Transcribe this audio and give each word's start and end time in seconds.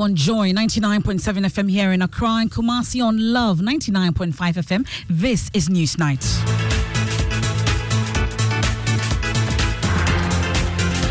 On 0.00 0.14
Joy 0.14 0.52
99.7 0.52 1.20
FM 1.44 1.70
here 1.70 1.92
in 1.92 2.00
Accra 2.00 2.36
and 2.36 2.50
Kumasi 2.50 3.04
on 3.04 3.18
Love 3.34 3.58
99.5 3.58 4.32
FM. 4.32 4.88
This 5.10 5.50
is 5.52 5.68
News 5.68 5.98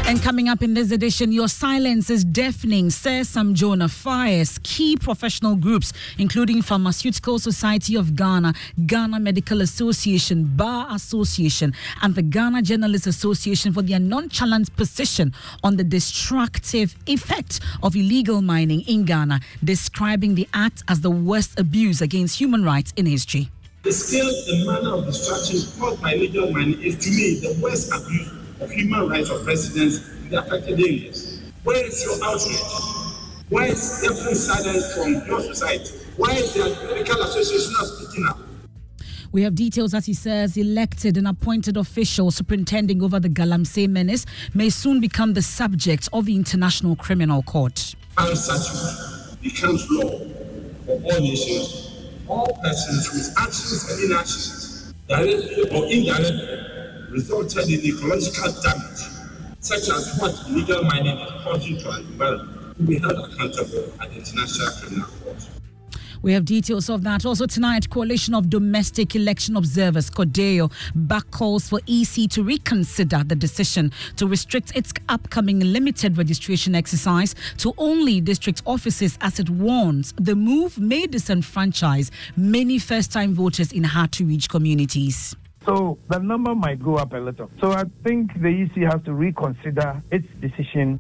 And 0.09 0.19
coming 0.23 0.49
up 0.49 0.63
in 0.63 0.73
this 0.73 0.89
edition, 0.89 1.31
your 1.31 1.47
silence 1.47 2.09
is 2.09 2.25
deafening, 2.25 2.89
says 2.89 3.29
Sam 3.29 3.53
Jonah 3.53 3.87
fires 3.87 4.59
key 4.63 4.97
professional 4.97 5.55
groups, 5.55 5.93
including 6.17 6.63
Pharmaceutical 6.63 7.37
Society 7.37 7.95
of 7.95 8.15
Ghana, 8.15 8.55
Ghana 8.87 9.19
Medical 9.19 9.61
Association, 9.61 10.45
Bar 10.55 10.87
Association, 10.89 11.75
and 12.01 12.15
the 12.15 12.23
Ghana 12.23 12.63
Journalists 12.63 13.05
Association 13.05 13.71
for 13.71 13.83
their 13.83 13.99
nonchalant 13.99 14.75
position 14.75 15.31
on 15.63 15.77
the 15.77 15.83
destructive 15.83 16.95
effect 17.05 17.59
of 17.83 17.95
illegal 17.95 18.41
mining 18.41 18.81
in 18.87 19.05
Ghana, 19.05 19.41
describing 19.63 20.33
the 20.33 20.47
act 20.55 20.81
as 20.87 21.01
the 21.01 21.11
worst 21.11 21.59
abuse 21.59 22.01
against 22.01 22.39
human 22.39 22.63
rights 22.63 22.93
in 22.97 23.05
history. 23.05 23.51
The 23.83 23.91
scale 23.91 24.27
and 24.47 24.65
manner 24.65 24.95
of 24.95 25.05
destruction 25.05 25.59
caused 25.79 26.01
by 26.01 26.13
illegal 26.13 26.51
mining 26.51 26.81
is 26.81 26.97
to 26.97 27.11
me 27.11 27.41
the 27.41 27.61
worst 27.61 27.93
abuse 27.93 28.38
of 28.61 28.71
human 28.71 29.07
rights 29.09 29.29
of 29.29 29.45
residents 29.45 30.07
in 30.21 30.29
the 30.29 30.39
affected 30.43 30.79
areas. 30.79 31.41
Where 31.63 31.85
is 31.85 32.03
your 32.03 32.15
outrage? 32.23 32.59
Why 33.49 33.65
is 33.65 34.03
every 34.03 34.35
silence 34.35 34.93
from 34.93 35.25
your 35.27 35.41
society? 35.41 35.91
Why 36.17 36.33
is 36.33 36.53
the 36.53 36.69
medical 36.87 37.21
association 37.21 37.73
not 37.73 37.85
speaking 37.85 38.25
up? 38.27 38.39
We 39.31 39.43
have 39.43 39.55
details 39.55 39.93
as 39.93 40.05
he 40.07 40.13
says 40.13 40.57
elected 40.57 41.15
and 41.15 41.27
appointed 41.27 41.77
officials 41.77 42.35
superintending 42.35 43.03
over 43.03 43.19
the 43.19 43.29
Galamsey 43.29 43.87
menace 43.87 44.25
may 44.53 44.69
soon 44.69 44.99
become 44.99 45.33
the 45.33 45.41
subject 45.41 46.09
of 46.11 46.25
the 46.25 46.35
International 46.35 46.95
Criminal 46.95 47.43
Court. 47.43 47.95
Unsuch 48.17 49.39
becomes 49.41 49.87
law 49.89 50.09
for 50.85 51.01
all 51.03 51.21
nations, 51.21 52.09
all 52.27 52.57
persons 52.63 53.07
whose 53.07 53.29
actions 53.37 53.91
and 53.91 54.11
inactions, 54.11 54.93
directly 55.07 55.69
or 55.69 55.85
indirectly, 55.85 56.78
resulted 57.11 57.69
in 57.69 57.79
ecological 57.85 58.51
damage, 58.61 59.01
such 59.59 59.89
as 59.89 60.17
what 60.19 60.35
illegal 60.49 60.83
mining 60.83 61.17
is 61.17 61.31
causing 61.43 61.77
to 61.77 61.89
our 61.89 61.99
environment, 61.99 62.77
will 62.77 62.85
be 62.85 62.97
held 62.97 63.17
accountable 63.17 63.91
at 64.01 64.09
the 64.09 64.17
International 64.17 64.67
Criminal 64.79 65.07
Court. 65.23 65.49
We 66.21 66.33
have 66.33 66.43
details 66.43 66.89
of 66.89 67.03
that. 67.03 67.25
Also 67.25 67.45
tonight, 67.45 67.89
Coalition 67.89 68.33
of 68.33 68.49
Domestic 68.49 69.15
Election 69.15 69.55
Observers, 69.55 70.09
CODEO, 70.09 70.69
back 70.93 71.31
calls 71.31 71.69
for 71.69 71.79
EC 71.87 72.29
to 72.31 72.43
reconsider 72.43 73.23
the 73.23 73.35
decision 73.35 73.93
to 74.17 74.27
restrict 74.27 74.75
its 74.75 74.91
upcoming 75.07 75.61
limited 75.61 76.17
registration 76.17 76.75
exercise 76.75 77.35
to 77.57 77.73
only 77.77 78.19
district 78.19 78.61
offices 78.65 79.17
as 79.21 79.39
it 79.39 79.49
warns 79.49 80.13
the 80.19 80.35
move 80.35 80.77
may 80.77 81.07
disenfranchise 81.07 82.11
many 82.35 82.77
first-time 82.79 83.33
voters 83.33 83.71
in 83.71 83.85
hard-to-reach 83.85 84.49
communities. 84.49 85.37
So 85.65 85.97
the 86.09 86.19
number 86.19 86.55
might 86.55 86.81
go 86.81 86.95
up 86.95 87.13
a 87.13 87.17
little. 87.17 87.49
So 87.61 87.71
I 87.71 87.83
think 88.03 88.31
the 88.41 88.47
EC 88.47 88.91
has 88.91 89.01
to 89.05 89.13
reconsider 89.13 90.01
its 90.11 90.27
decision. 90.41 90.99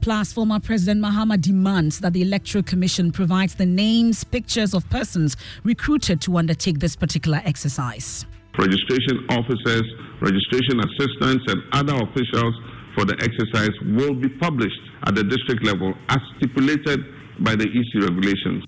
Plus, 0.00 0.32
former 0.32 0.58
President 0.58 1.00
Mahama 1.00 1.40
demands 1.40 2.00
that 2.00 2.12
the 2.12 2.22
Electoral 2.22 2.64
Commission 2.64 3.12
provides 3.12 3.54
the 3.54 3.66
names, 3.66 4.24
pictures 4.24 4.74
of 4.74 4.88
persons 4.90 5.36
recruited 5.62 6.20
to 6.22 6.36
undertake 6.36 6.80
this 6.80 6.96
particular 6.96 7.40
exercise. 7.44 8.26
Registration 8.58 9.26
officers, 9.30 9.82
registration 10.20 10.80
assistants, 10.80 11.44
and 11.52 11.62
other 11.72 11.94
officials 12.02 12.54
for 12.96 13.04
the 13.04 13.14
exercise 13.22 13.70
will 13.96 14.14
be 14.14 14.28
published 14.28 14.80
at 15.06 15.14
the 15.14 15.24
district 15.24 15.64
level 15.64 15.94
as 16.08 16.18
stipulated 16.36 17.00
by 17.40 17.54
the 17.54 17.64
EC 17.64 18.02
regulations. 18.02 18.64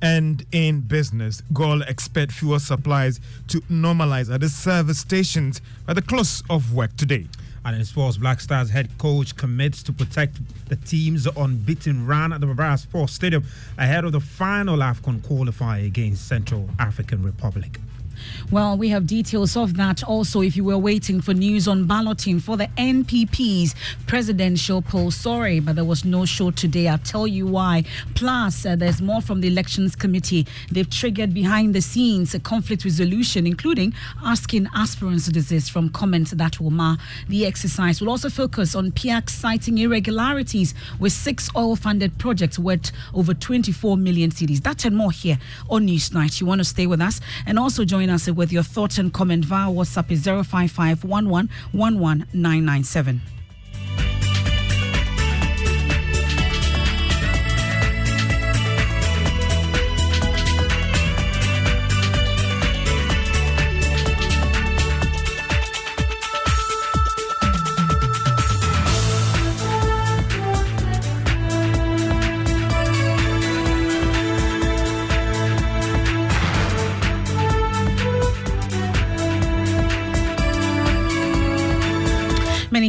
And 0.00 0.44
in 0.52 0.80
business, 0.82 1.42
GOIL 1.52 1.82
expect 1.82 2.32
fuel 2.32 2.60
supplies 2.60 3.20
to 3.48 3.60
normalize 3.62 4.32
at 4.32 4.40
the 4.40 4.48
service 4.48 5.00
stations 5.00 5.60
by 5.86 5.94
the 5.94 6.02
close 6.02 6.42
of 6.48 6.72
work 6.72 6.96
today. 6.96 7.26
And 7.64 7.76
in 7.76 7.84
sports, 7.84 8.16
Black 8.16 8.40
Stars 8.40 8.70
head 8.70 8.88
coach 8.98 9.36
commits 9.36 9.82
to 9.82 9.92
protect 9.92 10.38
the 10.68 10.76
team's 10.76 11.26
unbeaten 11.26 12.06
run 12.06 12.32
at 12.32 12.40
the 12.40 12.46
Baba 12.46 12.62
Yara 12.62 12.78
Sports 12.78 13.12
Stadium 13.12 13.44
ahead 13.76 14.04
of 14.04 14.12
the 14.12 14.20
final 14.20 14.78
AFCON 14.78 15.20
qualifier 15.20 15.84
against 15.84 16.28
Central 16.28 16.70
African 16.78 17.22
Republic. 17.22 17.78
Well, 18.50 18.78
we 18.78 18.88
have 18.88 19.06
details 19.06 19.58
of 19.58 19.76
that 19.76 20.02
also 20.02 20.40
if 20.40 20.56
you 20.56 20.64
were 20.64 20.78
waiting 20.78 21.20
for 21.20 21.34
news 21.34 21.68
on 21.68 21.84
balloting 21.84 22.40
for 22.40 22.56
the 22.56 22.66
NPP's 22.78 23.74
presidential 24.06 24.80
poll. 24.80 25.10
Sorry, 25.10 25.60
but 25.60 25.76
there 25.76 25.84
was 25.84 26.02
no 26.02 26.24
show 26.24 26.50
today. 26.50 26.88
I'll 26.88 26.96
tell 26.96 27.26
you 27.26 27.46
why. 27.46 27.84
Plus, 28.14 28.64
uh, 28.64 28.74
there's 28.74 29.02
more 29.02 29.20
from 29.20 29.42
the 29.42 29.48
Elections 29.48 29.94
Committee. 29.94 30.46
They've 30.72 30.88
triggered 30.88 31.34
behind 31.34 31.74
the 31.74 31.82
scenes 31.82 32.34
a 32.34 32.40
conflict 32.40 32.86
resolution, 32.86 33.46
including 33.46 33.92
asking 34.24 34.66
aspirants 34.74 35.26
to 35.26 35.32
desist 35.32 35.70
from 35.70 35.90
comments 35.90 36.30
that 36.30 36.58
will 36.58 36.70
mar 36.70 36.96
the 37.28 37.44
exercise. 37.44 38.00
We'll 38.00 38.08
also 38.08 38.30
focus 38.30 38.74
on 38.74 38.92
PIAC 38.92 39.28
citing 39.28 39.76
irregularities 39.76 40.72
with 40.98 41.12
six 41.12 41.50
oil 41.54 41.76
funded 41.76 42.16
projects 42.16 42.58
worth 42.58 42.92
over 43.12 43.34
24 43.34 43.98
million 43.98 44.30
cedis. 44.30 44.62
That 44.62 44.86
and 44.86 44.96
more 44.96 45.12
here 45.12 45.36
on 45.68 45.86
Newsnight. 45.86 46.40
You 46.40 46.46
want 46.46 46.60
to 46.60 46.64
stay 46.64 46.86
with 46.86 47.02
us 47.02 47.20
and 47.44 47.58
also 47.58 47.84
join 47.84 48.08
us 48.08 48.26
with 48.38 48.52
your 48.52 48.62
thoughts 48.62 48.98
and 48.98 49.12
comment 49.12 49.44
via 49.44 49.68
WhatsApp 49.68 50.12
is 50.12 50.24
055 50.24 51.02
Many 51.02 51.48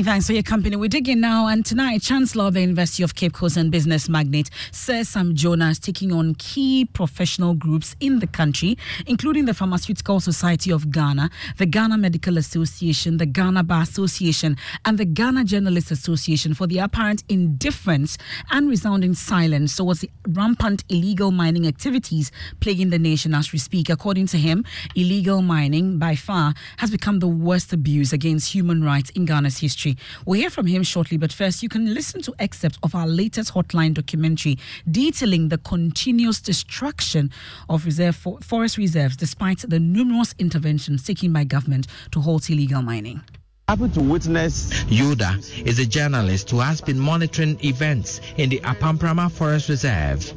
thanks 0.09 0.25
for 0.25 0.33
your 0.33 0.41
company. 0.41 0.75
We 0.75 0.87
dig 0.87 1.07
in 1.07 1.21
now, 1.21 1.45
and 1.45 1.63
tonight, 1.63 2.01
Chancellor 2.01 2.45
of 2.45 2.55
the 2.55 2.61
University 2.61 3.03
of 3.03 3.13
Cape 3.13 3.33
Coast 3.33 3.57
and 3.57 3.71
business 3.71 4.09
magnate 4.09 4.49
Sir 4.71 5.03
Sam 5.03 5.35
Jonah 5.35 5.75
taking 5.75 6.11
on 6.11 6.33
key 6.33 6.85
professional 6.85 7.53
groups 7.53 7.95
in 7.99 8.17
the 8.17 8.25
country, 8.25 8.75
including 9.05 9.45
the 9.45 9.53
Pharmaceutical 9.53 10.19
Society 10.19 10.71
of 10.71 10.89
Ghana, 10.89 11.29
the 11.57 11.67
Ghana 11.67 11.95
Medical 11.99 12.39
Association, 12.39 13.17
the 13.17 13.27
Ghana 13.27 13.61
Bar 13.61 13.83
Association, 13.83 14.57
and 14.83 14.97
the 14.97 15.05
Ghana 15.05 15.43
Journalists 15.43 15.91
Association 15.91 16.55
for 16.55 16.65
the 16.65 16.79
apparent 16.79 17.23
indifference 17.29 18.17
and 18.49 18.67
resounding 18.67 19.13
silence 19.13 19.75
towards 19.75 19.99
the 19.99 20.09
rampant 20.29 20.83
illegal 20.89 21.29
mining 21.29 21.67
activities 21.67 22.31
plaguing 22.61 22.89
the 22.89 22.97
nation 22.97 23.35
as 23.35 23.51
we 23.51 23.59
speak. 23.59 23.91
According 23.91 24.25
to 24.27 24.39
him, 24.39 24.65
illegal 24.95 25.43
mining 25.43 25.99
by 25.99 26.15
far 26.15 26.55
has 26.77 26.89
become 26.89 27.19
the 27.19 27.27
worst 27.27 27.71
abuse 27.71 28.11
against 28.11 28.55
human 28.55 28.83
rights 28.83 29.11
in 29.11 29.25
Ghana's 29.25 29.59
history. 29.59 29.95
We'll 30.25 30.39
hear 30.39 30.49
from 30.49 30.67
him 30.67 30.83
shortly, 30.83 31.17
but 31.17 31.31
first, 31.31 31.63
you 31.63 31.69
can 31.69 31.93
listen 31.93 32.21
to 32.23 32.33
excerpts 32.39 32.79
of 32.83 32.95
our 32.95 33.07
latest 33.07 33.53
hotline 33.53 33.93
documentary 33.93 34.57
detailing 34.89 35.49
the 35.49 35.57
continuous 35.57 36.41
destruction 36.41 37.31
of 37.69 37.85
reserve 37.85 38.15
for, 38.15 38.39
forest 38.41 38.77
reserves 38.77 39.17
despite 39.17 39.59
the 39.59 39.79
numerous 39.79 40.33
interventions 40.39 41.03
taken 41.03 41.33
by 41.33 41.43
government 41.43 41.87
to 42.11 42.21
halt 42.21 42.49
illegal 42.49 42.81
mining 42.81 43.21
happy 43.69 43.87
to 43.87 44.01
witness. 44.01 44.83
Yuda 44.85 45.37
is 45.63 45.77
a 45.77 45.85
journalist 45.85 46.49
who 46.49 46.59
has 46.59 46.81
been 46.81 46.97
monitoring 46.99 47.55
events 47.63 48.19
in 48.37 48.49
the 48.49 48.59
Apamprama 48.61 49.31
Forest 49.31 49.69
Reserve. 49.69 50.33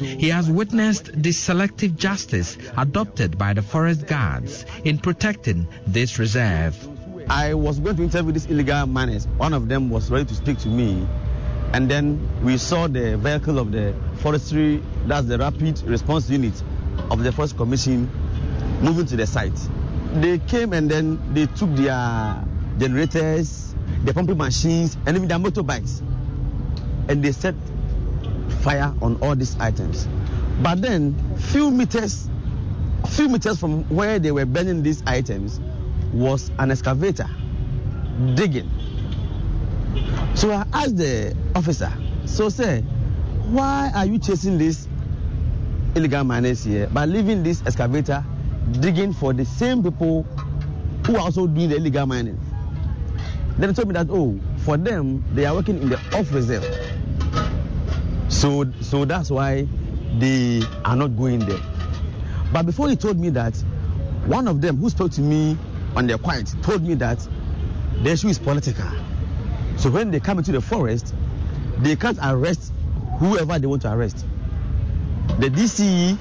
He 0.00 0.28
has 0.30 0.50
witnessed 0.50 1.22
the 1.22 1.30
selective 1.30 1.96
justice 1.96 2.58
adopted 2.76 3.38
by 3.38 3.52
the 3.52 3.62
forest 3.62 4.08
guards 4.08 4.64
in 4.84 4.98
protecting 4.98 5.68
this 5.86 6.18
reserve. 6.18 6.76
I 7.30 7.52
was 7.52 7.78
going 7.78 7.96
to 7.96 8.02
interview 8.04 8.32
these 8.32 8.46
illegal 8.46 8.86
miners. 8.86 9.26
One 9.36 9.52
of 9.52 9.68
them 9.68 9.90
was 9.90 10.10
ready 10.10 10.24
to 10.24 10.34
speak 10.34 10.58
to 10.60 10.68
me. 10.68 11.06
And 11.74 11.90
then 11.90 12.26
we 12.42 12.56
saw 12.56 12.86
the 12.86 13.18
vehicle 13.18 13.58
of 13.58 13.70
the 13.70 13.94
forestry, 14.16 14.82
that's 15.06 15.26
the 15.26 15.36
rapid 15.36 15.82
response 15.82 16.30
unit 16.30 16.54
of 17.10 17.22
the 17.22 17.30
Forest 17.30 17.58
Commission, 17.58 18.10
moving 18.80 19.04
to 19.06 19.16
the 19.16 19.26
site. 19.26 19.52
They 20.14 20.38
came 20.38 20.72
and 20.72 20.90
then 20.90 21.20
they 21.34 21.44
took 21.46 21.74
their 21.76 22.42
generators, 22.78 23.74
their 24.04 24.14
pumping 24.14 24.38
machines, 24.38 24.96
and 25.04 25.14
even 25.14 25.28
their 25.28 25.38
motorbikes. 25.38 26.00
And 27.10 27.22
they 27.22 27.32
set 27.32 27.54
fire 28.62 28.94
on 29.02 29.18
all 29.20 29.36
these 29.36 29.58
items. 29.60 30.08
But 30.62 30.80
then, 30.80 31.14
few 31.36 31.70
meters, 31.70 32.30
few 33.10 33.28
meters 33.28 33.60
from 33.60 33.84
where 33.94 34.18
they 34.18 34.32
were 34.32 34.46
burning 34.46 34.82
these 34.82 35.02
items, 35.06 35.60
was 36.12 36.50
an 36.58 36.70
excavator 36.70 37.28
digging. 38.34 38.70
So 40.34 40.52
I 40.52 40.66
asked 40.72 40.96
the 40.96 41.36
officer, 41.54 41.92
so 42.24 42.48
say, 42.48 42.82
why 43.50 43.90
are 43.94 44.06
you 44.06 44.18
chasing 44.18 44.58
these 44.58 44.88
illegal 45.94 46.24
miners 46.24 46.64
here 46.64 46.86
by 46.88 47.06
leaving 47.06 47.42
this 47.42 47.62
excavator 47.62 48.24
digging 48.80 49.12
for 49.12 49.32
the 49.32 49.44
same 49.44 49.82
people 49.82 50.24
who 51.06 51.16
are 51.16 51.22
also 51.22 51.46
doing 51.46 51.70
the 51.70 51.76
illegal 51.76 52.06
mining? 52.06 52.38
Then 53.56 53.70
he 53.70 53.74
told 53.74 53.88
me 53.88 53.94
that, 53.94 54.06
oh, 54.10 54.38
for 54.58 54.76
them, 54.76 55.24
they 55.34 55.44
are 55.44 55.54
working 55.54 55.82
in 55.82 55.88
the 55.88 55.98
off 56.16 56.32
reserve. 56.32 56.64
So, 58.28 58.70
so 58.80 59.04
that's 59.04 59.30
why 59.30 59.66
they 60.18 60.62
are 60.84 60.94
not 60.94 61.16
going 61.16 61.40
there. 61.40 61.60
But 62.52 62.66
before 62.66 62.88
he 62.88 62.96
told 62.96 63.18
me 63.18 63.30
that, 63.30 63.56
one 64.26 64.46
of 64.46 64.60
them 64.60 64.76
who 64.76 64.90
spoke 64.90 65.10
to 65.12 65.20
me 65.20 65.56
on 65.98 66.06
their 66.06 66.16
quiet 66.16 66.54
told 66.62 66.80
me 66.84 66.94
that 66.94 67.18
the 68.04 68.10
issue 68.10 68.28
is 68.28 68.38
political. 68.38 68.88
So 69.76 69.90
when 69.90 70.12
they 70.12 70.20
come 70.20 70.38
into 70.38 70.52
the 70.52 70.60
forest, 70.60 71.12
they 71.78 71.96
can't 71.96 72.18
arrest 72.22 72.72
whoever 73.18 73.58
they 73.58 73.66
want 73.66 73.82
to 73.82 73.92
arrest. 73.92 74.24
The 75.40 75.48
DCE 75.48 76.16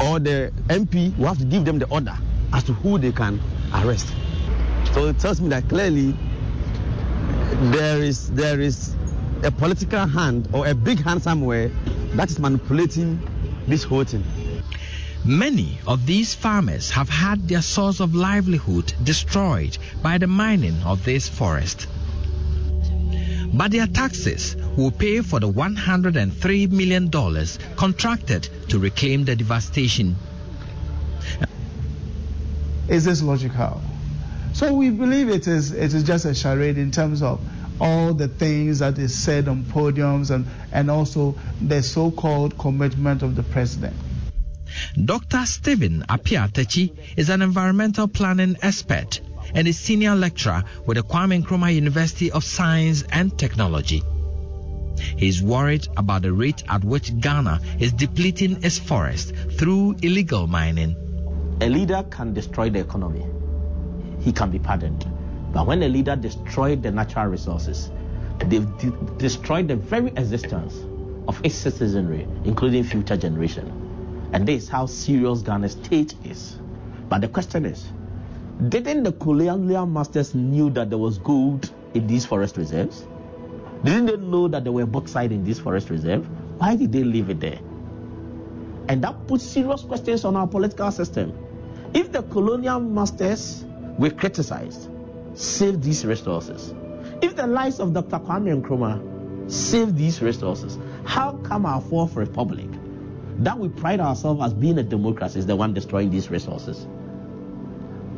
or 0.00 0.18
the 0.20 0.52
MP 0.68 1.16
will 1.18 1.26
have 1.26 1.38
to 1.38 1.44
give 1.44 1.66
them 1.66 1.78
the 1.78 1.86
order 1.88 2.16
as 2.54 2.64
to 2.64 2.72
who 2.72 2.96
they 2.98 3.12
can 3.12 3.38
arrest. 3.74 4.08
So 4.94 5.04
it 5.08 5.18
tells 5.18 5.38
me 5.38 5.50
that 5.50 5.68
clearly 5.68 6.16
there 7.72 8.02
is 8.02 8.30
there 8.32 8.58
is 8.58 8.94
a 9.42 9.50
political 9.50 10.06
hand 10.06 10.48
or 10.54 10.66
a 10.66 10.74
big 10.74 11.02
hand 11.02 11.22
somewhere 11.22 11.70
that 12.14 12.30
is 12.30 12.38
manipulating 12.38 13.20
this 13.66 13.82
whole 13.84 14.04
thing. 14.04 14.24
Many 15.24 15.78
of 15.86 16.06
these 16.06 16.34
farmers 16.34 16.90
have 16.90 17.08
had 17.08 17.48
their 17.48 17.62
source 17.62 18.00
of 18.00 18.14
livelihood 18.14 18.92
destroyed 19.02 19.76
by 20.02 20.18
the 20.18 20.26
mining 20.26 20.80
of 20.82 21.04
this 21.04 21.28
forest. 21.28 21.86
But 23.52 23.70
their 23.70 23.86
taxes 23.86 24.56
will 24.76 24.90
pay 24.90 25.22
for 25.22 25.40
the 25.40 25.50
$103 25.50 26.70
million 26.70 27.10
contracted 27.76 28.48
to 28.68 28.78
reclaim 28.78 29.24
the 29.24 29.34
devastation. 29.34 30.16
Is 32.88 33.04
this 33.04 33.22
logical? 33.22 33.80
So 34.52 34.72
we 34.74 34.90
believe 34.90 35.28
it 35.28 35.48
is, 35.48 35.72
it 35.72 35.92
is 35.92 36.02
just 36.04 36.24
a 36.24 36.34
charade 36.34 36.78
in 36.78 36.90
terms 36.90 37.22
of 37.22 37.40
all 37.80 38.14
the 38.14 38.28
things 38.28 38.78
that 38.78 38.98
is 38.98 39.14
said 39.14 39.48
on 39.48 39.64
podiums 39.64 40.30
and, 40.30 40.46
and 40.72 40.90
also 40.90 41.36
the 41.60 41.82
so-called 41.82 42.56
commitment 42.56 43.22
of 43.22 43.34
the 43.36 43.42
president. 43.42 43.96
Dr. 45.04 45.46
Stephen 45.46 46.04
Appiah 46.08 46.50
Takyi 46.50 46.92
is 47.16 47.28
an 47.28 47.42
environmental 47.42 48.08
planning 48.08 48.56
expert 48.62 49.20
and 49.54 49.68
a 49.68 49.72
senior 49.72 50.14
lecturer 50.14 50.64
with 50.86 50.96
the 50.96 51.02
Kwame 51.02 51.42
Nkrumah 51.42 51.74
University 51.74 52.30
of 52.30 52.44
Science 52.44 53.04
and 53.10 53.36
Technology. 53.38 54.02
He 55.16 55.28
is 55.28 55.42
worried 55.42 55.86
about 55.96 56.22
the 56.22 56.32
rate 56.32 56.64
at 56.68 56.82
which 56.84 57.18
Ghana 57.20 57.60
is 57.78 57.92
depleting 57.92 58.64
its 58.64 58.78
forest 58.78 59.34
through 59.58 59.96
illegal 60.02 60.46
mining. 60.46 60.96
A 61.60 61.68
leader 61.68 62.04
can 62.10 62.34
destroy 62.34 62.70
the 62.70 62.80
economy. 62.80 63.24
He 64.20 64.32
can 64.32 64.50
be 64.50 64.58
pardoned. 64.58 65.06
But 65.52 65.66
when 65.66 65.82
a 65.82 65.88
leader 65.88 66.16
destroys 66.16 66.80
the 66.80 66.90
natural 66.90 67.26
resources, 67.26 67.90
they've 68.38 68.78
de- 68.78 68.90
destroyed 69.18 69.68
the 69.68 69.76
very 69.76 70.08
existence 70.16 70.74
of 71.28 71.40
its 71.44 71.54
citizenry, 71.54 72.26
including 72.44 72.84
future 72.84 73.16
generations. 73.16 73.85
And 74.36 74.46
this 74.46 74.64
is 74.64 74.68
how 74.68 74.84
serious 74.84 75.40
Ghana's 75.40 75.72
state 75.72 76.14
is. 76.22 76.58
But 77.08 77.22
the 77.22 77.28
question 77.28 77.64
is, 77.64 77.90
didn't 78.68 79.04
the 79.04 79.12
colonial 79.12 79.86
masters 79.86 80.34
knew 80.34 80.68
that 80.72 80.90
there 80.90 80.98
was 80.98 81.16
gold 81.16 81.72
in 81.94 82.06
these 82.06 82.26
forest 82.26 82.58
reserves? 82.58 83.06
Didn't 83.82 84.04
they 84.04 84.16
know 84.18 84.46
that 84.48 84.64
there 84.64 84.74
were 84.74 84.84
bauxite 84.84 85.32
in 85.32 85.42
this 85.42 85.58
forest 85.58 85.88
reserve? 85.88 86.28
Why 86.58 86.76
did 86.76 86.92
they 86.92 87.02
leave 87.02 87.30
it 87.30 87.40
there? 87.40 87.58
And 88.90 89.02
that 89.02 89.26
puts 89.26 89.42
serious 89.42 89.80
questions 89.80 90.26
on 90.26 90.36
our 90.36 90.46
political 90.46 90.90
system. 90.90 91.32
If 91.94 92.12
the 92.12 92.22
colonial 92.24 92.78
masters 92.78 93.64
were 93.98 94.10
criticized 94.10 94.90
save 95.32 95.80
these 95.80 96.04
resources, 96.04 96.74
if 97.22 97.36
the 97.36 97.46
lives 97.46 97.80
of 97.80 97.94
Dr. 97.94 98.18
Kwame 98.18 98.60
Nkrumah 98.60 99.50
save 99.50 99.96
these 99.96 100.20
resources, 100.20 100.76
how 101.06 101.32
come 101.38 101.64
our 101.64 101.80
fourth 101.80 102.16
republic, 102.16 102.68
that 103.40 103.58
we 103.58 103.68
pride 103.68 104.00
ourselves 104.00 104.42
as 104.42 104.54
being 104.54 104.78
a 104.78 104.82
democracy, 104.82 105.38
is 105.38 105.46
the 105.46 105.56
one 105.56 105.74
destroying 105.74 106.10
these 106.10 106.30
resources? 106.30 106.86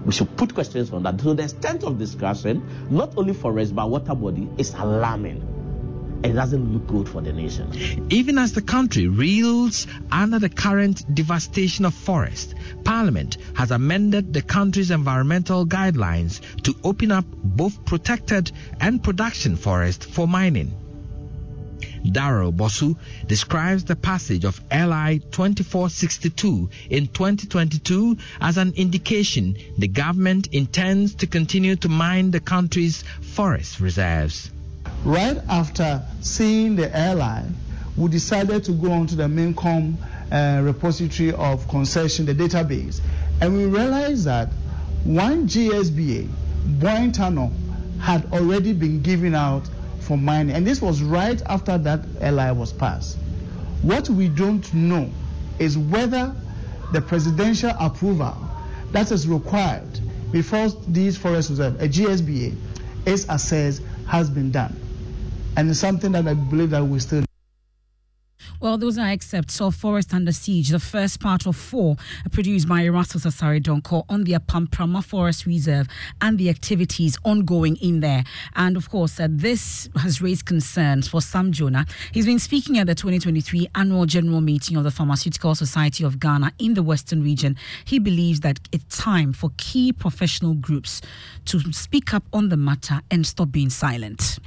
We 0.04 0.12
should 0.12 0.37
put 0.37 0.54
questions 0.54 0.92
on 0.92 1.02
that. 1.02 1.20
So 1.20 1.34
the 1.34 1.42
extent 1.42 1.84
of 1.84 1.98
discussion, 1.98 2.62
not 2.90 3.16
only 3.16 3.34
for 3.34 3.58
us 3.58 3.70
but 3.70 3.90
water 3.90 4.14
body, 4.14 4.48
is 4.56 4.72
alarming. 4.75 5.56
It 6.25 6.32
doesn't 6.32 6.72
look 6.72 6.87
good 6.87 7.08
for 7.08 7.20
the 7.20 7.32
nation. 7.32 7.70
Even 8.10 8.38
as 8.38 8.52
the 8.52 8.62
country 8.62 9.06
reels 9.06 9.87
under 10.10 10.38
the 10.38 10.48
current 10.48 11.04
devastation 11.14 11.84
of 11.84 11.94
forest, 11.94 12.54
Parliament 12.84 13.37
has 13.54 13.70
amended 13.70 14.32
the 14.32 14.42
country's 14.42 14.90
environmental 14.90 15.64
guidelines 15.64 16.40
to 16.62 16.75
open 16.82 17.12
up 17.12 17.25
both 17.44 17.84
protected 17.84 18.50
and 18.80 19.02
production 19.02 19.54
forest 19.56 20.04
for 20.04 20.26
mining. 20.26 20.75
Daryl 22.05 22.55
Bosu 22.55 22.97
describes 23.26 23.85
the 23.85 23.97
passage 23.97 24.45
of 24.45 24.61
LI 24.71 25.21
2462 25.31 26.71
in 26.90 27.07
2022 27.09 28.17
as 28.40 28.57
an 28.59 28.73
indication 28.76 29.57
the 29.76 29.88
government 29.88 30.49
intends 30.52 31.14
to 31.17 31.26
continue 31.26 31.76
to 31.76 31.88
mine 31.88 32.31
the 32.31 32.40
country's 32.40 33.02
forest 33.21 33.81
reserves. 33.81 34.50
Right 35.05 35.38
after 35.49 36.02
seeing 36.21 36.76
the 36.76 36.95
airline, 36.97 37.55
we 37.97 38.09
decided 38.09 38.64
to 38.64 38.73
go 38.73 38.93
onto 38.93 39.17
the 39.17 39.25
MinCom 39.25 39.97
uh, 40.31 40.62
repository 40.62 41.33
of 41.33 41.67
concession, 41.69 42.26
the 42.26 42.35
database, 42.35 43.00
and 43.40 43.57
we 43.57 43.67
realized 43.67 44.25
that 44.25 44.49
one 45.05 45.49
GSBA, 45.49 46.28
Tunnel, 47.12 47.52
had 48.00 48.33
already 48.33 48.73
been 48.73 49.02
given 49.02 49.35
out 49.35 49.69
for 50.08 50.16
mining. 50.16 50.56
And 50.56 50.66
this 50.66 50.80
was 50.80 51.02
right 51.02 51.40
after 51.46 51.76
that 51.76 52.00
LI 52.22 52.50
was 52.52 52.72
passed. 52.72 53.18
What 53.82 54.08
we 54.08 54.28
don't 54.28 54.72
know 54.72 55.10
is 55.58 55.76
whether 55.76 56.34
the 56.92 57.02
presidential 57.02 57.72
approval 57.78 58.34
that 58.92 59.12
is 59.12 59.28
required 59.28 60.00
before 60.32 60.70
these 60.88 61.18
forest 61.18 61.50
reserves, 61.50 61.80
a 61.82 61.88
GSBA, 61.88 62.56
is 63.04 63.26
assessed, 63.28 63.82
has 64.06 64.30
been 64.30 64.50
done. 64.50 64.74
And 65.56 65.68
it's 65.68 65.78
something 65.78 66.12
that 66.12 66.26
I 66.26 66.34
believe 66.34 66.70
that 66.70 66.84
we 66.84 66.98
still 67.00 67.27
well, 68.61 68.76
those 68.76 68.99
are 68.99 69.07
excerpts 69.07 69.61
of 69.61 69.75
Forest 69.75 70.12
Under 70.12 70.33
Siege, 70.33 70.71
the 70.71 70.80
first 70.80 71.21
part 71.21 71.47
of 71.47 71.54
four 71.54 71.97
produced 72.33 72.68
by 72.68 72.83
Erastus 72.83 73.25
Asare 73.25 73.62
Donkor 73.62 74.04
on 74.09 74.25
the 74.25 74.33
Apamprama 74.33 75.04
Forest 75.04 75.47
Reserve 75.47 75.87
and 76.21 76.38
the 76.38 76.50
activities 76.50 77.16
ongoing 77.25 77.76
in 77.76 78.00
there. 78.00 78.25
And 78.57 78.76
of 78.76 78.90
course, 78.90 79.21
uh, 79.21 79.28
this 79.30 79.88
has 79.97 80.21
raised 80.21 80.47
concerns 80.47 81.07
for 81.07 81.23
Sam 81.23 81.52
Jonah. 81.52 81.87
He's 82.11 82.26
been 82.26 82.40
speaking 82.40 82.78
at 82.78 82.88
the 82.88 82.97
2023 82.97 83.68
annual 83.76 84.07
general 84.07 84.40
meeting 84.40 84.76
of 84.76 84.83
the 84.83 84.90
Pharmaceutical 84.90 85.54
Society 85.54 86.02
of 86.02 86.18
Ghana 86.18 86.52
in 86.59 86.75
the 86.75 86.83
Western 86.83 87.23
region. 87.23 87.57
He 87.85 88.00
believes 88.00 88.40
that 88.40 88.59
it's 88.73 88.99
time 88.99 89.33
for 89.33 89.52
key 89.57 89.92
professional 89.92 90.54
groups 90.54 91.00
to 91.45 91.61
speak 91.73 92.12
up 92.12 92.25
on 92.33 92.49
the 92.49 92.57
matter 92.57 93.02
and 93.11 93.25
stop 93.25 93.52
being 93.52 93.71
silent. 93.71 94.38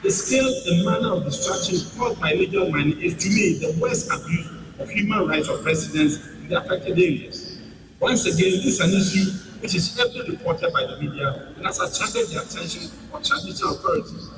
The 0.00 0.12
scale 0.12 0.46
and 0.46 0.84
manner 0.84 1.12
of 1.14 1.24
destruction 1.24 1.74
caused 1.98 2.20
by 2.20 2.30
illegal 2.30 2.70
mining 2.70 3.00
is, 3.00 3.16
to 3.16 3.28
me, 3.30 3.58
the 3.58 3.76
worst 3.80 4.06
abuse 4.06 4.46
of 4.78 4.88
human 4.88 5.26
rights 5.26 5.48
of 5.48 5.64
residents 5.64 6.24
in 6.38 6.48
the 6.48 6.62
affected 6.62 6.92
areas. 6.92 7.58
Once 7.98 8.24
again, 8.24 8.62
this 8.62 8.78
is 8.78 8.80
an 8.80 8.94
issue 8.94 9.58
which 9.60 9.74
is 9.74 9.98
heavily 9.98 10.30
reported 10.30 10.72
by 10.72 10.86
the 10.86 11.02
media 11.02 11.52
and 11.56 11.66
has 11.66 11.80
attracted 11.80 12.28
the 12.28 12.40
attention 12.40 12.88
of 13.12 13.24
traditional 13.24 13.74
authorities. 13.74 14.30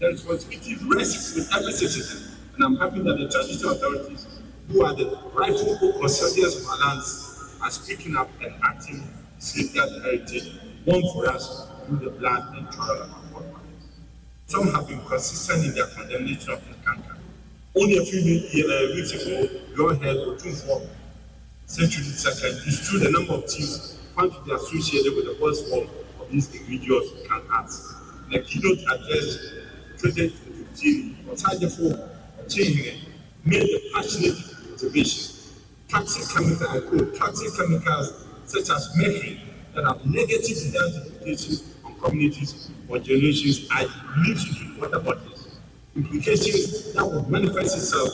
The 0.00 0.08
responsibility 0.08 0.76
rests 0.84 1.34
with 1.34 1.48
every 1.56 1.72
citizen, 1.72 2.36
and 2.54 2.64
I'm 2.64 2.76
happy 2.76 3.00
that 3.00 3.16
the 3.16 3.26
traditional 3.30 3.72
authorities, 3.72 4.26
who 4.68 4.84
are 4.84 4.94
the 4.94 5.18
rightful 5.32 5.78
custodians 5.98 6.60
of 6.60 6.66
our 6.68 6.88
lands, 6.88 7.56
are 7.62 7.70
speaking 7.70 8.16
up 8.16 8.28
and 8.42 8.52
acting 8.62 9.08
to 9.40 9.62
the 9.62 10.00
heritage 10.04 10.60
won 10.84 11.00
for 11.14 11.30
us 11.30 11.70
through 11.86 12.00
the 12.04 12.10
blood 12.10 12.54
and 12.54 12.68
our 12.78 13.25
some 14.46 14.68
have 14.72 14.86
been 14.86 15.00
consistent 15.04 15.64
in 15.64 15.74
their 15.74 15.86
condemnation 15.86 16.52
of 16.52 16.62
Nkanka. 16.62 17.16
Only 17.74 17.98
a 17.98 18.04
few 18.04 18.24
weeks 18.24 19.12
ago, 19.12 19.48
your 19.76 19.94
head 19.96 20.16
Otumfuo, 20.16 20.86
Century 21.66 22.04
Second, 22.04 22.64
dispute 22.64 23.00
the 23.00 23.10
number 23.10 23.34
of 23.34 23.48
chiefs 23.48 23.98
found 24.14 24.32
to 24.32 24.40
be 24.42 24.52
associated 24.52 25.14
with 25.16 25.24
the 25.26 25.36
worst 25.42 25.68
form 25.68 25.88
of 26.20 26.30
these 26.30 26.54
egregious 26.54 27.10
can 27.28 27.42
acts. 27.52 27.92
The 28.30 28.38
keynote 28.38 28.78
address 28.84 29.52
2015 30.00 31.26
was 31.28 31.42
Hajefo 31.42 32.08
Chinhe 32.46 32.98
made 33.44 33.62
a 33.64 33.80
passionate 33.94 34.38
observation. 34.72 35.34
Toxic 35.88 36.34
chemicals, 36.34 36.68
I 36.68 36.80
quote, 36.80 37.16
toxic 37.16 37.56
chemicals 37.56 38.26
such 38.46 38.70
as 38.70 38.96
mercury 38.96 39.40
that 39.74 39.84
have 39.84 40.06
negative 40.06 40.56
implications 40.74 41.74
on 41.84 41.94
communities 42.00 42.70
for 42.86 42.98
generations 42.98 43.68
are 43.70 43.84
linked 44.18 44.42
to 44.42 44.80
water 44.80 45.00
bodies. 45.00 45.48
Implications 45.94 46.92
that 46.92 47.04
will 47.04 47.28
manifest 47.28 47.76
itself 47.76 48.10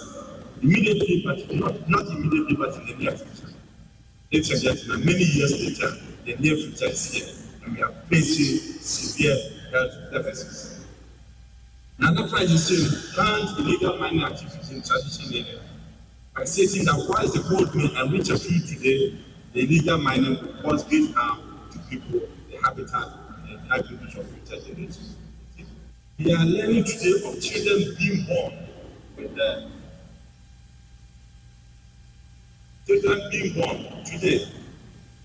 immediately, 0.63 1.23
but 1.25 1.55
not, 1.55 1.89
not 1.89 2.07
immediately, 2.07 2.57
but 2.57 2.75
in 2.77 2.87
the 2.87 2.95
near 2.95 3.13
future. 3.13 3.53
Ladies 4.33 4.51
and 4.51 4.63
gentlemen, 4.63 5.07
many 5.07 5.25
years 5.25 5.53
later, 5.53 5.97
the 6.25 6.37
near 6.37 6.57
future 6.57 6.87
is 6.87 7.13
here, 7.13 7.29
and 7.65 7.77
we 7.77 7.83
are 7.83 7.93
facing 8.09 8.81
severe 8.81 9.37
health 9.73 9.93
deficits. 10.13 10.85
Another 11.99 12.37
is 12.43 13.15
banned 13.17 13.59
illegal 13.59 13.99
mining 13.99 14.23
activities 14.23 14.71
in 14.71 14.83
traditional 14.83 15.35
areas 15.35 15.61
by 16.35 16.45
stating 16.45 16.85
that 16.87 17.07
whilst 17.09 17.35
the 17.35 17.43
gold 17.49 17.75
may 17.75 18.01
enrich 18.01 18.31
a 18.31 18.39
few 18.39 18.61
today, 18.61 19.19
the 19.53 19.61
illegal 19.61 19.99
mining 19.99 20.41
will 20.41 20.63
cause 20.63 20.83
great 20.85 21.15
harm 21.15 21.39
to 21.71 21.79
people, 21.91 22.21
the 22.51 22.57
habitat, 22.63 23.07
attributes 23.73 24.17
of 24.17 24.27
future 24.29 24.42
We 24.53 26.35
are 26.35 26.45
learning 26.45 26.85
today 26.85 27.13
of 27.25 27.41
children 27.41 27.97
being 27.99 28.27
born 28.27 28.53
with 29.17 29.35
the 29.35 29.71
children 32.87 33.31
being 33.31 33.55
born 33.55 34.05
today 34.05 34.47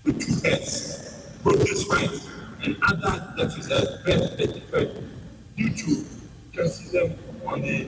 with 0.04 0.18
two 0.18 0.48
heads, 0.48 1.28
broken 1.42 1.76
spines, 1.76 2.26
and 2.62 2.78
other 2.82 3.34
deficits, 3.36 4.02
birth 4.02 4.38
defects 4.38 4.98
due 5.58 5.74
to 5.74 6.04
calcium 6.54 7.18
on 7.46 7.60
the 7.60 7.86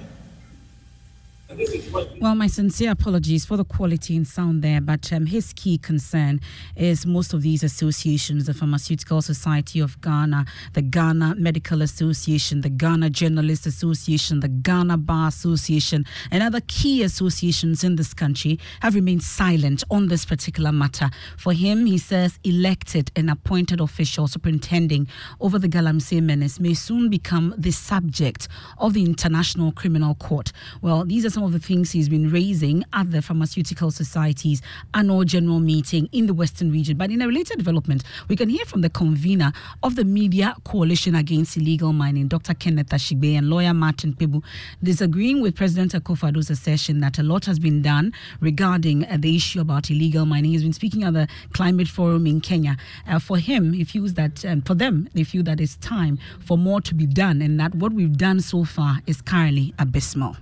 well, 2.21 2.35
my 2.35 2.47
sincere 2.47 2.93
apologies 2.93 3.45
for 3.45 3.57
the 3.57 3.65
quality 3.65 4.17
and 4.17 4.27
sound 4.27 4.63
there, 4.63 4.81
but 4.81 5.13
um, 5.13 5.27
his 5.27 5.53
key 5.55 5.79
concern 5.79 6.41
is 6.77 7.05
most 7.05 7.33
of 7.33 7.43
these 7.43 7.65
associations, 7.65 8.47
the 8.47 8.55
Pharmaceutical 8.55 9.21
Society 9.21 9.81
of 9.81 10.01
Ghana, 10.01 10.45
the 10.75 10.83
Ghana 10.83 11.35
Medical 11.37 11.83
Association, 11.83 12.61
the 12.61 12.69
Ghana 12.69 13.11
Journalists 13.11 13.67
Association, 13.67 14.41
the 14.41 14.49
Ghana 14.49 14.99
Bar 14.99 15.29
Association, 15.29 16.05
and 16.31 16.43
other 16.43 16.61
key 16.69 17.03
associations 17.03 17.83
in 17.83 17.97
this 17.97 18.15
country 18.15 18.59
have 18.81 18.95
remained 18.95 19.25
silent 19.25 19.83
on 19.91 20.07
this 20.07 20.25
particular 20.25 20.71
matter. 20.71 21.11
For 21.37 21.53
him, 21.53 21.87
he 21.87 21.99
says 21.99 22.39
elected 22.45 23.11
and 23.17 23.29
appointed 23.29 23.81
official 23.81 24.29
superintending 24.29 25.09
over 25.41 25.59
the 25.59 25.69
Galamsey 25.69 26.23
menace 26.23 26.61
may 26.61 26.75
soon 26.75 27.11
become 27.11 27.55
the 27.59 27.73
subject 27.73 28.47
of 28.79 28.95
the 28.95 29.05
International 29.05 29.73
Criminal 29.73 30.15
Court. 30.15 30.53
Well, 30.81 31.05
these 31.05 31.25
are 31.27 31.31
some 31.31 31.40
of 31.41 31.53
the 31.53 31.59
things 31.59 31.91
he's 31.91 32.09
been 32.09 32.31
raising 32.31 32.85
at 32.93 33.11
the 33.11 33.23
Pharmaceutical 33.23 33.91
Society's 33.91 34.63
annual 34.95 35.25
general 35.25 35.61
meeting 35.61 36.09
in 36.13 36.27
the 36.27 36.35
Western 36.35 36.71
region. 36.71 36.97
But 36.97 37.11
in 37.11 37.23
a 37.23 37.27
related 37.27 37.59
development, 37.59 38.05
we 38.29 38.37
can 38.37 38.49
hear 38.49 38.65
from 38.65 38.81
the 38.81 38.91
convener 38.91 39.53
of 39.83 39.97
the 39.97 40.05
Media 40.05 40.55
Coalition 40.65 41.15
Against 41.15 41.57
Illegal 41.57 41.93
Mining, 41.93 42.29
Dr. 42.29 42.55
Kenneth 42.55 42.89
Ashigbey, 42.89 43.37
and 43.37 43.49
lawyer 43.49 43.75
Martin 43.75 44.15
Kpebu, 44.15 44.43
disagreeing 44.83 45.41
with 45.41 45.57
President 45.57 45.93
Akufo-Addo's 45.93 46.51
assertion 46.51 47.01
that 47.01 47.19
a 47.19 47.23
lot 47.23 47.45
has 47.47 47.59
been 47.59 47.83
done 47.83 48.13
regarding 48.41 49.05
uh, 49.07 49.17
the 49.19 49.37
issue 49.37 49.61
about 49.61 49.91
illegal 49.91 50.27
mining. 50.27 50.53
He's 50.53 50.63
been 50.63 50.73
speaking 50.73 51.05
at 51.05 51.15
the 51.15 51.29
Climate 51.53 51.89
Forum 51.89 52.27
in 52.27 52.41
Kenya. 52.41 52.77
Uh, 53.07 53.19
for 53.19 53.39
him, 53.39 53.73
he 53.73 53.85
feels 53.85 54.15
that, 54.15 54.45
um, 54.45 54.63
for 54.63 54.75
them, 54.75 55.09
they 55.15 55.25
feel 55.25 55.43
that 55.45 55.61
it's 55.61 55.77
time 55.77 56.19
for 56.41 56.59
more 56.59 56.81
to 56.81 56.95
be 56.95 57.07
done 57.07 57.43
and 57.43 57.59
that 57.61 57.75
what 57.75 57.93
we've 57.93 58.17
done 58.17 58.41
so 58.41 58.65
far 58.65 58.99
is 59.07 59.21
currently 59.23 59.75
abysmal. 59.79 60.37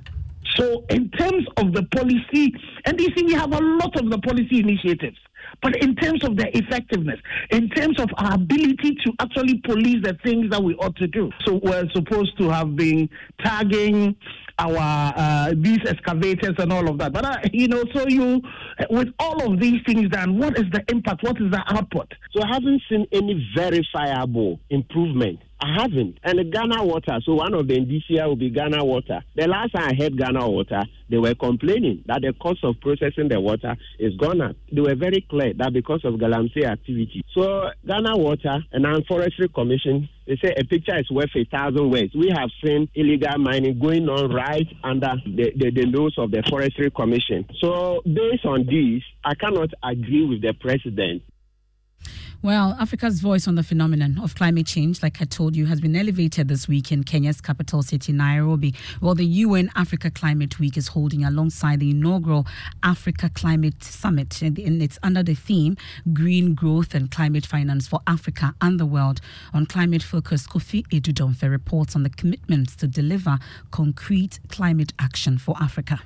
So, 0.58 0.84
in 0.90 1.10
terms 1.10 1.46
of 1.56 1.72
the 1.72 1.84
policy, 1.94 2.52
and 2.84 3.00
you 3.00 3.08
see, 3.16 3.24
we 3.24 3.34
have 3.34 3.52
a 3.52 3.60
lot 3.60 3.98
of 4.00 4.10
the 4.10 4.18
policy 4.18 4.60
initiatives. 4.60 5.18
But 5.62 5.76
in 5.82 5.96
terms 5.96 6.24
of 6.24 6.36
their 6.36 6.50
effectiveness, 6.52 7.18
in 7.50 7.68
terms 7.70 8.00
of 8.00 8.08
our 8.18 8.34
ability 8.34 8.96
to 9.04 9.12
actually 9.20 9.58
police 9.64 9.96
the 10.02 10.16
things 10.24 10.50
that 10.50 10.62
we 10.62 10.74
ought 10.74 10.94
to 10.96 11.06
do. 11.06 11.30
So 11.46 11.60
we're 11.62 11.88
supposed 11.94 12.36
to 12.38 12.48
have 12.50 12.76
been 12.76 13.08
tagging 13.42 14.16
our 14.58 15.12
uh, 15.16 15.54
these 15.56 15.78
excavators 15.86 16.54
and 16.58 16.72
all 16.72 16.88
of 16.88 16.98
that. 16.98 17.12
But 17.12 17.24
uh, 17.24 17.36
you 17.52 17.68
know, 17.68 17.82
so 17.94 18.06
you 18.08 18.42
with 18.90 19.08
all 19.18 19.52
of 19.52 19.60
these 19.60 19.80
things 19.86 20.08
done, 20.10 20.38
what 20.38 20.58
is 20.58 20.64
the 20.72 20.84
impact? 20.88 21.22
What 21.22 21.40
is 21.40 21.50
the 21.50 21.62
output? 21.68 22.12
So 22.32 22.42
I 22.42 22.48
haven't 22.52 22.82
seen 22.88 23.06
any 23.12 23.50
verifiable 23.56 24.60
improvement 24.70 25.40
I 25.60 25.82
haven't. 25.82 26.18
And 26.22 26.52
Ghana 26.52 26.84
Water, 26.84 27.18
so 27.24 27.34
one 27.34 27.52
of 27.54 27.66
the 27.66 27.76
indicia 27.76 28.28
will 28.28 28.36
be 28.36 28.50
Ghana 28.50 28.84
Water. 28.84 29.24
The 29.34 29.48
last 29.48 29.72
time 29.72 29.90
I 29.90 29.94
heard 29.94 30.16
Ghana 30.16 30.48
Water, 30.48 30.84
they 31.10 31.18
were 31.18 31.34
complaining 31.34 32.04
that 32.06 32.22
the 32.22 32.32
cost 32.34 32.62
of 32.62 32.80
processing 32.80 33.28
the 33.28 33.40
water 33.40 33.74
is 33.98 34.14
gone 34.16 34.40
up. 34.40 34.56
They 34.70 34.80
were 34.80 34.94
very 34.94 35.26
clear 35.28 35.52
that 35.54 35.72
because 35.72 36.04
of 36.04 36.14
Galamsey 36.14 36.64
activity. 36.64 37.24
So 37.34 37.70
Ghana 37.86 38.16
Water 38.16 38.58
and 38.72 38.86
our 38.86 39.02
Forestry 39.08 39.48
Commission, 39.48 40.08
they 40.26 40.36
say 40.36 40.54
a 40.56 40.64
picture 40.64 40.96
is 40.98 41.10
worth 41.10 41.34
a 41.34 41.44
thousand 41.44 41.90
words. 41.90 42.14
We 42.14 42.30
have 42.36 42.50
seen 42.64 42.88
illegal 42.94 43.38
mining 43.38 43.78
going 43.80 44.08
on 44.08 44.30
right 44.30 44.66
under 44.84 45.14
the, 45.24 45.52
the, 45.56 45.70
the 45.70 45.86
nose 45.86 46.14
of 46.18 46.30
the 46.30 46.42
Forestry 46.48 46.90
Commission. 46.90 47.46
So 47.60 48.02
based 48.04 48.44
on 48.44 48.66
this, 48.66 49.02
I 49.24 49.34
cannot 49.34 49.70
agree 49.82 50.24
with 50.26 50.42
the 50.42 50.52
president. 50.52 51.22
Well, 52.40 52.76
Africa's 52.78 53.20
voice 53.20 53.48
on 53.48 53.56
the 53.56 53.64
phenomenon 53.64 54.20
of 54.22 54.36
climate 54.36 54.66
change, 54.66 55.02
like 55.02 55.20
I 55.20 55.24
told 55.24 55.56
you, 55.56 55.66
has 55.66 55.80
been 55.80 55.96
elevated 55.96 56.46
this 56.46 56.68
week 56.68 56.92
in 56.92 57.02
Kenya's 57.02 57.40
capital 57.40 57.82
city, 57.82 58.12
Nairobi. 58.12 58.76
Well, 59.00 59.16
the 59.16 59.26
UN 59.26 59.72
Africa 59.74 60.08
Climate 60.08 60.60
Week 60.60 60.76
is 60.76 60.86
holding 60.86 61.24
alongside 61.24 61.80
the 61.80 61.90
inaugural 61.90 62.46
Africa 62.84 63.28
Climate 63.34 63.82
Summit, 63.82 64.40
and 64.40 64.80
it's 64.80 65.00
under 65.02 65.24
the 65.24 65.34
theme 65.34 65.76
Green 66.12 66.54
Growth 66.54 66.94
and 66.94 67.10
Climate 67.10 67.44
Finance 67.44 67.88
for 67.88 67.98
Africa 68.06 68.54
and 68.60 68.78
the 68.78 68.86
World. 68.86 69.20
On 69.52 69.66
climate 69.66 70.04
focus, 70.04 70.46
Kofi 70.46 70.86
Adu 70.88 71.12
Domfeh 71.12 71.50
reports 71.50 71.96
on 71.96 72.04
the 72.04 72.10
commitments 72.10 72.76
to 72.76 72.86
deliver 72.86 73.40
concrete 73.72 74.38
climate 74.48 74.92
action 75.00 75.38
for 75.38 75.56
Africa. 75.60 76.00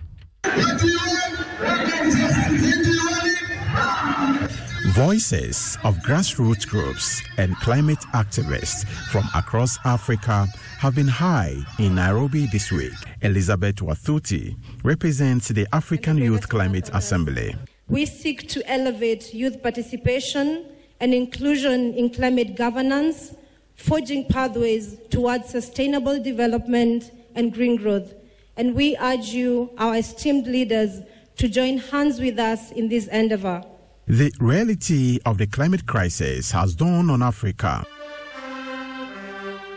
Voices 4.95 5.79
of 5.85 5.97
grassroots 6.01 6.69
groups 6.69 7.23
and 7.39 7.57
climate 7.57 8.01
activists 8.13 8.87
from 9.11 9.25
across 9.35 9.79
Africa 9.87 10.47
have 10.81 10.95
been 10.95 11.09
high 11.09 11.57
in 11.79 11.95
Nairobi 11.95 12.45
this 12.53 12.71
week. 12.71 12.93
Elizabeth 13.23 13.77
Wathuti 13.77 14.55
represents 14.85 15.49
the 15.49 15.67
African 15.73 16.19
Youth 16.19 16.47
Climate 16.51 16.91
Assembly. 16.93 17.57
We 17.89 18.05
seek 18.05 18.49
to 18.49 18.71
elevate 18.71 19.33
youth 19.33 19.63
participation 19.63 20.67
and 21.01 21.15
inclusion 21.15 21.95
in 21.95 22.11
climate 22.11 22.55
governance, 22.55 23.35
forging 23.77 24.29
pathways 24.29 24.99
towards 25.09 25.49
sustainable 25.49 26.23
development 26.23 27.13
and 27.35 27.55
green 27.55 27.77
growth. 27.77 28.13
And 28.59 28.75
we 28.75 28.99
urge 28.99 29.29
you, 29.29 29.71
our 29.79 29.97
esteemed 29.97 30.47
leaders, 30.47 31.01
to 31.39 31.49
join 31.49 31.79
hands 31.79 32.21
with 32.21 32.39
us 32.39 32.71
in 32.73 32.91
this 32.91 33.07
endeavor. 33.07 33.65
The 34.09 34.33
reality 34.41 35.21
of 35.25 35.39
the 35.39 35.47
climate 35.47 35.87
crisis 35.87 36.51
has 36.51 36.75
dawned 36.75 37.09
on 37.09 37.23
Africa. 37.23 37.87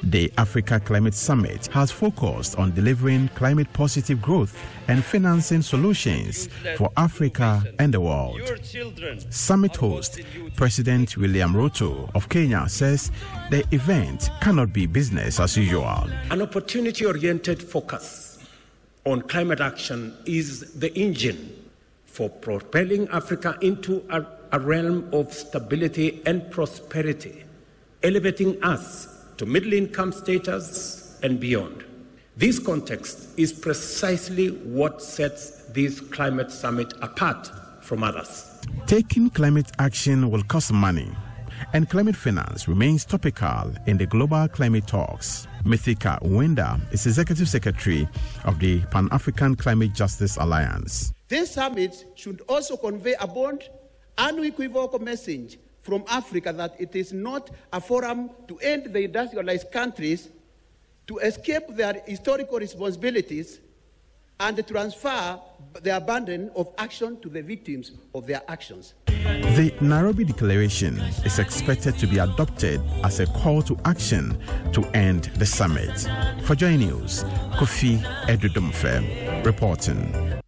The 0.02 0.32
Africa 0.38 0.80
Climate 0.80 1.14
Summit 1.14 1.68
has 1.68 1.92
focused 1.92 2.58
on 2.58 2.74
delivering 2.74 3.28
climate 3.30 3.72
positive 3.74 4.20
growth 4.22 4.60
and 4.88 5.04
financing 5.04 5.62
solutions 5.62 6.50
for 6.76 6.92
Africa 6.98 7.64
and 7.78 7.94
the 7.94 8.02
world. 8.02 8.42
Summit 9.30 9.76
host 9.76 10.20
President 10.56 11.18
William 11.18 11.54
Ruto 11.54 12.10
of 12.16 12.28
Kenya 12.28 12.68
says 12.68 13.12
the 13.52 13.64
event 13.72 14.32
cannot 14.42 14.74
be 14.74 14.88
business 14.88 15.40
as 15.40 15.56
usual. 15.56 16.10
An 16.32 16.42
opportunity 16.42 17.06
oriented 17.06 17.62
focus 17.62 18.40
on 19.06 19.22
climate 19.22 19.62
action 19.62 20.18
is 20.26 20.74
the 20.74 20.92
engine 20.98 21.55
for 22.16 22.30
propelling 22.30 23.10
Africa 23.10 23.58
into 23.60 24.02
a, 24.10 24.26
a 24.54 24.60
realm 24.60 25.10
of 25.12 25.34
stability 25.34 26.22
and 26.26 26.50
prosperity, 26.50 27.44
elevating 28.04 28.64
us 28.64 29.10
to 29.36 29.46
middle 29.46 29.74
income 29.74 30.14
status 30.14 31.20
and 31.24 31.42
beyond. 31.42 31.84
This 32.38 32.58
context 32.58 33.38
is 33.38 33.52
precisely 33.52 34.48
what 34.48 35.02
sets 35.02 35.66
this 35.74 36.00
climate 36.00 36.52
summit 36.52 36.94
apart 37.02 37.52
from 37.82 38.02
others. 38.02 38.50
Taking 38.88 39.30
climate 39.30 39.72
action 39.80 40.32
will 40.32 40.44
cost 40.44 40.72
money, 40.72 41.12
and 41.74 41.90
climate 41.90 42.16
finance 42.16 42.66
remains 42.66 43.04
topical 43.04 43.74
in 43.88 43.98
the 43.98 44.06
global 44.06 44.48
climate 44.48 44.88
talks. 44.88 45.48
Mithika 45.66 46.22
Mwenda 46.24 46.80
is 46.94 47.06
Executive 47.06 47.50
Secretary 47.50 48.08
of 48.46 48.60
the 48.60 48.80
Pan 48.92 49.10
African 49.12 49.56
Climate 49.56 49.94
Justice 49.94 50.38
Alliance. 50.38 51.12
This 51.28 51.52
summit 51.52 52.06
should 52.16 52.42
also 52.48 52.78
convey 52.78 53.16
a 53.20 53.28
bold, 53.28 53.64
unequivocal 54.18 55.00
message 55.00 55.58
from 55.82 56.04
Africa 56.08 56.54
that 56.54 56.76
it 56.80 56.96
is 56.96 57.14
not 57.14 57.50
a 57.74 57.82
forum 57.82 58.30
to 58.48 58.58
end 58.60 58.94
the 58.94 59.04
industrialized 59.04 59.72
countries, 59.72 60.30
to 61.08 61.18
escape 61.20 61.68
their 61.70 62.02
historical 62.06 62.60
responsibilities, 62.60 63.60
and 64.40 64.68
transfer 64.68 65.40
the 65.82 66.04
burden 66.06 66.52
of 66.56 66.74
action 66.78 67.20
to 67.22 67.30
the 67.30 67.42
victims 67.42 67.92
of 68.14 68.28
their 68.28 68.42
actions. 68.48 68.94
The 69.08 69.74
Nairobi 69.82 70.26
Declaration 70.26 71.00
is 71.24 71.40
expected 71.40 71.98
to 72.00 72.08
be 72.08 72.18
adopted 72.18 72.82
as 73.04 73.20
a 73.20 73.28
call 73.28 73.62
to 73.64 73.78
action 73.86 74.38
to 74.74 74.84
end 74.96 75.26
the 75.36 75.46
summit. 75.46 76.08
For 76.44 76.56
Joy 76.56 76.76
News, 76.76 77.24
Kofi 77.54 78.00
Adu 78.26 78.50
Domfeh 78.50 79.46
reporting. 79.46 80.42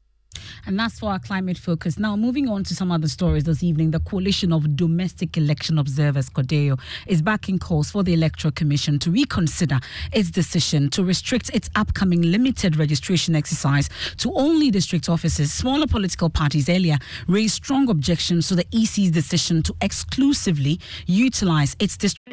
And 0.68 0.78
that's 0.78 1.00
for 1.00 1.12
our 1.12 1.20
climate 1.20 1.58
focus. 1.58 1.98
Now, 1.98 2.18
moving 2.18 2.50
on 2.50 2.66
to 2.66 2.76
some 2.76 2.92
other 2.92 3.08
stories 3.08 3.46
this 3.46 3.64
evening, 3.64 3.92
the 3.92 4.02
Coalition 4.02 4.52
of 4.52 4.76
Domestic 4.76 5.38
Election 5.38 5.78
Observers, 5.78 6.30
CODEO, 6.30 6.78
is 7.08 7.22
backing 7.22 7.58
calls 7.58 7.90
for 7.90 8.04
the 8.04 8.14
Electoral 8.14 8.52
Commission 8.52 9.00
to 9.00 9.10
reconsider 9.10 9.80
its 10.12 10.30
decision 10.30 10.90
to 10.90 11.06
restrict 11.06 11.50
its 11.54 11.70
upcoming 11.76 12.22
limited 12.22 12.76
registration 12.76 13.34
exercise 13.34 13.90
to 14.18 14.34
only 14.34 14.70
district 14.70 15.08
offices. 15.08 15.54
Smaller 15.54 15.88
political 15.88 16.30
parties 16.30 16.68
earlier 16.68 16.98
raised 17.30 17.54
strong 17.54 17.88
objections 17.90 18.50
to 18.50 18.56
the 18.56 18.68
EC's 18.74 19.10
decision 19.12 19.64
to 19.64 19.74
exclusively 19.82 20.82
utilize 21.06 21.78
its 21.80 21.96
district. 21.96 22.30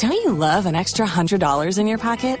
Don't 0.00 0.12
you 0.12 0.32
love 0.32 0.66
an 0.66 0.74
extra 0.74 1.06
$100 1.06 1.78
in 1.78 1.86
your 1.86 1.98
pocket? 1.98 2.40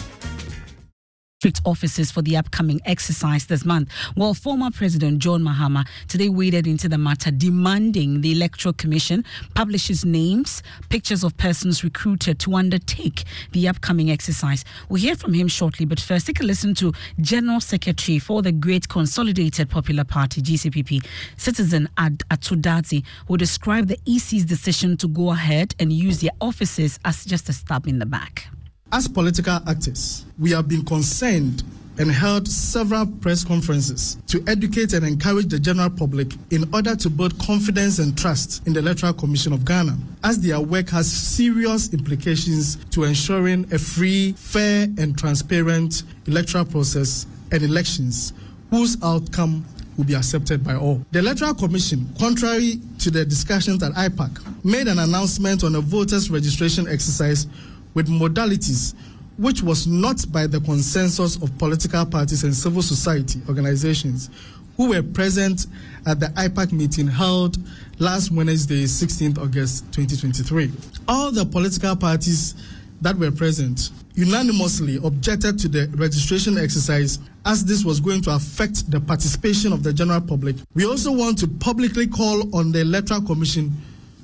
district 1.41 1.65
offices 1.65 2.11
for 2.11 2.21
the 2.21 2.37
upcoming 2.37 2.79
exercise 2.85 3.47
this 3.47 3.65
month. 3.65 3.89
Well, 4.15 4.35
former 4.35 4.69
President 4.69 5.17
John 5.17 5.41
Mahama 5.41 5.87
today 6.07 6.29
waded 6.29 6.67
into 6.67 6.87
the 6.87 6.99
matter, 6.99 7.31
demanding 7.31 8.21
the 8.21 8.31
Electoral 8.31 8.73
Commission 8.73 9.25
publishes 9.55 10.05
names, 10.05 10.61
pictures 10.89 11.23
of 11.23 11.35
persons 11.37 11.83
recruited 11.83 12.37
to 12.41 12.53
undertake 12.53 13.23
the 13.53 13.67
upcoming 13.67 14.11
exercise. 14.11 14.63
We'll 14.87 15.01
hear 15.01 15.15
from 15.15 15.33
him 15.33 15.47
shortly, 15.47 15.87
but 15.87 15.99
first, 15.99 16.27
take 16.27 16.41
a 16.41 16.43
listen 16.43 16.75
to 16.75 16.93
General 17.19 17.59
Secretary 17.59 18.19
for 18.19 18.43
the 18.43 18.51
Great 18.51 18.87
Consolidated 18.87 19.67
Popular 19.67 20.03
Party, 20.03 20.43
GCPP, 20.43 21.03
Citizen 21.37 21.89
Ad 21.97 22.19
Atudadzi, 22.29 23.03
who 23.27 23.35
described 23.35 23.87
the 23.87 23.97
EC's 24.05 24.45
decision 24.45 24.95
to 24.97 25.07
go 25.07 25.31
ahead 25.31 25.73
and 25.79 25.91
use 25.91 26.21
their 26.21 26.33
offices 26.39 26.99
as 27.03 27.25
just 27.25 27.49
a 27.49 27.53
stab 27.53 27.87
in 27.87 27.97
the 27.97 28.05
back. 28.05 28.45
As 28.93 29.07
political 29.07 29.57
actors, 29.67 30.25
we 30.37 30.51
have 30.51 30.67
been 30.67 30.83
concerned 30.83 31.63
and 31.97 32.11
held 32.11 32.45
several 32.45 33.05
press 33.05 33.45
conferences 33.45 34.17
to 34.27 34.43
educate 34.47 34.91
and 34.91 35.05
encourage 35.05 35.47
the 35.47 35.59
general 35.59 35.89
public 35.89 36.33
in 36.49 36.65
order 36.73 36.93
to 36.97 37.09
build 37.09 37.37
confidence 37.39 37.99
and 37.99 38.17
trust 38.17 38.67
in 38.67 38.73
the 38.73 38.79
Electoral 38.79 39.13
Commission 39.13 39.53
of 39.53 39.63
Ghana, 39.63 39.97
as 40.25 40.41
their 40.41 40.59
work 40.59 40.89
has 40.89 41.09
serious 41.09 41.93
implications 41.93 42.75
to 42.91 43.05
ensuring 43.05 43.65
a 43.73 43.79
free, 43.79 44.33
fair, 44.33 44.87
and 44.97 45.17
transparent 45.17 46.03
electoral 46.27 46.65
process 46.65 47.27
and 47.53 47.63
elections 47.63 48.33
whose 48.71 49.01
outcome 49.03 49.63
will 49.97 50.05
be 50.05 50.15
accepted 50.15 50.63
by 50.63 50.75
all. 50.75 51.05
The 51.11 51.19
Electoral 51.19 51.53
Commission, 51.53 52.09
contrary 52.19 52.79
to 52.99 53.11
the 53.11 53.23
discussions 53.23 53.83
at 53.83 53.93
IPAC, 53.93 54.65
made 54.65 54.87
an 54.87 54.99
announcement 54.99 55.63
on 55.63 55.75
a 55.75 55.81
voters 55.81 56.29
registration 56.29 56.87
exercise 56.87 57.47
with 57.93 58.07
modalities 58.07 58.93
which 59.37 59.63
was 59.63 59.87
not 59.87 60.23
by 60.31 60.45
the 60.45 60.59
consensus 60.61 61.35
of 61.41 61.57
political 61.57 62.05
parties 62.05 62.43
and 62.43 62.53
civil 62.53 62.81
society 62.81 63.41
organizations 63.47 64.29
who 64.77 64.89
were 64.89 65.03
present 65.03 65.67
at 66.05 66.19
the 66.19 66.27
IPAC 66.27 66.71
meeting 66.71 67.07
held 67.07 67.57
last 67.99 68.31
Wednesday, 68.31 68.83
16th 68.83 69.37
August 69.37 69.85
2023. 69.93 70.71
All 71.07 71.31
the 71.31 71.45
political 71.45 71.95
parties 71.95 72.55
that 73.01 73.15
were 73.15 73.31
present 73.31 73.91
unanimously 74.13 74.97
objected 75.03 75.57
to 75.59 75.67
the 75.67 75.87
registration 75.95 76.57
exercise 76.57 77.19
as 77.45 77.65
this 77.65 77.83
was 77.83 77.99
going 77.99 78.21
to 78.21 78.31
affect 78.31 78.89
the 78.91 78.99
participation 78.99 79.73
of 79.73 79.83
the 79.83 79.93
general 79.93 80.21
public. 80.21 80.55
We 80.75 80.85
also 80.85 81.11
want 81.11 81.37
to 81.39 81.47
publicly 81.47 82.07
call 82.07 82.55
on 82.55 82.71
the 82.71 82.81
Electoral 82.81 83.21
Commission 83.21 83.71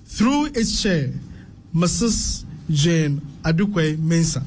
through 0.06 0.48
its 0.48 0.82
chair, 0.82 1.12
Mrs. 1.76 2.46
Jane 2.70 3.22
Adukwei 3.44 3.98
Mensa 3.98 4.44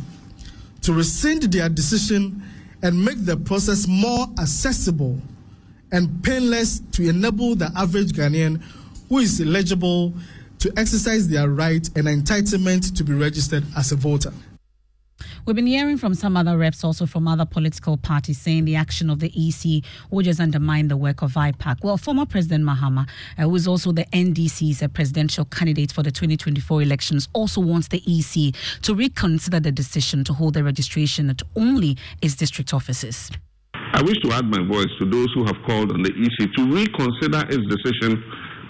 to 0.83 0.93
rescind 0.93 1.43
their 1.45 1.69
decision 1.69 2.43
and 2.83 3.05
make 3.05 3.25
the 3.25 3.37
process 3.37 3.87
more 3.87 4.27
accessible 4.39 5.21
and 5.93 6.23
painless 6.23 6.81
to 6.93 7.09
enable 7.09 7.55
the 7.55 7.71
average 7.77 8.13
Ghanaian 8.13 8.63
who 9.09 9.19
is 9.19 9.41
eligible 9.41 10.15
to 10.61 10.73
exercise 10.77 11.29
their 11.29 11.49
right 11.49 11.87
and 11.97 12.07
entitlement 12.07 12.97
to 12.97 13.05
be 13.05 13.13
registered 13.13 13.65
as 13.77 13.93
a 13.93 13.97
voter. 13.97 14.33
We've 15.51 15.57
been 15.57 15.67
hearing 15.67 15.99
from 15.99 16.15
some 16.15 16.37
other 16.37 16.57
reps, 16.57 16.85
also 16.85 17.07
from 17.07 17.27
other 17.27 17.45
political 17.45 17.97
parties, 17.97 18.41
saying 18.41 18.67
the 18.67 18.77
action 18.77 19.11
of 19.11 19.19
the 19.19 19.33
EC 19.35 19.83
will 20.09 20.23
just 20.23 20.39
undermine 20.39 20.87
the 20.87 20.97
work 20.97 21.23
of 21.23 21.33
IPAC. 21.33 21.83
Well, 21.83 21.97
former 21.97 22.25
President 22.25 22.63
Mahama, 22.63 23.09
uh, 23.37 23.43
who 23.43 23.57
is 23.57 23.67
also 23.67 23.91
the 23.91 24.05
NDC's 24.13 24.81
uh, 24.81 24.87
presidential 24.87 25.45
candidate 25.45 25.91
for 25.91 26.05
the 26.05 26.13
2024 26.13 26.83
elections, 26.83 27.29
also 27.33 27.61
wants 27.61 27.89
the 27.89 28.01
EC 28.07 28.55
to 28.83 28.95
reconsider 28.95 29.59
the 29.59 29.73
decision 29.73 30.23
to 30.23 30.35
hold 30.35 30.55
the 30.55 30.63
registration 30.63 31.29
at 31.29 31.43
only 31.57 31.97
its 32.23 32.37
district 32.37 32.73
offices. 32.73 33.33
I 33.75 34.03
wish 34.03 34.19
to 34.23 34.31
add 34.31 34.45
my 34.45 34.65
voice 34.65 34.87
to 35.01 35.11
those 35.11 35.33
who 35.35 35.45
have 35.47 35.57
called 35.67 35.91
on 35.91 36.05
the 36.05 36.13
EC 36.13 36.55
to 36.59 36.73
reconsider 36.73 37.45
its 37.51 37.67
decision 37.67 38.23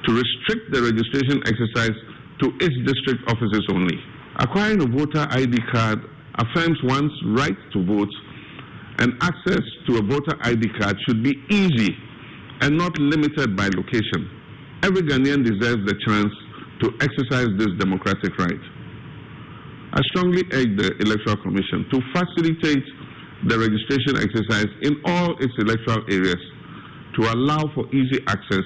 to 0.07 0.13
restrict 0.15 0.73
the 0.73 0.81
registration 0.81 1.43
exercise 1.47 1.93
to 2.39 2.47
its 2.59 2.75
district 2.91 3.31
offices 3.31 3.67
only. 3.71 4.01
Acquiring 4.37 4.81
a 4.81 4.87
voter 4.87 5.27
ID 5.31 5.59
card 5.71 6.09
affirms 6.41 6.79
one's 6.83 7.13
right 7.37 7.57
to 7.73 7.85
vote, 7.85 8.13
and 8.99 9.13
access 9.21 9.63
to 9.87 9.99
a 9.99 10.03
voter 10.03 10.37
ID 10.43 10.69
card 10.79 10.97
should 11.07 11.23
be 11.23 11.37
easy 11.51 11.97
and 12.61 12.77
not 12.77 12.99
limited 12.99 13.57
by 13.57 13.69
location. 13.69 14.29
Every 14.83 15.03
Ghanaian 15.03 15.45
deserves 15.45 15.85
the 15.87 15.97
chance 16.07 16.33
to 16.81 16.89
exercise 17.01 17.49
this 17.59 17.69
democratic 17.79 18.37
right. 18.39 18.61
I 19.93 20.01
strongly 20.13 20.45
urge 20.53 20.77
the 20.77 20.97
Electoral 21.01 21.37
Commission 21.43 21.85
to 21.93 22.01
facilitate 22.13 22.85
the 23.47 23.59
registration 23.59 24.17
exercise 24.17 24.69
in 24.83 25.01
all 25.05 25.37
its 25.41 25.53
electoral 25.59 26.05
areas 26.11 26.41
to 27.17 27.33
allow 27.33 27.65
for 27.75 27.89
easy 27.95 28.23
access 28.29 28.65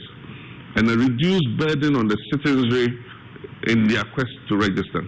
and 0.77 0.91
a 0.91 0.97
reduced 0.99 1.57
burden 1.59 1.97
on 1.97 2.09
the 2.09 2.19
citizenry 2.31 2.99
in 3.69 3.87
their 3.89 4.05
quest 4.15 4.35
to 4.49 4.57
register. 4.57 5.03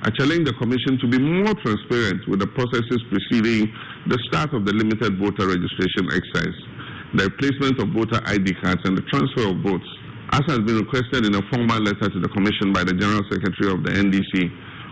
I 0.00 0.08
challenge 0.16 0.48
the 0.48 0.56
Commission 0.56 0.96
to 1.04 1.06
be 1.12 1.20
more 1.20 1.52
transparent 1.60 2.24
with 2.24 2.40
the 2.40 2.48
processes 2.56 3.04
preceding 3.12 3.68
the 4.08 4.16
start 4.32 4.56
of 4.56 4.64
the 4.64 4.72
limited 4.72 5.20
voter 5.20 5.44
registration 5.44 6.08
exercise, 6.08 6.56
the 7.12 7.28
replacement 7.28 7.76
of 7.84 7.92
voter 7.92 8.16
ID 8.24 8.56
cards, 8.64 8.80
and 8.88 8.96
the 8.96 9.04
transfer 9.12 9.52
of 9.52 9.60
votes, 9.60 9.84
as 10.32 10.40
has 10.48 10.64
been 10.64 10.80
requested 10.80 11.28
in 11.28 11.36
a 11.36 11.44
formal 11.52 11.84
letter 11.84 12.08
to 12.08 12.16
the 12.16 12.32
Commission 12.32 12.72
by 12.72 12.80
the 12.80 12.96
General 12.96 13.20
Secretary 13.28 13.68
of 13.68 13.84
the 13.84 13.92
NDC. 13.92 14.48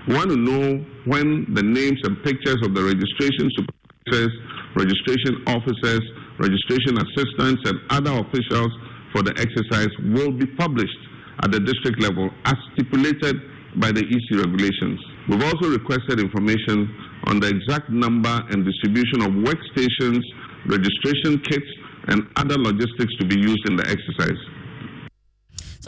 We 0.08 0.12
want 0.12 0.28
to 0.28 0.36
know 0.36 0.84
when 1.08 1.56
the 1.56 1.64
names 1.64 2.04
and 2.04 2.20
pictures 2.20 2.60
of 2.60 2.76
the 2.76 2.84
registration 2.84 3.48
supervisors, 3.56 4.32
registration 4.76 5.40
officers, 5.48 6.04
registration 6.36 7.00
assistants, 7.00 7.64
and 7.64 7.80
other 7.88 8.12
officials 8.12 8.76
for 9.16 9.24
the 9.24 9.32
exercise 9.40 9.88
will 10.12 10.36
be 10.36 10.44
published 10.60 11.00
at 11.40 11.48
the 11.48 11.64
district 11.64 11.96
level 11.96 12.28
as 12.44 12.60
stipulated 12.76 13.40
by 13.80 13.92
the 13.92 14.02
EC 14.02 14.38
regulations. 14.38 15.00
We've 15.28 15.42
also 15.42 15.70
requested 15.70 16.20
information 16.20 16.88
on 17.24 17.40
the 17.40 17.48
exact 17.48 17.90
number 17.90 18.40
and 18.50 18.64
distribution 18.64 19.22
of 19.22 19.30
workstations, 19.32 20.22
registration 20.66 21.38
kits, 21.40 21.70
and 22.08 22.26
other 22.36 22.56
logistics 22.58 23.14
to 23.20 23.26
be 23.26 23.38
used 23.38 23.68
in 23.68 23.76
the 23.76 23.86
exercise. 23.86 24.38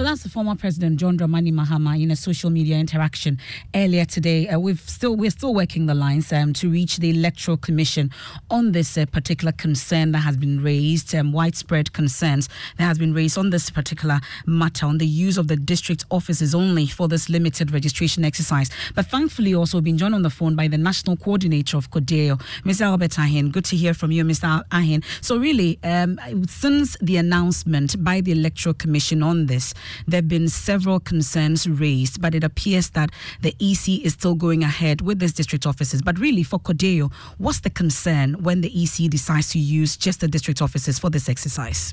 So 0.01 0.05
that's 0.05 0.23
the 0.23 0.31
former 0.31 0.57
president 0.57 0.99
John 0.99 1.19
Dramani 1.19 1.53
Mahama 1.53 2.03
in 2.03 2.11
a 2.11 2.17
social 2.17 2.49
media 2.49 2.79
interaction 2.79 3.39
earlier 3.75 4.07
today. 4.07 4.49
Uh, 4.49 4.59
we've 4.59 4.81
still 4.89 5.15
we're 5.15 5.29
still 5.29 5.53
working 5.53 5.85
the 5.85 5.95
lines 5.95 6.33
um, 6.33 6.55
to 6.55 6.71
reach 6.71 6.97
the 6.97 7.11
electoral 7.11 7.59
commission 7.59 8.11
on 8.51 8.73
this 8.73 8.97
uh, 8.97 9.05
particular 9.05 9.53
concern 9.53 10.13
that 10.13 10.21
has 10.21 10.39
been 10.39 10.63
raised, 10.63 11.15
um, 11.15 11.33
widespread 11.33 11.93
concerns 11.93 12.49
that 12.79 12.85
has 12.85 12.99
been 12.99 13.13
raised 13.13 13.37
on 13.37 13.51
this 13.51 13.69
particular 13.69 14.21
matter 14.47 14.87
on 14.87 14.97
the 14.97 15.07
use 15.07 15.37
of 15.37 15.49
the 15.49 15.57
district 15.57 16.07
offices 16.11 16.55
only 16.55 16.87
for 16.87 17.07
this 17.07 17.29
limited 17.29 17.71
registration 17.71 18.25
exercise. 18.25 18.71
But 18.95 19.05
thankfully, 19.05 19.55
also 19.55 19.83
been 19.83 19.99
joined 19.99 20.15
on 20.15 20.23
the 20.23 20.31
phone 20.31 20.57
by 20.57 20.69
the 20.69 20.79
national 20.79 21.19
coordinator 21.19 21.77
of 21.77 21.91
CODEO, 21.91 22.41
Mr. 22.63 22.87
Albert 22.87 23.19
Arhin. 23.19 23.53
Good 23.53 23.67
to 23.67 23.77
hear 23.77 23.93
from 23.93 24.13
you, 24.13 24.25
Mr. 24.25 24.67
Arhin. 24.71 25.05
So 25.21 25.37
really, 25.37 25.79
um, 25.85 26.19
since 26.49 26.97
the 27.03 27.19
announcement 27.19 28.03
by 28.03 28.23
the 28.23 28.33
electoral 28.33 28.73
commission 28.73 29.23
on 29.23 29.45
this 29.45 29.75
there 30.07 30.19
have 30.19 30.29
been 30.29 30.49
several 30.49 31.01
concerns 31.01 31.69
raised, 31.69 32.21
but 32.21 32.35
it 32.35 32.45
appears 32.45 32.91
that 32.91 33.11
the 33.41 33.55
EC 33.61 34.05
is 34.05 34.15
still 34.15 34.35
going 34.35 34.63
ahead 34.63 35.01
with 35.01 35.19
these 35.19 35.33
district 35.33 35.67
offices. 35.67 36.03
But 36.03 36.19
really, 36.19 36.43
for 36.43 36.59
CODEO, 36.59 37.13
what's 37.39 37.61
the 37.61 37.71
concern 37.71 38.43
when 38.43 38.61
the 38.61 38.83
EC 38.83 39.11
decides 39.11 39.51
to 39.51 39.59
use 39.59 39.97
just 39.97 40.21
the 40.21 40.29
district 40.29 40.63
offices 40.63 40.99
for 40.99 41.11
this 41.11 41.29
exercise? 41.29 41.93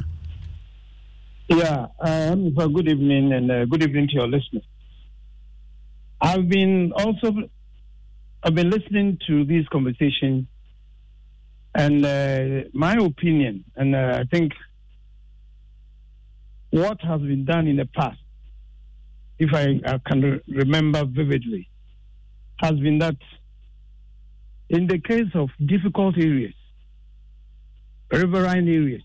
Yeah, 1.50 1.88
um, 2.02 2.54
so 2.58 2.68
good 2.68 2.90
evening 2.90 3.32
and 3.32 3.50
uh, 3.50 3.66
good 3.66 3.82
evening 3.82 4.08
to 4.10 4.14
your 4.14 4.28
listeners. 4.28 4.64
I've 6.20 6.50
been 6.50 6.92
also 6.94 7.50
I've 8.44 8.56
been 8.56 8.70
listening 8.70 9.18
to 9.28 9.46
these 9.46 9.66
conversations, 9.70 10.46
and 11.74 12.06
uh, 12.06 12.70
my 12.74 12.96
opinion, 12.96 13.64
and 13.76 13.96
uh, 13.96 14.20
I 14.22 14.24
think 14.26 14.52
what 16.78 17.02
has 17.02 17.22
been 17.22 17.46
done 17.46 17.68
in 17.68 17.78
the 17.78 17.86
past, 17.86 18.20
if 19.40 19.54
I, 19.54 19.80
I 19.86 20.00
can 20.06 20.22
re- 20.22 20.42
remember 20.48 21.06
vividly, 21.06 21.70
has 22.58 22.74
been 22.74 23.00
that 23.00 23.18
in 24.70 24.88
the 24.88 25.00
case 25.00 25.32
of 25.34 25.50
difficult 25.66 26.18
areas, 26.18 26.54
riverine 28.12 28.68
areas, 28.68 29.04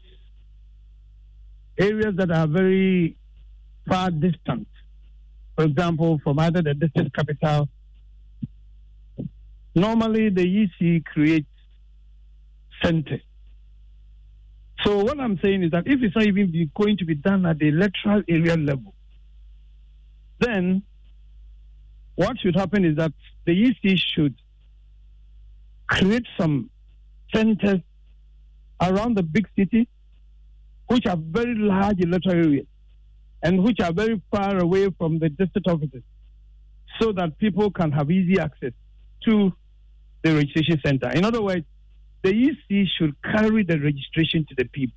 areas 1.79 2.15
that 2.17 2.31
are 2.31 2.47
very 2.47 3.17
far 3.89 4.11
distant, 4.11 4.69
for 5.57 5.65
example, 5.65 6.21
from 6.25 6.39
either 6.39 6.63
the 6.63 6.75
district 6.75 7.15
capital, 7.15 7.69
normally 9.75 10.31
the 10.31 10.63
EC 10.63 11.05
creates 11.05 11.47
centers. 12.83 13.23
So 14.85 14.99
what 15.05 15.21
I'm 15.21 15.39
saying 15.43 15.63
is 15.63 15.71
that 15.71 15.87
if 15.87 16.03
it's 16.03 16.15
not 16.17 16.25
even 16.25 16.71
going 16.75 16.97
to 16.99 17.05
be 17.05 17.15
done 17.15 17.47
at 17.47 17.59
the 17.59 17.69
electoral 17.69 18.23
area 18.29 18.57
level, 18.57 18.95
then 20.41 20.83
what 22.17 22.37
should 22.41 22.57
happen 22.57 22.85
is 22.85 22.97
that 22.97 23.13
the 23.45 23.53
EC 23.69 23.97
should 23.97 24.35
create 25.87 26.27
some 26.39 26.69
centers 27.33 27.81
around 28.81 29.17
the 29.17 29.23
big 29.23 29.49
city, 29.57 29.89
which 30.89 31.07
are 31.07 31.17
very 31.17 31.55
large 31.55 32.01
electoral 32.01 32.45
areas 32.45 32.67
and 33.43 33.63
which 33.63 33.81
are 33.81 33.93
very 33.93 34.21
far 34.31 34.59
away 34.59 34.89
from 34.99 35.19
the 35.19 35.29
district 35.29 35.69
offices, 35.69 36.03
so 37.01 37.13
that 37.13 37.39
people 37.39 37.71
can 37.71 37.91
have 37.93 38.11
easy 38.11 38.39
access 38.39 38.73
to 39.25 39.53
the 40.23 40.35
registration 40.35 40.81
center. 40.85 41.11
In 41.11 41.25
other 41.25 41.43
words, 41.43 41.65
the 42.23 42.31
EC 42.31 42.87
should 42.97 43.15
carry 43.23 43.65
the 43.65 43.79
registration 43.79 44.47
to 44.49 44.55
the 44.57 44.65
people. 44.65 44.97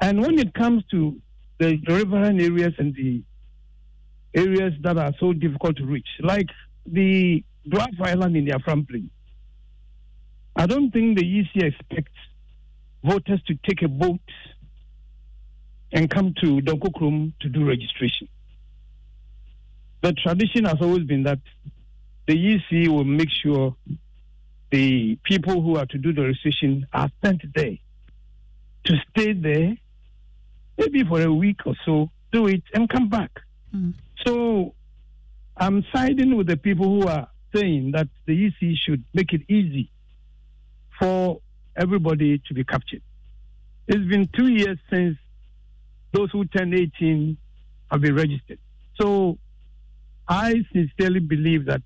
And 0.00 0.20
when 0.20 0.38
it 0.38 0.54
comes 0.54 0.84
to 0.90 1.20
the 1.58 1.80
riverine 1.88 2.40
areas 2.40 2.74
and 2.78 2.94
the 2.94 3.22
areas 4.34 4.74
that 4.82 4.96
are 4.98 5.12
so 5.18 5.32
difficult 5.32 5.76
to 5.76 5.86
reach, 5.86 6.08
like 6.20 6.48
the 6.86 7.44
Dwarf 7.68 8.00
Island 8.00 8.36
in 8.36 8.44
the 8.44 8.52
Afram 8.52 8.88
Plain, 8.88 9.10
I 10.56 10.66
don't 10.66 10.90
think 10.90 11.18
the 11.18 11.40
EC 11.40 11.62
expects 11.62 12.12
voters 13.04 13.40
to 13.46 13.54
take 13.66 13.82
a 13.82 13.88
boat 13.88 14.20
and 15.92 16.10
come 16.10 16.34
to 16.42 16.60
Donko 16.60 17.32
to 17.40 17.48
do 17.48 17.64
registration. 17.64 18.28
The 20.02 20.12
tradition 20.12 20.64
has 20.64 20.76
always 20.80 21.04
been 21.04 21.22
that 21.24 21.40
the 22.26 22.54
EC 22.54 22.88
will 22.88 23.04
make 23.04 23.30
sure 23.30 23.74
the 24.70 25.18
people 25.24 25.62
who 25.62 25.76
are 25.76 25.86
to 25.86 25.98
do 25.98 26.12
the 26.12 26.22
registration 26.22 26.86
are 26.92 27.10
sent 27.24 27.42
there 27.54 27.78
to 28.84 28.96
stay 29.10 29.32
there, 29.32 29.76
maybe 30.76 31.04
for 31.04 31.20
a 31.22 31.32
week 31.32 31.60
or 31.66 31.74
so, 31.84 32.10
do 32.32 32.46
it 32.46 32.62
and 32.74 32.88
come 32.88 33.08
back. 33.08 33.30
Mm. 33.74 33.94
So 34.26 34.74
I'm 35.56 35.84
siding 35.94 36.36
with 36.36 36.46
the 36.46 36.56
people 36.56 36.86
who 36.86 37.06
are 37.08 37.28
saying 37.54 37.92
that 37.92 38.08
the 38.26 38.46
EC 38.46 38.76
should 38.86 39.04
make 39.14 39.32
it 39.32 39.42
easy 39.48 39.90
for 40.98 41.40
everybody 41.76 42.40
to 42.48 42.54
be 42.54 42.64
captured. 42.64 43.02
It's 43.86 44.04
been 44.04 44.28
two 44.36 44.48
years 44.48 44.78
since 44.90 45.16
those 46.12 46.30
who 46.30 46.44
turn 46.44 46.74
18 46.74 47.36
have 47.90 48.00
been 48.00 48.14
registered. 48.14 48.58
So 49.00 49.38
I 50.28 50.54
sincerely 50.72 51.20
believe 51.20 51.66
that, 51.66 51.82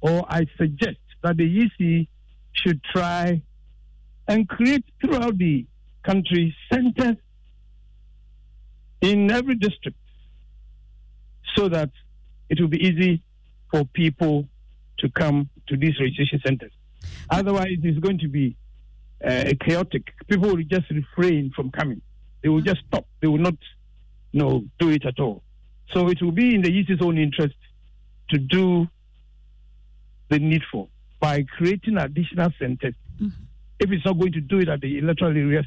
or 0.00 0.26
I 0.28 0.46
suggest 0.58 0.98
that 1.26 1.36
the 1.36 1.62
EC 1.62 2.06
should 2.52 2.82
try 2.84 3.42
and 4.28 4.48
create 4.48 4.84
throughout 5.00 5.36
the 5.38 5.66
country 6.04 6.54
centers 6.72 7.16
in 9.00 9.30
every 9.30 9.56
district 9.56 9.98
so 11.56 11.68
that 11.68 11.90
it 12.48 12.60
will 12.60 12.68
be 12.68 12.78
easy 12.78 13.22
for 13.72 13.84
people 13.86 14.46
to 14.98 15.08
come 15.10 15.50
to 15.66 15.76
these 15.76 15.98
registration 16.00 16.40
centers. 16.46 16.72
Otherwise, 17.28 17.78
it's 17.82 17.98
going 17.98 18.18
to 18.18 18.28
be 18.28 18.56
uh, 19.24 19.52
chaotic. 19.60 20.04
People 20.28 20.50
will 20.50 20.62
just 20.62 20.88
refrain 20.90 21.52
from 21.56 21.70
coming. 21.70 22.00
They 22.42 22.48
will 22.48 22.60
just 22.60 22.82
stop. 22.86 23.06
They 23.20 23.26
will 23.26 23.38
not, 23.38 23.56
you 24.30 24.40
know, 24.40 24.64
do 24.78 24.90
it 24.90 25.04
at 25.04 25.18
all. 25.18 25.42
So 25.92 26.08
it 26.08 26.22
will 26.22 26.32
be 26.32 26.54
in 26.54 26.62
the 26.62 26.80
EC's 26.80 27.02
own 27.02 27.18
interest 27.18 27.56
to 28.30 28.38
do 28.38 28.86
the 30.28 30.38
needful 30.38 30.90
by 31.26 31.42
creating 31.42 31.98
additional 31.98 32.52
centers. 32.56 32.94
Mm-hmm. 33.20 33.42
If 33.80 33.90
it's 33.90 34.04
not 34.04 34.16
going 34.16 34.30
to 34.34 34.40
do 34.40 34.60
it 34.60 34.68
at 34.68 34.80
the 34.80 34.98
electoral 34.98 35.36
areas, 35.36 35.66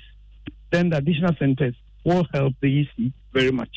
then 0.72 0.88
the 0.90 0.96
additional 0.96 1.36
centers 1.38 1.76
will 2.06 2.26
help 2.34 2.54
the 2.62 2.80
EC 2.80 3.12
very 3.34 3.52
much. 3.52 3.70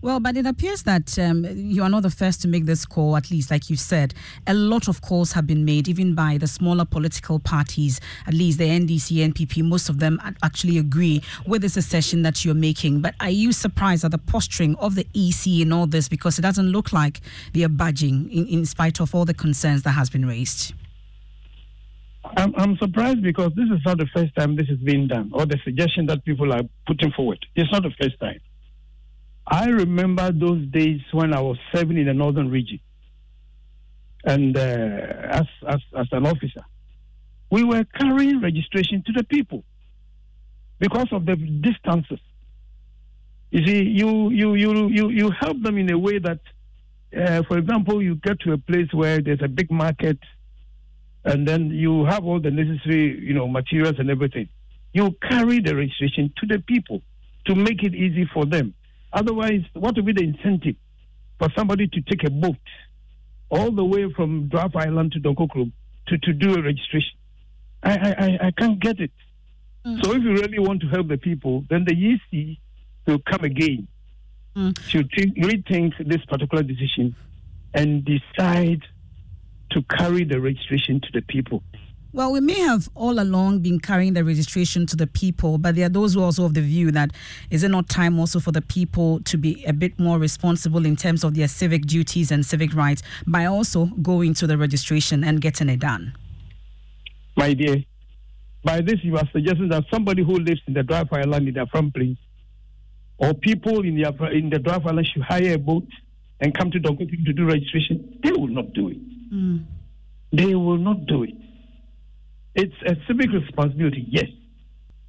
Well, 0.00 0.18
but 0.18 0.38
it 0.38 0.46
appears 0.46 0.84
that 0.84 1.18
um, 1.18 1.44
you 1.44 1.82
are 1.82 1.90
not 1.90 2.04
the 2.04 2.10
first 2.10 2.40
to 2.40 2.48
make 2.48 2.64
this 2.64 2.86
call, 2.86 3.18
at 3.18 3.30
least, 3.30 3.50
like 3.50 3.68
you 3.68 3.76
said. 3.76 4.14
A 4.46 4.54
lot 4.54 4.88
of 4.88 5.02
calls 5.02 5.32
have 5.32 5.46
been 5.46 5.66
made, 5.66 5.88
even 5.88 6.14
by 6.14 6.38
the 6.38 6.46
smaller 6.46 6.86
political 6.86 7.38
parties, 7.38 8.00
at 8.26 8.32
least 8.32 8.56
the 8.58 8.70
NDC, 8.70 9.30
NPP, 9.34 9.62
most 9.62 9.90
of 9.90 9.98
them 9.98 10.18
actually 10.42 10.78
agree 10.78 11.22
with 11.46 11.60
this 11.60 11.76
assertion 11.76 12.22
that 12.22 12.46
you're 12.46 12.54
making. 12.54 13.02
But 13.02 13.14
are 13.20 13.28
you 13.28 13.52
surprised 13.52 14.06
at 14.06 14.12
the 14.12 14.18
posturing 14.18 14.74
of 14.76 14.94
the 14.94 15.06
EC 15.12 15.60
in 15.60 15.70
all 15.70 15.86
this? 15.86 16.08
Because 16.08 16.38
it 16.38 16.42
doesn't 16.42 16.70
look 16.72 16.94
like 16.94 17.20
they 17.52 17.62
are 17.62 17.68
budging 17.68 18.30
in, 18.32 18.46
in 18.46 18.64
spite 18.64 19.00
of 19.00 19.14
all 19.14 19.26
the 19.26 19.34
concerns 19.34 19.82
that 19.82 19.90
has 19.90 20.08
been 20.08 20.24
raised. 20.24 20.72
I'm, 22.36 22.54
I'm 22.56 22.76
surprised 22.78 23.22
because 23.22 23.52
this 23.54 23.66
is 23.70 23.80
not 23.84 23.98
the 23.98 24.06
first 24.14 24.34
time 24.36 24.56
this 24.56 24.68
is 24.68 24.78
being 24.78 25.08
done, 25.08 25.30
or 25.32 25.46
the 25.46 25.58
suggestion 25.64 26.06
that 26.06 26.24
people 26.24 26.52
are 26.52 26.62
putting 26.86 27.12
forward. 27.12 27.44
It's 27.54 27.70
not 27.70 27.82
the 27.82 27.92
first 28.00 28.18
time. 28.20 28.40
I 29.46 29.66
remember 29.66 30.32
those 30.32 30.66
days 30.66 31.00
when 31.12 31.32
I 31.32 31.40
was 31.40 31.56
serving 31.74 31.98
in 31.98 32.06
the 32.06 32.14
northern 32.14 32.50
region, 32.50 32.80
and 34.24 34.56
uh, 34.56 34.60
as, 34.60 35.46
as 35.68 35.80
as 35.96 36.06
an 36.10 36.26
officer, 36.26 36.64
we 37.50 37.62
were 37.62 37.84
carrying 37.84 38.40
registration 38.40 39.04
to 39.06 39.12
the 39.12 39.24
people 39.24 39.62
because 40.78 41.08
of 41.12 41.26
the 41.26 41.36
distances. 41.36 42.18
You 43.50 43.66
see, 43.66 43.82
you 43.82 44.30
you 44.30 44.54
you 44.54 44.88
you 44.88 45.08
you 45.10 45.30
help 45.30 45.62
them 45.62 45.78
in 45.78 45.92
a 45.92 45.98
way 45.98 46.18
that, 46.18 46.40
uh, 47.16 47.42
for 47.44 47.58
example, 47.58 48.02
you 48.02 48.16
get 48.16 48.40
to 48.40 48.52
a 48.52 48.58
place 48.58 48.92
where 48.92 49.20
there's 49.20 49.42
a 49.42 49.48
big 49.48 49.70
market 49.70 50.18
and 51.26 51.46
then 51.46 51.70
you 51.70 52.04
have 52.04 52.24
all 52.24 52.40
the 52.40 52.50
necessary, 52.50 53.18
you 53.20 53.34
know, 53.34 53.48
materials 53.48 53.96
and 53.98 54.08
everything. 54.08 54.48
You 54.92 55.14
carry 55.28 55.60
the 55.60 55.74
registration 55.74 56.32
to 56.38 56.46
the 56.46 56.60
people 56.60 57.02
to 57.46 57.54
make 57.54 57.82
it 57.82 57.94
easy 57.94 58.28
for 58.32 58.46
them. 58.46 58.74
Otherwise, 59.12 59.62
what 59.72 59.96
will 59.96 60.04
be 60.04 60.12
the 60.12 60.22
incentive 60.22 60.76
for 61.38 61.48
somebody 61.56 61.88
to 61.88 62.00
take 62.02 62.24
a 62.24 62.30
boat 62.30 62.56
all 63.50 63.72
the 63.72 63.84
way 63.84 64.10
from 64.12 64.48
Dwarf 64.48 64.76
Island 64.76 65.12
to 65.12 65.20
Donko 65.20 65.70
to, 66.08 66.18
to 66.18 66.32
do 66.32 66.54
a 66.54 66.62
registration? 66.62 67.18
I, 67.82 67.92
I, 67.96 68.46
I 68.46 68.50
can't 68.52 68.78
get 68.78 69.00
it. 69.00 69.10
Mm. 69.84 70.04
So 70.04 70.12
if 70.12 70.22
you 70.22 70.30
really 70.30 70.60
want 70.60 70.80
to 70.82 70.88
help 70.88 71.08
the 71.08 71.18
people, 71.18 71.64
then 71.68 71.84
the 71.84 71.92
EC 71.92 72.58
will 73.06 73.18
come 73.18 73.44
again 73.44 73.88
mm. 74.56 74.90
to 74.92 75.02
rethink 75.04 75.92
this 76.06 76.24
particular 76.26 76.62
decision 76.62 77.16
and 77.74 78.04
decide 78.04 78.82
to 79.70 79.82
carry 79.82 80.24
the 80.24 80.40
registration 80.40 81.00
to 81.00 81.08
the 81.12 81.22
people. 81.22 81.62
Well, 82.12 82.32
we 82.32 82.40
may 82.40 82.58
have 82.60 82.88
all 82.94 83.20
along 83.20 83.58
been 83.58 83.78
carrying 83.78 84.14
the 84.14 84.24
registration 84.24 84.86
to 84.86 84.96
the 84.96 85.06
people, 85.06 85.58
but 85.58 85.74
there 85.74 85.84
are 85.84 85.90
those 85.90 86.14
who 86.14 86.22
are 86.22 86.24
also 86.24 86.46
of 86.46 86.54
the 86.54 86.62
view 86.62 86.90
that 86.92 87.10
is 87.50 87.62
it 87.62 87.68
not 87.68 87.90
time 87.90 88.18
also 88.18 88.40
for 88.40 88.52
the 88.52 88.62
people 88.62 89.20
to 89.24 89.36
be 89.36 89.62
a 89.66 89.72
bit 89.74 90.00
more 90.00 90.18
responsible 90.18 90.86
in 90.86 90.96
terms 90.96 91.24
of 91.24 91.34
their 91.34 91.46
civic 91.46 91.84
duties 91.84 92.30
and 92.30 92.46
civic 92.46 92.74
rights 92.74 93.02
by 93.26 93.44
also 93.44 93.86
going 94.00 94.32
to 94.32 94.46
the 94.46 94.56
registration 94.56 95.22
and 95.24 95.42
getting 95.42 95.68
it 95.68 95.80
done? 95.80 96.14
My 97.36 97.52
dear, 97.52 97.84
by 98.64 98.80
this 98.80 98.96
you 99.02 99.18
are 99.18 99.28
suggesting 99.30 99.68
that 99.68 99.84
somebody 99.92 100.24
who 100.24 100.38
lives 100.38 100.62
in 100.66 100.72
the 100.72 100.80
Dwarf 100.80 101.12
Island 101.12 101.48
in 101.48 101.54
their 101.54 101.66
front 101.66 101.94
place, 101.94 102.16
or 103.18 103.34
people 103.34 103.84
in 103.84 103.94
the 103.94 104.08
in 104.32 104.48
the 104.48 104.56
Dwarf 104.56 104.86
Island 104.86 105.06
should 105.12 105.22
hire 105.22 105.52
a 105.52 105.58
boat 105.58 105.86
and 106.40 106.56
come 106.56 106.70
to 106.70 106.80
Donko 106.80 107.10
to 107.10 107.32
do 107.34 107.44
registration. 107.44 108.18
They 108.22 108.32
will 108.32 108.48
not 108.48 108.72
do 108.72 108.88
it. 108.88 109.15
Mm. 109.32 109.64
They 110.32 110.54
will 110.54 110.78
not 110.78 111.06
do 111.06 111.22
it. 111.24 111.34
It's 112.54 112.74
a 112.86 112.96
civic 113.06 113.30
responsibility, 113.32 114.06
yes. 114.08 114.28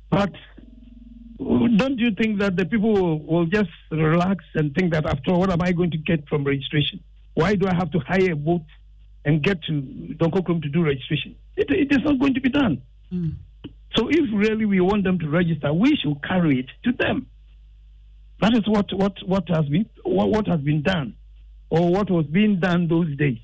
But 0.09 0.33
don't 1.39 1.97
you 1.99 2.11
think 2.11 2.39
that 2.39 2.55
the 2.55 2.65
people 2.65 2.93
will, 2.93 3.19
will, 3.19 3.45
just 3.45 3.69
relax 3.91 4.43
and 4.55 4.73
think 4.73 4.93
that 4.93 5.05
after 5.05 5.31
all, 5.31 5.39
what 5.39 5.51
am 5.51 5.61
I 5.61 5.71
going 5.71 5.91
to 5.91 5.97
get 5.97 6.27
from 6.27 6.43
registration? 6.43 6.99
Why 7.35 7.55
do 7.55 7.67
I 7.67 7.75
have 7.75 7.91
to 7.91 7.99
hire 7.99 8.31
a 8.31 8.35
boat 8.35 8.63
and 9.23 9.43
get 9.43 9.61
to 9.63 9.71
Donkorkrom 9.71 10.61
to 10.63 10.69
do 10.69 10.83
registration? 10.83 11.35
It, 11.55 11.69
it 11.69 11.91
is 11.91 12.03
not 12.03 12.19
going 12.19 12.33
to 12.33 12.41
be 12.41 12.49
done. 12.49 12.81
Mm. 13.13 13.35
So 13.95 14.09
if 14.09 14.29
really 14.33 14.65
we 14.65 14.79
want 14.81 15.03
them 15.03 15.19
to 15.19 15.29
register, 15.29 15.71
we 15.73 15.95
should 15.95 16.21
carry 16.23 16.59
it 16.59 16.67
to 16.83 16.91
them. 16.91 17.27
That 18.41 18.53
is 18.53 18.67
what, 18.67 18.91
what, 18.93 19.13
what 19.25 19.47
has 19.49 19.65
been 19.65 19.89
what, 20.03 20.29
what 20.29 20.47
has 20.47 20.59
been 20.61 20.83
done, 20.83 21.15
or 21.69 21.91
what 21.91 22.09
was 22.09 22.25
being 22.25 22.59
done 22.59 22.87
those 22.87 23.15
days. 23.17 23.39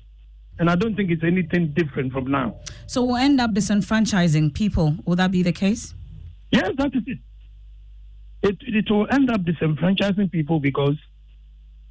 And 0.58 0.70
I 0.70 0.76
don't 0.76 0.94
think 0.94 1.10
it's 1.10 1.24
anything 1.24 1.72
different 1.74 2.12
from 2.12 2.30
now. 2.30 2.56
So 2.86 3.02
we'll 3.04 3.16
end 3.16 3.40
up 3.40 3.52
disenfranchising 3.52 4.54
people. 4.54 4.96
Will 5.04 5.16
that 5.16 5.30
be 5.30 5.42
the 5.42 5.52
case? 5.52 5.94
Yes, 6.50 6.70
that 6.78 6.94
is 6.94 7.02
it. 7.06 7.18
It, 8.42 8.56
it 8.60 8.90
will 8.90 9.06
end 9.10 9.30
up 9.30 9.40
disenfranchising 9.40 10.30
people 10.30 10.60
because 10.60 10.96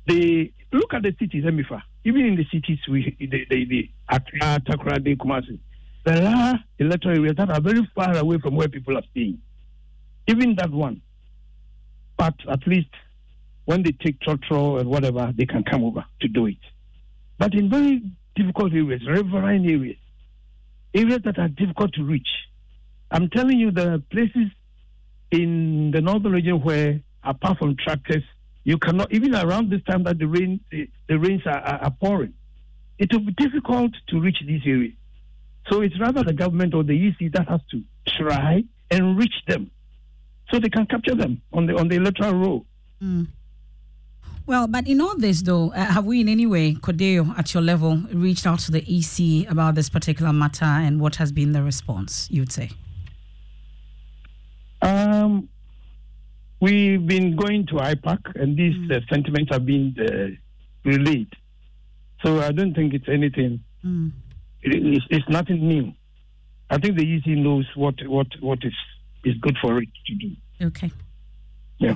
they 0.08 0.54
look 0.72 0.94
at 0.94 1.04
the 1.04 1.14
cities, 1.20 1.44
Emifa. 1.44 1.82
Even 2.06 2.26
in 2.26 2.36
the 2.36 2.46
cities, 2.52 2.80
we 2.90 3.16
the 3.20 3.46
the, 3.50 3.66
the 3.66 3.90
Accra, 4.10 4.60
Takra, 4.62 5.18
Kumasi, 5.18 5.60
there 6.06 6.26
are 6.28 6.60
electoral 6.80 7.18
areas 7.20 7.36
that 7.38 7.50
are 7.50 7.62
very 7.62 7.88
far 7.96 8.16
away 8.18 8.38
from 8.40 8.56
where 8.56 8.68
people 8.68 8.98
are 8.98 9.04
staying. 9.12 9.40
Even 10.28 10.56
that 10.56 10.72
one, 10.72 11.02
But 12.18 12.36
at 12.50 12.66
least 12.68 12.90
when 13.66 13.84
they 13.84 13.92
take 13.92 14.20
trotro 14.20 14.80
and 14.80 14.90
whatever, 14.90 15.34
they 15.36 15.46
can 15.46 15.64
come 15.64 15.84
over 15.84 16.06
to 16.22 16.28
do 16.28 16.46
it. 16.48 16.58
But 17.38 17.54
in 17.54 17.70
very 17.70 18.02
difficult 18.36 18.74
areas, 18.74 19.02
riverine 19.08 19.70
areas, 19.70 19.98
areas 20.94 21.22
that 21.24 21.38
are 21.40 21.48
difficult 21.48 21.94
to 21.94 22.04
reach, 22.04 22.28
I'm 23.12 23.30
telling 23.30 23.60
you, 23.60 23.70
there 23.72 23.94
are 23.94 24.00
places 24.00 24.48
in 25.30 25.92
the 25.92 26.02
northern 26.02 26.32
region 26.32 26.62
where, 26.62 27.00
apart 27.24 27.60
from 27.60 27.76
tractors, 27.76 28.24
you 28.64 28.78
cannot 28.78 29.12
even 29.14 29.36
around 29.36 29.70
this 29.70 29.84
time 29.84 30.04
that 30.04 30.18
the 30.18 30.26
rain 30.26 30.60
the, 30.72 30.90
the 31.08 31.20
rains 31.20 31.42
are, 31.46 31.60
are, 31.60 31.92
pouring. 31.92 32.34
It 32.98 33.12
will 33.12 33.20
be 33.20 33.34
difficult 33.34 33.92
to 34.10 34.20
reach 34.20 34.38
these 34.46 34.62
areas. 34.66 34.94
So 35.70 35.82
it's 35.82 36.00
rather 36.00 36.24
the 36.24 36.34
government 36.34 36.74
or 36.74 36.84
the 36.84 37.08
EC 37.08 37.32
that 37.34 37.48
has 37.50 37.62
to 37.72 37.84
try 38.08 38.64
and 38.90 39.18
reach 39.18 39.34
them, 39.48 39.70
so 40.52 40.60
they 40.60 40.70
can 40.70 40.86
capture 40.86 41.16
them 41.16 41.42
on 41.52 41.66
the 41.68 41.76
on 41.78 41.88
the 41.88 41.96
electoral 41.96 42.34
roll. 42.34 42.66
Mm. 43.02 43.28
Well, 44.46 44.68
but 44.68 44.88
in 44.88 45.00
all 45.00 45.18
this, 45.18 45.42
though, 45.42 45.72
uh, 45.72 45.86
have 45.86 46.06
we 46.06 46.20
in 46.20 46.28
any 46.28 46.46
way, 46.46 46.74
CODEO, 46.74 47.38
at 47.38 47.54
your 47.54 47.64
level, 47.64 47.98
reached 48.12 48.46
out 48.46 48.60
to 48.60 48.72
the 48.72 48.82
EC 48.82 49.50
about 49.50 49.76
this 49.76 49.90
particular 49.90 50.34
matter 50.34 50.66
and 50.66 51.00
what 51.00 51.16
has 51.16 51.32
been 51.32 51.54
the 51.54 51.64
response, 51.64 52.28
you'd 52.30 52.52
say? 52.52 52.70
Um, 54.82 55.48
we've 56.60 57.06
been 57.08 57.38
going 57.38 57.68
to 57.68 57.76
IPAC, 57.76 58.36
and 58.36 58.58
these 58.58 58.76
mm. 58.76 58.92
uh, 58.92 59.00
sentiments 59.10 59.50
have 59.52 59.66
been 59.66 59.96
uh, 59.98 60.90
relayed. 60.90 61.34
So 62.22 62.42
I 62.42 62.52
don't 62.52 62.74
think 62.74 62.94
it's 62.94 63.08
anything. 63.08 63.64
Mm. 63.86 64.12
It, 64.62 64.96
it's, 64.96 65.06
it's, 65.10 65.30
nothing 65.30 65.66
new. 65.66 65.94
I 66.70 66.78
think 66.80 66.98
the 66.98 67.16
EC 67.16 67.38
knows 67.38 67.66
what 67.76 67.96
what 68.08 68.28
what 68.40 68.60
is 68.64 68.74
is 69.24 69.36
good 69.42 69.58
for 69.62 69.82
it 69.82 69.90
to 70.08 70.16
do. 70.16 70.32
Okay. 70.62 70.92
Yeah. 71.78 71.96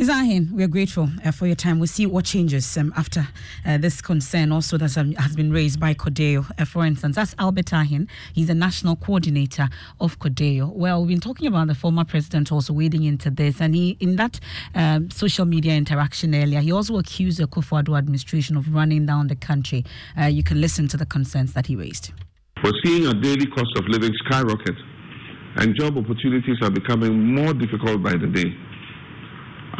Ms. 0.00 0.08
Arhin, 0.08 0.50
we 0.52 0.64
are 0.64 0.66
grateful 0.66 1.10
uh, 1.26 1.30
for 1.30 1.46
your 1.46 1.54
time. 1.54 1.78
We'll 1.78 1.86
see 1.86 2.06
what 2.06 2.24
changes 2.24 2.78
um, 2.78 2.90
after 2.96 3.28
uh, 3.66 3.76
this 3.76 4.00
concern 4.00 4.50
also 4.50 4.78
that 4.78 4.96
um, 4.96 5.12
has 5.16 5.36
been 5.36 5.52
raised 5.52 5.78
by 5.78 5.92
CODEO. 5.92 6.50
Uh, 6.58 6.64
for 6.64 6.86
instance, 6.86 7.16
that's 7.16 7.34
Albert 7.38 7.66
Arhin. 7.66 8.08
He's 8.32 8.46
the 8.46 8.54
national 8.54 8.96
coordinator 8.96 9.68
of 10.00 10.18
CODEO. 10.18 10.72
Well, 10.72 11.00
we've 11.00 11.10
been 11.10 11.20
talking 11.20 11.48
about 11.48 11.66
the 11.66 11.74
former 11.74 12.06
president 12.06 12.50
also 12.50 12.72
wading 12.72 13.04
into 13.04 13.28
this, 13.28 13.60
and 13.60 13.74
he, 13.74 13.98
in 14.00 14.16
that 14.16 14.40
um, 14.74 15.10
social 15.10 15.44
media 15.44 15.74
interaction 15.74 16.34
earlier, 16.34 16.60
he 16.60 16.72
also 16.72 16.96
accused 16.96 17.38
the 17.38 17.46
Kufuor 17.46 17.98
administration 17.98 18.56
of 18.56 18.72
running 18.72 19.04
down 19.04 19.26
the 19.26 19.36
country. 19.36 19.84
Uh, 20.18 20.24
you 20.24 20.42
can 20.42 20.62
listen 20.62 20.88
to 20.88 20.96
the 20.96 21.04
concerns 21.04 21.52
that 21.52 21.66
he 21.66 21.76
raised. 21.76 22.10
We're 22.64 22.72
seeing 22.82 23.06
a 23.06 23.12
daily 23.12 23.48
cost 23.48 23.76
of 23.76 23.84
living 23.86 24.14
skyrocket, 24.24 24.76
and 25.56 25.76
job 25.78 25.98
opportunities 25.98 26.56
are 26.62 26.70
becoming 26.70 27.34
more 27.34 27.52
difficult 27.52 28.02
by 28.02 28.12
the 28.12 28.28
day. 28.28 28.56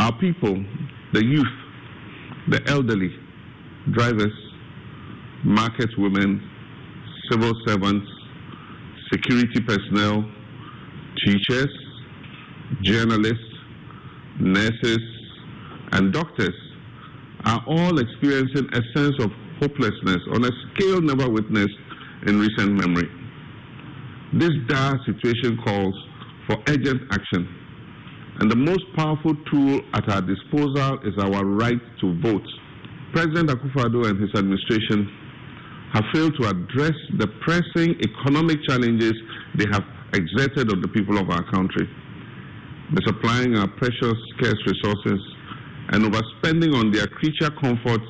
Our 0.00 0.12
people, 0.12 0.64
the 1.12 1.22
youth, 1.22 1.56
the 2.48 2.66
elderly, 2.68 3.14
drivers, 3.90 4.32
market 5.44 5.90
women, 5.98 6.40
civil 7.30 7.52
servants, 7.66 8.06
security 9.12 9.60
personnel, 9.60 10.24
teachers, 11.22 11.68
journalists, 12.80 13.44
nurses, 14.40 15.00
and 15.92 16.14
doctors 16.14 16.56
are 17.44 17.62
all 17.66 17.98
experiencing 17.98 18.70
a 18.72 18.80
sense 18.96 19.16
of 19.22 19.30
hopelessness 19.60 20.22
on 20.32 20.46
a 20.46 20.50
scale 20.72 21.02
never 21.02 21.28
witnessed 21.28 21.76
in 22.26 22.40
recent 22.40 22.72
memory. 22.72 23.10
This 24.32 24.52
dire 24.66 24.98
situation 25.04 25.58
calls 25.62 25.94
for 26.46 26.56
urgent 26.68 27.02
action 27.12 27.59
and 28.40 28.50
the 28.50 28.56
most 28.56 28.84
powerful 28.96 29.34
tool 29.50 29.80
at 29.92 30.08
our 30.08 30.22
disposal 30.22 30.98
is 31.04 31.12
our 31.18 31.44
right 31.44 31.80
to 32.00 32.20
vote. 32.20 32.46
President 33.12 33.50
Akufo-Addo 33.50 34.08
and 34.08 34.18
his 34.18 34.30
administration 34.34 35.06
have 35.92 36.04
failed 36.14 36.34
to 36.40 36.48
address 36.48 36.96
the 37.18 37.26
pressing 37.44 37.94
economic 38.00 38.56
challenges 38.66 39.12
they 39.56 39.66
have 39.70 39.84
exerted 40.14 40.72
on 40.72 40.80
the 40.80 40.88
people 40.88 41.18
of 41.18 41.28
our 41.28 41.44
country. 41.52 41.86
Misapplying 42.90 43.58
our 43.58 43.68
precious, 43.68 44.16
scarce 44.36 44.58
resources 44.66 45.20
and 45.90 46.04
overspending 46.04 46.74
on 46.74 46.90
their 46.92 47.06
creature 47.08 47.50
comforts 47.60 48.06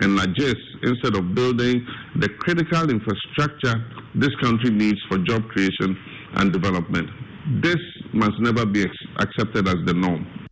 and 0.00 0.16
largesse 0.16 0.64
instead 0.82 1.14
of 1.14 1.34
building 1.34 1.86
the 2.16 2.28
critical 2.40 2.88
infrastructure 2.88 3.84
this 4.14 4.34
country 4.40 4.70
needs 4.70 4.98
for 5.08 5.18
job 5.18 5.46
creation 5.48 5.96
and 6.36 6.52
development. 6.52 7.10
This 7.46 7.76
must 8.14 8.40
never 8.40 8.64
be 8.64 8.86
accepted 9.18 9.68
as 9.68 9.76
the 9.84 9.92
norm. 9.92 10.43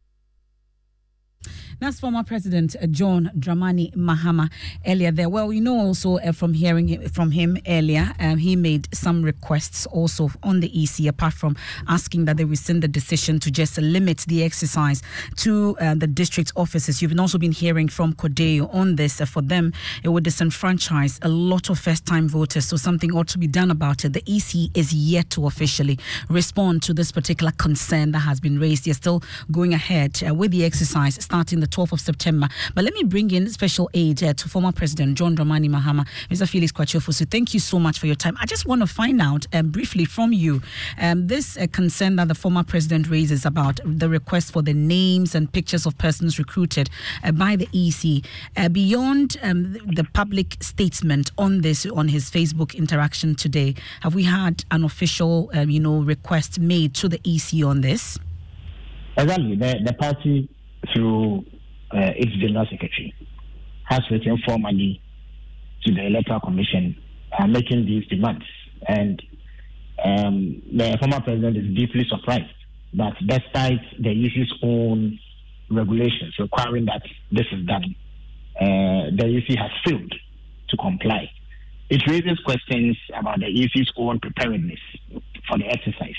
That's 1.82 1.98
former 1.98 2.22
President 2.22 2.76
John 2.92 3.28
Dramani 3.36 3.92
Mahama 3.96 4.52
earlier 4.86 5.10
there. 5.10 5.28
Well, 5.28 5.52
you 5.52 5.60
know 5.60 5.76
also 5.76 6.18
uh, 6.18 6.30
from 6.30 6.54
hearing 6.54 7.08
from 7.08 7.32
him 7.32 7.58
earlier, 7.66 8.12
um, 8.20 8.36
he 8.36 8.54
made 8.54 8.86
some 8.94 9.24
requests 9.24 9.84
also 9.86 10.30
on 10.44 10.60
the 10.60 10.70
EC, 10.80 11.08
apart 11.08 11.34
from 11.34 11.56
asking 11.88 12.26
that 12.26 12.36
they 12.36 12.44
rescind 12.44 12.84
the 12.84 12.86
decision 12.86 13.40
to 13.40 13.50
just 13.50 13.78
limit 13.78 14.18
the 14.28 14.44
exercise 14.44 15.02
to 15.38 15.76
uh, 15.80 15.96
the 15.96 16.06
district 16.06 16.52
offices. 16.54 17.02
You've 17.02 17.18
also 17.18 17.36
been 17.36 17.50
hearing 17.50 17.88
from 17.88 18.12
CODEO 18.12 18.72
on 18.72 18.94
this. 18.94 19.20
Uh, 19.20 19.24
for 19.24 19.42
them, 19.42 19.72
it 20.04 20.10
would 20.10 20.22
disenfranchise 20.22 21.18
a 21.22 21.28
lot 21.28 21.68
of 21.68 21.80
first 21.80 22.06
time 22.06 22.28
voters, 22.28 22.64
so 22.64 22.76
something 22.76 23.10
ought 23.10 23.26
to 23.26 23.38
be 23.38 23.48
done 23.48 23.72
about 23.72 24.04
it. 24.04 24.12
The 24.12 24.22
EC 24.24 24.70
is 24.76 24.94
yet 24.94 25.30
to 25.30 25.48
officially 25.48 25.98
respond 26.28 26.84
to 26.84 26.94
this 26.94 27.10
particular 27.10 27.50
concern 27.58 28.12
that 28.12 28.20
has 28.20 28.38
been 28.38 28.60
raised. 28.60 28.84
They're 28.84 28.94
still 28.94 29.20
going 29.50 29.74
ahead 29.74 30.22
uh, 30.24 30.32
with 30.32 30.52
the 30.52 30.64
exercise 30.64 31.18
starting 31.20 31.58
the 31.58 31.71
12th 31.72 31.92
of 31.92 32.00
September. 32.00 32.48
But 32.74 32.84
let 32.84 32.94
me 32.94 33.02
bring 33.02 33.30
in 33.30 33.48
special 33.50 33.90
aide 33.94 34.22
uh, 34.22 34.34
to 34.34 34.48
former 34.48 34.72
President 34.72 35.16
John 35.16 35.34
Dramani 35.36 35.68
Mahama, 35.68 36.06
Mr. 36.30 36.48
Felix 36.48 36.72
Kwakye-Ofosu. 36.72 37.30
Thank 37.30 37.54
you 37.54 37.60
so 37.60 37.78
much 37.78 37.98
for 37.98 38.06
your 38.06 38.14
time. 38.14 38.36
I 38.40 38.46
just 38.46 38.66
want 38.66 38.82
to 38.82 38.86
find 38.86 39.20
out 39.20 39.46
um, 39.52 39.70
briefly 39.70 40.04
from 40.04 40.32
you 40.32 40.62
um, 41.00 41.26
this 41.26 41.56
uh, 41.56 41.66
concern 41.72 42.16
that 42.16 42.28
the 42.28 42.34
former 42.34 42.62
president 42.62 43.08
raises 43.08 43.44
about 43.44 43.80
the 43.84 44.08
request 44.08 44.52
for 44.52 44.62
the 44.62 44.74
names 44.74 45.34
and 45.34 45.50
pictures 45.52 45.86
of 45.86 45.96
persons 45.98 46.38
recruited 46.38 46.90
uh, 47.24 47.32
by 47.32 47.56
the 47.56 47.68
EC. 47.72 48.24
Uh, 48.56 48.68
beyond 48.68 49.36
um, 49.42 49.72
the 49.72 50.06
public 50.12 50.56
statement 50.62 51.30
on 51.38 51.62
this 51.62 51.86
on 51.86 52.08
his 52.08 52.30
Facebook 52.30 52.74
interaction 52.76 53.34
today, 53.34 53.74
have 54.00 54.14
we 54.14 54.24
had 54.24 54.64
an 54.70 54.84
official, 54.84 55.50
um, 55.54 55.70
you 55.70 55.80
know, 55.80 56.00
request 56.02 56.58
made 56.58 56.94
to 56.94 57.08
the 57.08 57.20
EC 57.24 57.64
on 57.64 57.80
this? 57.80 58.18
Exactly. 59.16 59.56
The, 59.56 59.80
the 59.84 59.92
party 59.92 60.48
through 60.92 61.44
uh, 61.92 62.12
its 62.16 62.32
general 62.36 62.66
secretary 62.70 63.14
has 63.84 64.00
written 64.10 64.38
formally 64.46 65.00
to 65.84 65.92
the 65.92 66.06
electoral 66.06 66.40
commission 66.40 66.96
uh, 67.38 67.46
making 67.46 67.84
these 67.86 68.06
demands. 68.06 68.44
And 68.86 69.22
um, 70.04 70.62
the 70.72 70.96
former 70.98 71.20
president 71.20 71.56
is 71.56 71.74
deeply 71.74 72.04
surprised 72.08 72.52
that 72.94 73.14
despite 73.26 73.80
the 73.98 74.10
EC's 74.10 74.52
own 74.62 75.18
regulations 75.70 76.34
requiring 76.38 76.86
that 76.86 77.02
this 77.30 77.46
is 77.52 77.66
done, 77.66 77.94
uh, 78.60 79.10
the 79.16 79.26
EC 79.36 79.58
has 79.58 79.70
failed 79.84 80.14
to 80.68 80.76
comply. 80.76 81.30
It 81.90 82.06
raises 82.06 82.38
questions 82.44 82.96
about 83.18 83.40
the 83.40 83.46
EC's 83.46 83.90
own 83.96 84.18
preparedness 84.20 84.80
for 85.48 85.58
the 85.58 85.66
exercise 85.66 86.14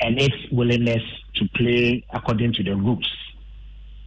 and 0.00 0.20
its 0.20 0.34
willingness 0.50 1.02
to 1.36 1.48
play 1.54 2.04
according 2.12 2.52
to 2.54 2.62
the 2.62 2.74
rules 2.74 3.10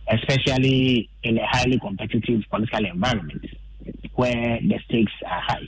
especially 0.07 1.09
in 1.23 1.37
a 1.37 1.45
highly 1.47 1.79
competitive 1.79 2.41
political 2.49 2.85
environment 2.85 3.45
where 4.15 4.59
the 4.61 4.79
stakes 4.85 5.11
are 5.25 5.41
high. 5.41 5.67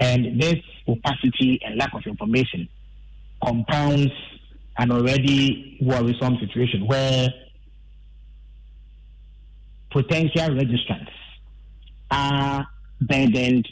And 0.00 0.40
this 0.40 0.56
opacity 0.86 1.60
and 1.64 1.76
lack 1.76 1.92
of 1.94 2.02
information 2.06 2.68
compounds 3.44 4.12
an 4.78 4.92
already 4.92 5.76
worrisome 5.80 6.38
situation 6.40 6.86
where 6.86 7.28
potential 9.90 10.48
registrants 10.50 11.10
are 12.10 12.66
burdened 13.00 13.68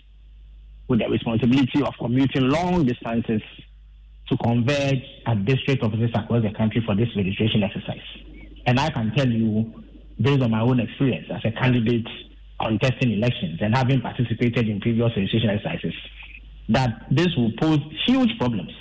with 0.88 1.00
the 1.00 1.08
responsibility 1.08 1.82
of 1.82 1.94
commuting 1.98 2.48
long 2.48 2.84
distances 2.84 3.42
to 4.28 4.36
converge 4.38 5.02
at 5.26 5.44
district 5.44 5.82
offices 5.82 6.10
across 6.14 6.42
the 6.42 6.52
country 6.56 6.82
for 6.84 6.94
this 6.96 7.08
registration 7.16 7.62
exercise. 7.62 8.15
And 8.66 8.80
I 8.80 8.90
can 8.90 9.12
tell 9.16 9.28
you, 9.28 9.72
based 10.20 10.42
on 10.42 10.50
my 10.50 10.60
own 10.60 10.80
experience 10.80 11.26
as 11.30 11.40
a 11.44 11.52
candidate 11.52 12.06
contesting 12.60 13.12
elections 13.12 13.58
and 13.60 13.74
having 13.74 14.00
participated 14.00 14.68
in 14.68 14.80
previous 14.80 15.12
registration 15.16 15.50
exercises, 15.50 15.94
that 16.68 17.06
this 17.10 17.28
will 17.36 17.52
pose 17.60 17.78
huge 18.06 18.36
problems 18.38 18.72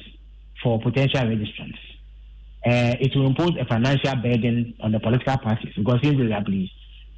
for 0.63 0.79
potential 0.81 1.21
registrants. 1.21 1.77
Uh, 2.65 2.95
it 2.99 3.15
will 3.15 3.27
impose 3.27 3.51
a 3.59 3.65
financial 3.65 4.15
burden 4.15 4.73
on 4.81 4.91
the 4.91 4.99
political 4.99 5.37
parties 5.37 5.71
because 5.75 5.99
invariably 6.01 6.71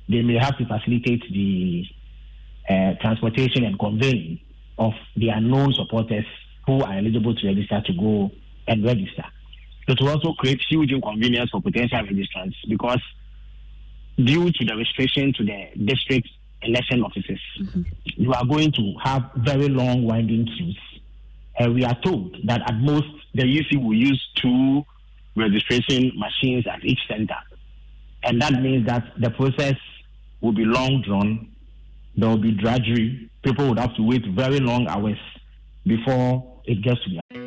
they 0.09 0.21
may 0.21 0.37
have 0.37 0.57
to 0.57 0.65
facilitate 0.65 1.23
the 1.31 1.85
uh, 2.69 2.93
transportation 2.99 3.63
and 3.63 3.79
conveying 3.79 4.39
of 4.77 4.91
the 5.15 5.29
unknown 5.29 5.73
supporters 5.73 6.25
who 6.65 6.81
are 6.81 6.97
eligible 6.97 7.33
to 7.33 7.47
register 7.47 7.81
to 7.85 7.93
go 7.93 8.29
and 8.67 8.83
register. 8.83 9.23
It 9.87 10.01
will 10.01 10.09
also 10.09 10.33
create 10.33 10.59
huge 10.69 10.91
inconvenience 10.91 11.49
for 11.49 11.61
potential 11.61 11.99
registrants 11.99 12.55
because 12.67 13.01
due 14.17 14.51
to 14.51 14.65
the 14.65 14.75
restriction 14.75 15.33
to 15.33 15.43
the 15.43 15.69
district 15.85 16.27
election 16.61 17.03
offices, 17.03 17.39
mm-hmm. 17.61 17.81
you 18.05 18.33
are 18.33 18.45
going 18.45 18.71
to 18.73 18.93
have 19.03 19.29
very 19.37 19.69
long 19.69 20.03
winding 20.03 20.45
queues. 20.57 20.79
And 21.59 21.73
we 21.73 21.85
are 21.85 21.97
told 22.01 22.35
that 22.45 22.61
at 22.69 22.75
most 22.79 23.07
the 23.33 23.43
EC 23.43 23.79
will 23.81 23.95
use 23.95 24.21
two 24.35 24.83
registration 25.35 26.11
machines 26.17 26.65
at 26.67 26.83
each 26.83 26.99
center. 27.07 27.37
And 28.23 28.41
that 28.41 28.61
means 28.61 28.85
that 28.87 29.03
the 29.19 29.29
process 29.29 29.75
will 30.41 30.51
be 30.51 30.65
long 30.65 31.01
drawn. 31.03 31.51
There 32.15 32.27
will 32.27 32.37
be 32.37 32.51
drudgery. 32.51 33.29
People 33.43 33.69
would 33.69 33.79
have 33.79 33.95
to 33.95 34.03
wait 34.03 34.25
very 34.35 34.59
long 34.59 34.87
hours 34.87 35.19
before 35.85 36.61
it 36.65 36.81
gets 36.81 36.99
to 37.03 37.21
the. 37.31 37.46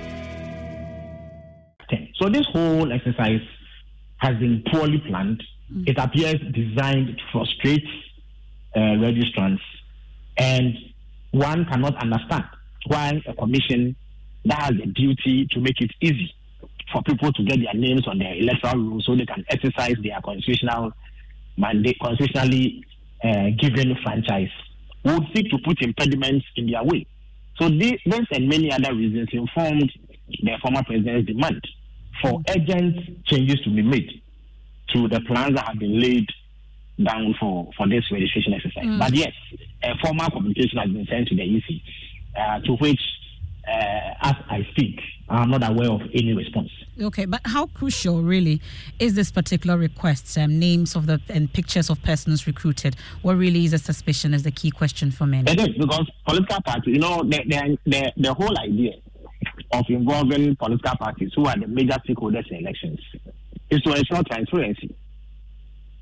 So 2.21 2.29
this 2.29 2.45
whole 2.51 2.91
exercise 2.91 3.41
has 4.17 4.37
been 4.37 4.63
poorly 4.71 4.99
planned 5.07 5.41
Mm. 5.73 5.87
It 5.87 5.97
appears 5.97 6.39
designed 6.53 7.17
to 7.17 7.23
frustrate 7.31 7.85
uh, 8.75 8.79
registrants, 8.79 9.61
and 10.37 10.77
one 11.31 11.65
cannot 11.65 11.95
understand 12.01 12.43
why 12.87 13.21
a 13.25 13.33
commission 13.33 13.95
that 14.45 14.61
has 14.61 14.71
a 14.71 14.87
duty 14.87 15.47
to 15.51 15.59
make 15.59 15.79
it 15.79 15.91
easy 16.01 16.33
for 16.91 17.01
people 17.03 17.31
to 17.31 17.43
get 17.43 17.59
their 17.59 17.73
names 17.73 18.07
on 18.07 18.17
the 18.17 18.37
electoral 18.39 18.83
roll 18.83 19.01
so 19.01 19.15
they 19.15 19.25
can 19.25 19.45
exercise 19.49 19.95
their 20.03 20.19
constitutional 20.23 20.91
mandate, 21.57 21.97
constitutionally 22.01 22.83
uh, 23.23 23.49
given 23.59 23.95
franchise, 24.03 24.49
would 25.05 25.23
seek 25.33 25.49
to 25.51 25.57
put 25.63 25.81
impediments 25.81 26.45
in 26.57 26.69
their 26.69 26.83
way. 26.83 27.05
So 27.57 27.69
this, 27.69 27.93
this 28.05 28.25
and 28.31 28.49
many 28.49 28.71
other 28.73 28.93
reasons 28.93 29.29
informed 29.31 29.91
the 30.27 30.57
former 30.61 30.83
president's 30.83 31.27
demand 31.27 31.61
for 32.21 32.41
urgent 32.49 33.25
changes 33.25 33.59
to 33.61 33.69
be 33.69 33.81
made 33.81 34.21
to 34.93 35.07
the 35.07 35.21
plans 35.21 35.55
that 35.55 35.67
have 35.67 35.79
been 35.79 35.99
laid 35.99 36.27
down 37.03 37.35
for, 37.39 37.69
for 37.77 37.87
this 37.87 38.03
registration 38.11 38.53
exercise. 38.53 38.85
Mm. 38.85 38.99
But 38.99 39.13
yes, 39.13 39.33
a 39.83 39.97
formal 40.01 40.29
communication 40.29 40.77
has 40.77 40.89
been 40.89 41.05
sent 41.07 41.27
to 41.29 41.35
the 41.35 41.43
EC, 41.43 41.81
uh, 42.37 42.59
to 42.59 42.73
which, 42.75 42.99
uh, 43.67 44.13
as 44.21 44.35
I 44.49 44.67
speak, 44.71 44.99
I'm 45.29 45.49
not 45.49 45.67
aware 45.67 45.89
of 45.89 46.01
any 46.13 46.33
response. 46.33 46.69
Okay, 47.01 47.25
but 47.25 47.39
how 47.45 47.67
crucial 47.67 48.21
really 48.21 48.61
is 48.99 49.13
this 49.13 49.31
particular 49.31 49.77
request? 49.77 50.37
Um, 50.37 50.59
names 50.59 50.95
of 50.95 51.05
the 51.05 51.21
and 51.29 51.51
pictures 51.51 51.89
of 51.89 52.01
persons 52.03 52.45
recruited. 52.45 52.97
What 53.21 53.37
really 53.37 53.63
is 53.63 53.73
a 53.73 53.77
suspicion 53.77 54.33
is 54.33 54.43
the 54.43 54.51
key 54.51 54.71
question 54.71 55.09
for 55.09 55.25
many. 55.25 55.49
It 55.49 55.59
is 55.59 55.69
because 55.69 56.09
political 56.27 56.61
parties, 56.61 56.93
you 56.93 56.99
know, 56.99 57.23
the, 57.23 57.41
the, 57.47 57.77
the, 57.85 58.13
the 58.17 58.33
whole 58.33 58.57
idea 58.59 58.93
of 59.71 59.85
involving 59.89 60.55
political 60.55 60.95
parties 60.97 61.31
who 61.35 61.45
are 61.45 61.55
the 61.59 61.67
major 61.67 61.97
stakeholders 62.07 62.49
in 62.49 62.57
elections 62.57 62.99
is 63.69 63.81
to 63.81 63.93
ensure 63.93 64.23
transparency 64.23 64.95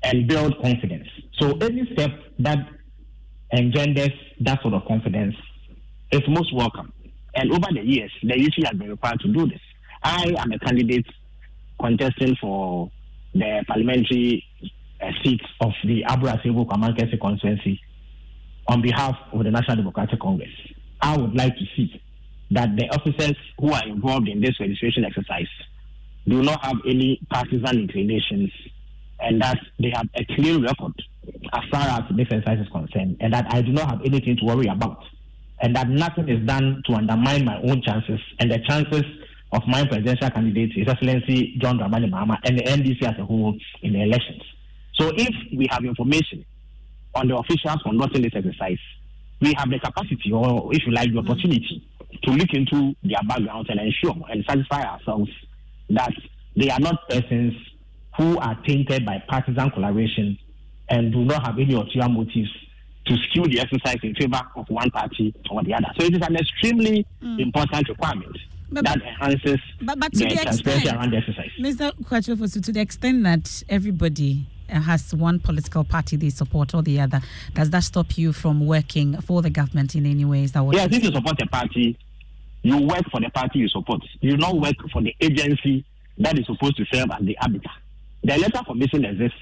and 0.02 0.26
build 0.28 0.60
confidence. 0.62 1.08
So 1.38 1.56
any 1.58 1.88
step 1.92 2.10
that 2.40 2.58
engenders 3.52 4.10
that 4.40 4.60
sort 4.62 4.74
of 4.74 4.84
confidence 4.86 5.34
is 6.12 6.20
most 6.28 6.54
welcome. 6.54 6.92
And 7.34 7.52
over 7.52 7.66
the 7.72 7.82
years, 7.82 8.12
the 8.22 8.34
EC 8.34 8.66
has 8.66 8.76
been 8.78 8.90
required 8.90 9.20
to 9.20 9.28
do 9.32 9.46
this. 9.46 9.60
I 10.02 10.34
am 10.38 10.52
a 10.52 10.58
candidate 10.58 11.06
contesting 11.80 12.36
for 12.40 12.90
the 13.34 13.64
parliamentary 13.66 14.44
uh, 15.00 15.10
seat 15.22 15.40
of 15.60 15.72
the 15.84 16.02
Abura 16.08 16.40
Asebu 16.40 16.66
Kwamankese 16.66 17.20
constituency 17.20 17.80
on 18.66 18.82
behalf 18.82 19.16
of 19.32 19.44
the 19.44 19.50
National 19.50 19.76
Democratic 19.76 20.20
Congress. 20.20 20.50
I 21.00 21.16
would 21.16 21.34
like 21.36 21.56
to 21.56 21.64
see 21.76 22.00
that 22.50 22.76
the 22.76 22.88
officers 22.90 23.36
who 23.58 23.72
are 23.72 23.86
involved 23.86 24.28
in 24.28 24.40
this 24.40 24.58
registration 24.58 25.04
exercise 25.04 25.48
do 26.26 26.42
not 26.42 26.64
have 26.64 26.76
any 26.86 27.20
partisan 27.30 27.80
inclinations 27.80 28.50
and 29.20 29.40
that 29.40 29.58
they 29.78 29.92
have 29.94 30.08
a 30.16 30.24
clear 30.34 30.58
record 30.58 30.94
as 31.52 31.62
far 31.70 31.82
as 31.82 32.02
this 32.16 32.26
exercise 32.30 32.58
is 32.58 32.68
concerned, 32.72 33.16
and 33.20 33.32
that 33.32 33.46
I 33.52 33.62
do 33.62 33.72
not 33.72 33.90
have 33.90 34.00
anything 34.04 34.36
to 34.38 34.44
worry 34.44 34.66
about, 34.66 35.04
and 35.60 35.76
that 35.76 35.88
nothing 35.88 36.28
is 36.28 36.44
done 36.46 36.82
to 36.86 36.94
undermine 36.94 37.44
my 37.44 37.60
own 37.60 37.82
chances 37.82 38.20
and 38.38 38.50
the 38.50 38.58
chances 38.66 39.04
of 39.52 39.62
my 39.66 39.86
presidential 39.86 40.30
candidate, 40.30 40.72
His 40.74 40.88
Excellency 40.88 41.56
John 41.60 41.78
Dramani 41.78 42.10
Mahama, 42.10 42.38
and 42.44 42.58
the 42.58 42.62
NDC 42.62 43.02
as 43.02 43.18
a 43.18 43.24
whole 43.24 43.56
in 43.82 43.92
the 43.92 44.02
elections. 44.02 44.42
So, 44.94 45.12
if 45.14 45.34
we 45.56 45.66
have 45.70 45.84
information 45.84 46.44
on 47.14 47.28
the 47.28 47.36
officials 47.36 47.82
conducting 47.82 48.22
this 48.22 48.32
exercise, 48.34 48.78
we 49.40 49.54
have 49.56 49.70
the 49.70 49.78
capacity, 49.78 50.32
or 50.32 50.72
if 50.74 50.82
you 50.86 50.92
like, 50.92 51.12
the 51.12 51.18
opportunity 51.18 51.82
to 52.22 52.30
look 52.30 52.48
into 52.52 52.94
their 53.02 53.20
backgrounds 53.26 53.70
and 53.70 53.80
ensure 53.80 54.14
and 54.30 54.44
satisfy 54.48 54.82
ourselves 54.82 55.30
that 55.90 56.12
they 56.56 56.70
are 56.70 56.80
not 56.80 57.08
persons 57.08 57.54
who 58.16 58.38
are 58.38 58.56
tainted 58.66 59.04
by 59.06 59.22
partisan 59.28 59.70
collaboration 59.70 60.38
and 60.88 61.12
do 61.12 61.24
not 61.24 61.46
have 61.46 61.58
any 61.58 61.74
ulterior 61.74 62.08
motives 62.08 62.50
to 63.06 63.16
skew 63.16 63.44
the 63.44 63.60
exercise 63.60 63.96
in 64.02 64.14
favor 64.14 64.40
of 64.56 64.68
one 64.68 64.90
party 64.90 65.34
or 65.50 65.62
the 65.62 65.72
other. 65.72 65.86
So 65.98 66.06
it 66.06 66.14
is 66.14 66.26
an 66.26 66.36
extremely 66.36 67.06
mm. 67.22 67.40
important 67.40 67.88
requirement. 67.88 68.36
But, 68.72 68.84
that 68.84 69.02
enhances 69.02 69.58
but, 69.82 69.98
but 69.98 70.12
the, 70.12 70.28
the 70.28 70.36
transparency 70.36 70.88
around 70.88 71.12
the 71.12 71.16
exercise. 71.16 71.50
Mr. 71.58 71.92
Kwakye-Ofosu, 72.04 72.62
to 72.64 72.72
the 72.72 72.80
extent 72.80 73.24
that 73.24 73.64
everybody 73.68 74.46
has 74.70 75.14
one 75.14 75.40
political 75.40 75.84
party 75.84 76.16
they 76.16 76.30
support 76.30 76.74
or 76.74 76.82
the 76.82 77.00
other, 77.00 77.20
does 77.54 77.70
that 77.70 77.84
stop 77.84 78.16
you 78.16 78.32
from 78.32 78.66
working 78.66 79.20
for 79.20 79.42
the 79.42 79.50
government 79.50 79.94
in 79.94 80.06
any 80.06 80.24
ways? 80.24 80.52
That 80.52 80.68
yes, 80.72 80.88
if 80.90 81.02
you 81.04 81.12
support 81.12 81.40
a 81.42 81.46
party, 81.46 81.98
you 82.62 82.78
work 82.78 83.10
for 83.10 83.20
the 83.20 83.30
party 83.30 83.60
you 83.60 83.68
support. 83.68 84.02
You 84.20 84.32
do 84.32 84.36
not 84.36 84.56
work 84.56 84.76
for 84.92 85.02
the 85.02 85.14
agency 85.20 85.84
that 86.18 86.38
is 86.38 86.46
supposed 86.46 86.76
to 86.76 86.84
serve 86.92 87.10
as 87.18 87.24
the 87.24 87.36
arbiter. 87.38 87.70
The 88.22 88.34
electoral 88.34 88.64
commission 88.64 89.04
exists 89.04 89.38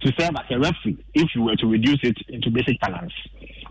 to 0.00 0.12
serve 0.18 0.36
as 0.36 0.44
a 0.50 0.58
referee, 0.58 1.04
if 1.14 1.28
you 1.34 1.42
were 1.42 1.56
to 1.56 1.66
reduce 1.66 1.98
it 2.02 2.16
into 2.28 2.50
basic 2.50 2.80
balance, 2.80 3.12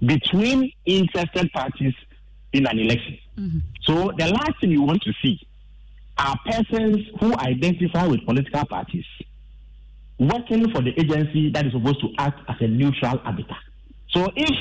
between 0.06 0.72
interested 0.86 1.52
parties 1.54 1.94
in 2.54 2.66
an 2.66 2.80
election. 2.80 3.18
Mm-hmm. 3.38 3.60
So 3.84 4.12
the 4.18 4.28
last 4.28 4.60
thing 4.60 4.72
you 4.72 4.82
want 4.82 5.02
to 5.04 5.14
see 5.22 5.40
are 6.18 6.36
persons 6.46 7.06
who 7.20 7.34
identify 7.38 8.08
with 8.08 8.26
political 8.26 8.66
parties 8.66 9.06
working 10.20 10.72
for 10.72 10.82
the 10.82 10.92
agency 11.00 11.52
that 11.52 11.66
is 11.66 11.74
supposed 11.74 12.02
to 12.02 12.10
act 12.18 12.40
as 12.50 12.56
a 12.60 12.68
neutral 12.68 13.20
arbiter. 13.24 13.58
So 14.10 14.30
if 14.36 14.56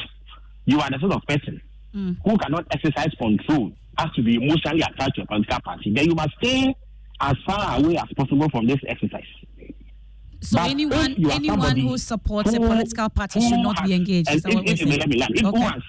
you 0.67 0.81
are 0.81 0.91
the 0.91 0.99
sort 0.99 1.13
of 1.13 1.23
person 1.27 1.61
mm. 1.95 2.17
who 2.25 2.37
cannot 2.39 2.67
exercise 2.73 3.13
control 3.19 3.73
has 3.99 4.11
to 4.13 4.23
be 4.23 4.37
emotionally 4.37 4.83
attached 4.83 5.17
to 5.17 5.23
a 5.23 5.27
political 5.27 5.61
party, 5.61 5.93
then 5.95 6.07
you 6.07 6.15
must 6.15 6.31
stay 6.43 6.75
as 7.21 7.35
far 7.47 7.79
away 7.79 7.97
as 7.97 8.07
possible 8.17 8.49
from 8.51 8.67
this 8.67 8.79
exercise. 8.87 9.25
So 10.43 10.59
but 10.59 10.71
anyone 10.71 11.17
anyone 11.31 11.77
who 11.79 11.97
supports 11.97 12.51
who, 12.51 12.63
a 12.63 12.69
political 12.69 13.09
party 13.09 13.41
should 13.41 13.59
not 13.59 13.79
has, 13.79 13.89
be 13.89 13.95
engaged. 13.95 14.31
Is 14.31 14.45
if, 14.45 14.55
if, 14.55 14.83
if, 14.83 15.31
if 15.41 15.45
okay. 15.45 15.59
who 15.59 15.63
has 15.63 15.83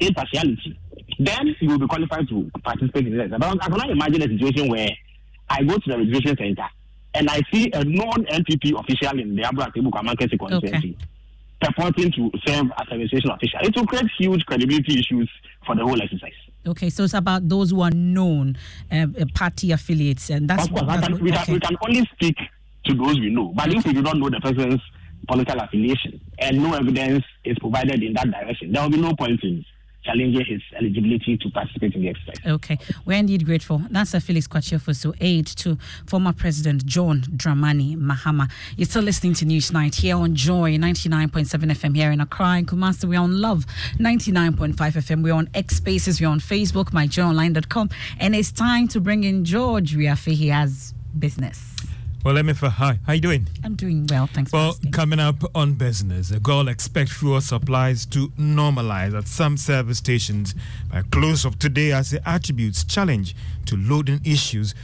impartiality, 0.00 0.78
then 1.18 1.54
you 1.60 1.68
will 1.68 1.78
be 1.78 1.86
qualified 1.86 2.26
to 2.30 2.50
participate 2.64 3.06
in 3.06 3.18
this. 3.18 3.30
But 3.30 3.62
I 3.62 3.68
cannot 3.68 3.90
imagine 3.90 4.22
a 4.22 4.28
situation 4.28 4.70
where 4.70 4.88
I 5.50 5.62
go 5.62 5.76
to 5.76 5.82
the 5.86 5.98
registration 5.98 6.36
center 6.38 6.68
and 7.14 7.28
I 7.28 7.40
see 7.52 7.70
a 7.72 7.84
non-NPP 7.84 8.78
official 8.78 9.18
in 9.18 9.36
the 9.36 9.42
Abura 9.42 9.72
Asebu 9.72 9.90
Kwamankese 9.90 10.38
constituency. 10.38 10.96
Okay 10.98 11.06
purporting 11.60 12.10
to 12.12 12.30
serve 12.46 12.66
as 12.78 12.86
a 12.90 12.96
registration 12.96 13.30
official. 13.30 13.60
It 13.62 13.76
will 13.76 13.86
create 13.86 14.06
huge 14.18 14.44
credibility 14.46 14.98
issues 14.98 15.30
for 15.66 15.76
the 15.76 15.82
whole 15.82 16.00
exercise. 16.00 16.32
Okay, 16.66 16.90
so 16.90 17.04
it's 17.04 17.14
about 17.14 17.48
those 17.48 17.70
who 17.70 17.80
are 17.82 17.90
known 17.90 18.56
uh, 18.90 19.06
party 19.34 19.72
affiliates, 19.72 20.30
and 20.30 20.48
that's 20.48 20.64
of 20.64 20.70
course. 20.70 20.84
That's 20.86 21.06
can, 21.06 21.18
we, 21.18 21.32
okay. 21.32 21.44
can, 21.44 21.54
we 21.54 21.60
can 21.60 21.76
only 21.86 22.08
speak 22.14 22.36
to 22.84 22.94
those 22.94 23.18
we 23.18 23.30
know, 23.30 23.52
but 23.54 23.68
okay. 23.68 23.78
if 23.78 23.84
we 23.86 23.92
do 23.92 24.02
not 24.02 24.16
know 24.16 24.28
the 24.30 24.40
person's 24.40 24.80
political 25.28 25.60
affiliation 25.60 26.20
and 26.38 26.62
no 26.62 26.74
evidence 26.74 27.24
is 27.44 27.58
provided 27.58 28.02
in 28.02 28.14
that 28.14 28.30
direction, 28.30 28.72
there 28.72 28.82
will 28.82 28.90
be 28.90 29.00
no 29.00 29.14
point 29.14 29.42
in 29.42 29.64
challenging 30.04 30.44
his 30.44 30.62
eligibility 30.78 31.36
to 31.36 31.50
participate 31.50 31.94
in 31.94 32.02
the 32.02 32.08
exercise. 32.08 32.36
Okay, 32.46 32.78
we're 33.04 33.18
indeed 33.18 33.44
grateful. 33.44 33.82
That's 33.90 34.14
a 34.14 34.20
Felix 34.20 34.48
Kwakye-Ofosu, 34.48 35.14
aide 35.20 35.46
to 35.46 35.76
former 36.06 36.32
President 36.32 36.86
John 36.86 37.20
Dramani 37.22 37.96
Mahama. 37.96 38.50
You're 38.76 38.86
still 38.86 39.02
listening 39.02 39.34
to 39.34 39.44
Newsnight 39.44 39.94
here 39.94 40.16
on 40.16 40.34
Joy 40.34 40.76
99.7 40.76 41.46
FM 41.70 41.96
here 41.96 42.10
in 42.10 42.20
Accra 42.20 42.46
and 42.46 42.68
Kumasi. 42.68 43.04
We're 43.08 43.20
on 43.20 43.40
Love 43.40 43.66
99.5 43.98 44.74
FM. 44.74 45.22
We're 45.22 45.34
on 45.34 45.48
X 45.54 45.76
Spaces. 45.76 46.20
We're 46.20 46.28
on 46.28 46.40
Facebook, 46.40 46.90
myjoyonline.com. 46.90 47.90
And 48.18 48.34
it's 48.34 48.52
time 48.52 48.88
to 48.88 49.00
bring 49.00 49.24
in 49.24 49.44
George 49.44 49.96
Wiafe. 49.96 50.32
He 50.32 50.48
has 50.48 50.94
business. 51.18 51.76
Well, 52.22 52.34
Emifa, 52.34 52.68
hi. 52.68 52.98
How 53.06 53.14
you 53.14 53.20
doing? 53.22 53.46
I'm 53.64 53.76
doing 53.76 54.06
well, 54.10 54.26
thanks 54.26 54.52
well, 54.52 54.76
coming 54.92 55.18
up 55.18 55.42
on 55.54 55.72
business, 55.72 56.30
GOIL 56.30 56.68
expect 56.68 57.10
fuel 57.10 57.40
supplies 57.40 58.04
to 58.06 58.28
normalize 58.38 59.16
at 59.16 59.26
some 59.26 59.56
service 59.56 59.98
stations 59.98 60.54
by 60.92 61.00
close 61.10 61.46
of 61.46 61.58
today 61.58 61.92
as 61.92 62.12
it 62.12 62.20
attributes 62.26 62.84
challenge 62.84 63.34
to 63.64 63.76
loading 63.78 64.20
issues 64.22 64.74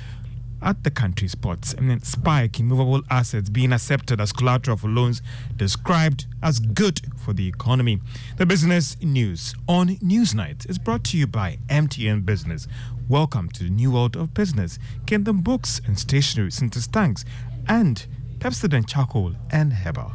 at 0.63 0.83
the 0.83 0.91
country's 0.91 1.35
ports 1.35 1.75
and 1.75 1.91
then 1.91 2.03
spike 2.03 2.59
in 2.59 2.65
movable 2.65 3.03
assets 3.11 3.51
being 3.51 3.73
accepted 3.75 4.19
as 4.19 4.33
collateral 4.33 4.79
for 4.79 4.89
loans 4.89 5.21
described 5.57 6.25
as 6.43 6.59
good 6.59 7.03
for 7.19 7.35
the 7.35 7.47
economy. 7.47 8.01
The 8.39 8.47
business 8.47 8.97
news 9.03 9.55
on 9.69 9.89
Newsnight 9.97 10.69
is 10.71 10.79
brought 10.79 11.05
to 11.05 11.19
you 11.19 11.27
by 11.27 11.59
MTN 11.69 12.25
Business. 12.25 12.67
Welcome 13.09 13.51
to 13.51 13.63
the 13.63 13.71
new 13.71 13.93
world 13.93 14.17
of 14.17 14.35
business. 14.35 14.81
Kingdom 15.07 15.41
Books 15.41 15.81
and 15.87 15.97
Stationery, 15.97 16.51
Syntex 16.51 16.91
Tanks, 16.91 17.25
and 17.69 18.05
Pepsodent 18.41 18.89
Charcoal 18.89 19.33
and 19.53 19.73
Herbal. 19.73 20.11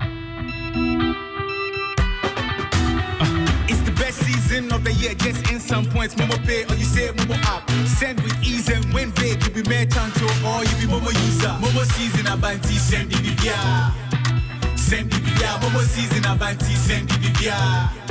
Uh, 0.00 0.06
it's 3.68 3.80
the 3.82 3.92
best 3.92 4.18
season 4.24 4.72
of 4.72 4.82
the 4.82 4.92
year. 4.94 5.14
Just 5.14 5.48
in 5.52 5.60
some 5.60 5.84
points, 5.84 6.16
Momo 6.16 6.36
Pay 6.44 6.64
or 6.64 6.74
you 6.74 6.84
say 6.84 7.06
Momo 7.12 7.36
app. 7.44 7.70
Send 7.86 8.20
with 8.22 8.42
ease 8.42 8.68
and 8.68 8.92
win 8.92 9.12
big. 9.12 9.40
You 9.44 9.62
be 9.62 9.62
merchant 9.70 10.16
you 10.18 10.26
be 10.84 10.92
Momo 10.92 11.14
user. 11.14 11.54
Momo 11.62 11.84
season 11.92 12.26
send 12.80 13.12
the 13.12 13.20
Send 14.76 15.12
the 15.12 15.18
Momo 15.62 15.80
season 15.82 16.24
send 16.74 18.09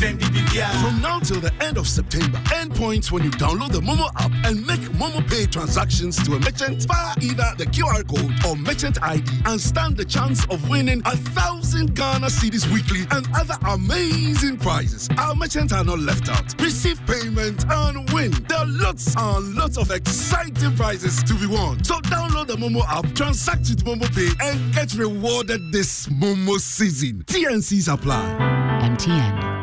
the 0.00 0.80
from 0.82 1.00
now 1.00 1.18
till 1.20 1.40
the 1.40 1.52
end 1.62 1.78
of 1.78 1.86
September, 1.86 2.40
end 2.54 2.74
points 2.74 3.12
when 3.12 3.22
you 3.22 3.30
download 3.30 3.70
the 3.70 3.80
Momo 3.80 4.08
app 4.16 4.32
and 4.44 4.66
make 4.66 4.80
Momo 4.98 5.26
Pay 5.28 5.46
transactions 5.46 6.16
to 6.24 6.34
a 6.34 6.38
merchant 6.40 6.84
via 6.86 7.14
either 7.20 7.44
the 7.58 7.66
QR 7.66 8.06
code 8.06 8.32
or 8.46 8.56
merchant 8.56 9.02
ID 9.02 9.30
and 9.46 9.60
stand 9.60 9.96
the 9.96 10.04
chance 10.04 10.44
of 10.46 10.68
winning 10.68 11.00
a 11.04 11.16
thousand 11.16 11.94
Ghana 11.94 12.26
cedis 12.26 12.70
weekly 12.72 13.06
and 13.10 13.26
other 13.34 13.54
amazing 13.68 14.56
prizes. 14.58 15.08
Our 15.18 15.34
merchants 15.34 15.72
are 15.72 15.84
not 15.84 16.00
left 16.00 16.28
out. 16.28 16.60
Receive 16.60 17.00
payment 17.06 17.64
and 17.70 18.10
win. 18.12 18.32
There 18.48 18.58
are 18.58 18.66
lots 18.66 19.14
and 19.16 19.54
lots 19.54 19.76
of 19.76 19.90
exciting 19.90 20.74
prizes 20.76 21.22
to 21.24 21.34
be 21.34 21.46
won. 21.46 21.82
So 21.84 21.94
download 22.00 22.48
the 22.48 22.56
Momo 22.56 22.84
app, 22.88 23.14
transact 23.14 23.70
with 23.70 23.84
Momo 23.84 24.12
Pay, 24.14 24.30
and 24.44 24.74
get 24.74 24.94
rewarded 24.94 25.72
this 25.72 26.06
Momo 26.08 26.58
season. 26.58 27.22
TNCs 27.26 27.92
apply. 27.92 28.24
MTN. 28.82 29.53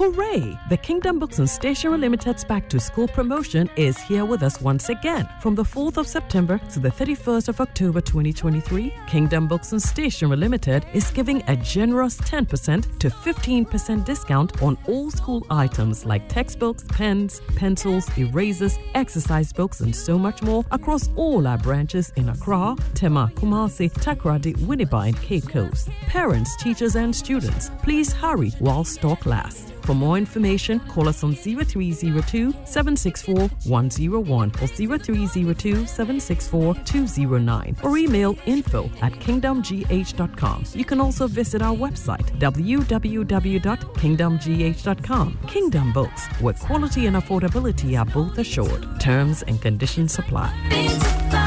Hooray! 0.00 0.58
The 0.70 0.78
Kingdom 0.78 1.18
Books 1.18 1.40
and 1.40 1.50
Stationery 1.50 1.98
Limited's 1.98 2.42
Back 2.42 2.70
to 2.70 2.80
School 2.80 3.06
promotion 3.06 3.68
is 3.76 3.98
here 3.98 4.24
with 4.24 4.42
us 4.42 4.58
once 4.58 4.88
again. 4.88 5.28
From 5.42 5.54
the 5.54 5.62
4th 5.62 5.98
of 5.98 6.06
September 6.06 6.56
to 6.72 6.80
the 6.80 6.88
31st 6.88 7.50
of 7.50 7.60
October 7.60 8.00
2023, 8.00 8.94
Kingdom 9.06 9.46
Books 9.46 9.72
and 9.72 9.82
Stationery 9.82 10.38
Limited 10.38 10.86
is 10.94 11.10
giving 11.10 11.42
a 11.48 11.56
generous 11.56 12.16
10% 12.22 12.98
to 12.98 13.10
15% 13.10 14.04
discount 14.06 14.62
on 14.62 14.78
all 14.88 15.10
school 15.10 15.46
items 15.50 16.06
like 16.06 16.26
textbooks, 16.30 16.82
pens, 16.88 17.42
pencils, 17.56 18.08
erasers, 18.16 18.78
exercise 18.94 19.52
books, 19.52 19.80
and 19.80 19.94
so 19.94 20.18
much 20.18 20.40
more 20.40 20.64
across 20.70 21.10
all 21.14 21.46
our 21.46 21.58
branches 21.58 22.10
in 22.16 22.30
Accra, 22.30 22.74
Tema, 22.94 23.30
Kumasi, 23.34 23.92
Takoradi, 23.92 24.56
Winneba, 24.60 25.08
and 25.08 25.20
Cape 25.20 25.46
Coast. 25.46 25.90
Parents, 26.06 26.56
teachers, 26.56 26.96
and 26.96 27.14
students, 27.14 27.70
please 27.82 28.14
hurry 28.14 28.48
while 28.60 28.82
stock 28.82 29.26
lasts. 29.26 29.70
For 29.90 29.94
more 29.94 30.16
information, 30.16 30.78
call 30.78 31.08
us 31.08 31.24
on 31.24 31.34
0302 31.34 32.52
764 32.64 33.48
101 33.64 34.52
or 34.62 34.66
0302 34.68 35.84
764 35.84 36.74
209 36.76 37.76
or 37.82 37.98
email 37.98 38.38
info 38.46 38.84
at 39.02 39.12
kingdomgh.com. 39.14 40.64
You 40.74 40.84
can 40.84 41.00
also 41.00 41.26
visit 41.26 41.60
our 41.60 41.74
website 41.74 42.38
www.kingdomgh.com. 42.38 45.38
Kingdom 45.48 45.92
Books, 45.92 46.26
where 46.40 46.54
quality 46.54 47.06
and 47.06 47.16
affordability 47.16 47.98
are 47.98 48.06
both 48.06 48.38
assured. 48.38 49.00
Terms 49.00 49.42
and 49.42 49.60
conditions 49.60 50.20
apply. 50.20 51.39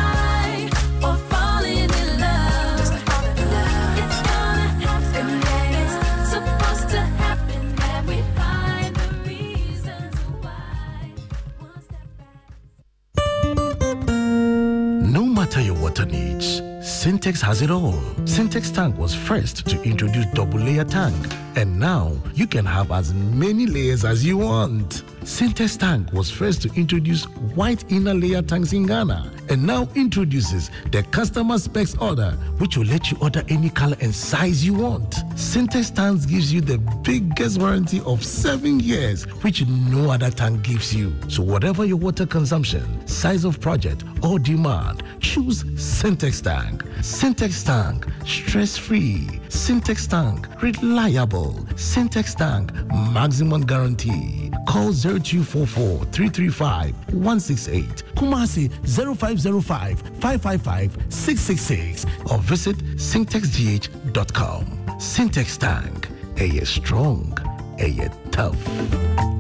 Water 15.94 16.06
needs, 16.12 16.60
Syntex 16.82 17.40
has 17.42 17.62
it 17.62 17.70
all. 17.70 17.94
Syntex 18.26 18.74
Tank 18.74 18.98
was 18.98 19.14
first 19.14 19.68
to 19.68 19.80
introduce 19.84 20.26
double 20.34 20.58
layer 20.58 20.84
tank, 20.84 21.16
and 21.56 21.80
now 21.80 22.18
you 22.34 22.48
can 22.48 22.66
have 22.66 22.92
as 22.92 23.14
many 23.14 23.68
layers 23.68 24.04
as 24.04 24.26
you 24.26 24.40
want. 24.40 25.04
Syntex 25.24 25.78
Tank 25.78 26.12
was 26.12 26.30
first 26.30 26.62
to 26.64 26.74
introduce 26.76 27.24
white 27.56 27.90
inner 27.90 28.14
layer 28.14 28.42
tanks 28.42 28.74
in 28.74 28.86
Ghana 28.86 29.32
and 29.50 29.66
now 29.66 29.88
introduces 29.96 30.70
the 30.92 31.04
customer 31.04 31.58
specs 31.58 31.96
order, 31.98 32.32
which 32.58 32.78
will 32.78 32.86
let 32.86 33.10
you 33.10 33.18
order 33.22 33.42
any 33.48 33.70
color 33.70 33.96
and 34.02 34.14
size 34.14 34.66
you 34.66 34.74
want. 34.74 35.12
Syntex 35.36 35.94
Tanks 35.94 36.26
gives 36.26 36.52
you 36.52 36.60
the 36.60 36.78
biggest 37.04 37.60
warranty 37.60 38.02
of 38.06 38.24
seven 38.24 38.80
years, 38.80 39.24
which 39.44 39.66
no 39.66 40.12
other 40.12 40.30
tank 40.30 40.64
gives 40.64 40.94
you. 40.94 41.14
So, 41.30 41.42
whatever 41.42 41.86
your 41.86 41.98
water 41.98 42.26
consumption, 42.26 43.06
size 43.08 43.46
of 43.46 43.60
project, 43.60 44.04
or 44.22 44.40
demand, 44.40 45.04
choose 45.20 45.64
Syntex 45.64 46.42
Tank. 46.42 46.84
Syntex 47.00 47.66
Tank, 47.66 48.08
stress 48.26 48.78
free. 48.78 49.28
Syntex 49.50 50.08
Tank, 50.08 50.48
reliable. 50.62 51.54
Syntex 51.76 52.36
Tank, 52.36 52.74
maximum 53.14 53.62
guarantee. 53.62 54.52
Call 54.68 54.92
0244 55.20 56.06
335 56.12 56.94
168. 57.14 58.04
Kumasi 58.16 58.70
0505 58.86 60.02
555 60.20 60.98
666 61.10 62.06
or 62.32 62.40
visit 62.40 62.78
syntexgh.com. 62.98 64.66
Syntex 65.00 65.58
Tank, 65.58 66.10
a 66.38 66.66
strong, 66.66 67.38
a 67.80 68.10
tough. 68.32 69.33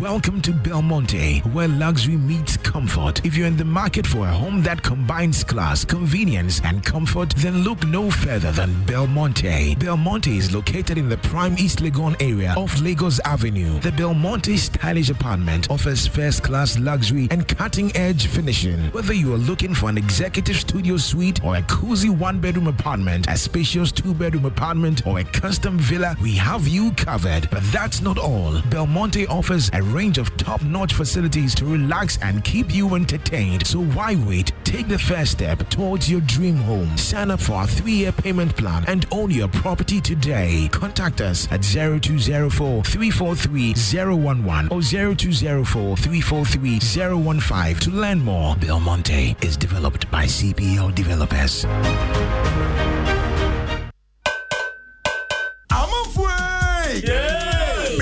Welcome 0.00 0.40
to 0.42 0.52
Belmonte, 0.52 1.40
where 1.52 1.66
luxury 1.66 2.16
meets 2.16 2.56
comfort. 2.56 3.26
If 3.26 3.36
you're 3.36 3.48
in 3.48 3.56
the 3.56 3.64
market 3.64 4.06
for 4.06 4.28
a 4.28 4.30
home 4.30 4.62
that 4.62 4.80
combines 4.80 5.42
class, 5.42 5.84
convenience, 5.84 6.60
and 6.62 6.84
comfort, 6.84 7.30
then 7.38 7.64
look 7.64 7.84
no 7.84 8.08
further 8.08 8.52
than 8.52 8.84
Belmonte. 8.84 9.74
Belmonte 9.74 10.36
is 10.36 10.54
located 10.54 10.98
in 10.98 11.08
the 11.08 11.16
prime 11.16 11.56
East 11.58 11.80
Legon 11.80 12.14
area 12.22 12.54
of 12.56 12.80
Lagos 12.80 13.18
Avenue. 13.24 13.80
The 13.80 13.90
Belmonte 13.90 14.56
stylish 14.56 15.10
apartment 15.10 15.68
offers 15.68 16.06
first 16.06 16.44
class 16.44 16.78
luxury 16.78 17.26
and 17.32 17.48
cutting 17.48 17.94
edge 17.96 18.28
finishing. 18.28 18.78
Whether 18.92 19.14
you 19.14 19.34
are 19.34 19.38
looking 19.38 19.74
for 19.74 19.88
an 19.88 19.98
executive 19.98 20.58
studio 20.58 20.96
suite 20.96 21.42
or 21.42 21.56
a 21.56 21.62
cozy 21.62 22.10
one 22.10 22.38
bedroom 22.38 22.68
apartment, 22.68 23.26
a 23.28 23.36
spacious 23.36 23.90
two 23.90 24.14
bedroom 24.14 24.44
apartment, 24.44 25.04
or 25.08 25.18
a 25.18 25.24
custom 25.24 25.76
villa, 25.76 26.14
we 26.22 26.36
have 26.36 26.68
you 26.68 26.92
covered. 26.92 27.50
But 27.50 27.64
that's 27.72 28.00
not 28.00 28.16
all. 28.16 28.62
Belmonte 28.70 29.26
offers 29.26 29.70
a 29.72 29.87
range 29.88 30.18
of 30.18 30.36
top 30.36 30.62
notch 30.62 30.94
facilities 30.94 31.54
to 31.56 31.64
relax 31.64 32.18
and 32.22 32.44
keep 32.44 32.74
you 32.74 32.94
entertained. 32.94 33.66
So 33.66 33.80
why 33.80 34.14
wait? 34.26 34.52
Take 34.64 34.88
the 34.88 34.98
first 34.98 35.32
step 35.32 35.68
towards 35.70 36.10
your 36.10 36.20
dream 36.22 36.56
home. 36.56 36.96
Sign 36.96 37.30
up 37.30 37.40
for 37.40 37.54
our 37.54 37.66
three 37.66 37.92
year 37.92 38.12
payment 38.12 38.56
plan 38.56 38.84
and 38.86 39.06
own 39.10 39.30
your 39.30 39.48
property 39.48 40.00
today. 40.00 40.68
Contact 40.72 41.20
us 41.20 41.50
at 41.50 41.62
0204 41.62 42.84
343 42.84 43.74
011 43.74 44.68
or 44.70 44.82
0204 44.82 45.96
343 45.96 46.78
015 46.80 47.74
to 47.80 47.90
learn 47.90 48.20
more. 48.20 48.54
Belmonte 48.56 49.36
is 49.42 49.56
developed 49.56 50.10
by 50.10 50.24
CPL 50.24 50.94
Developers. 50.94 51.64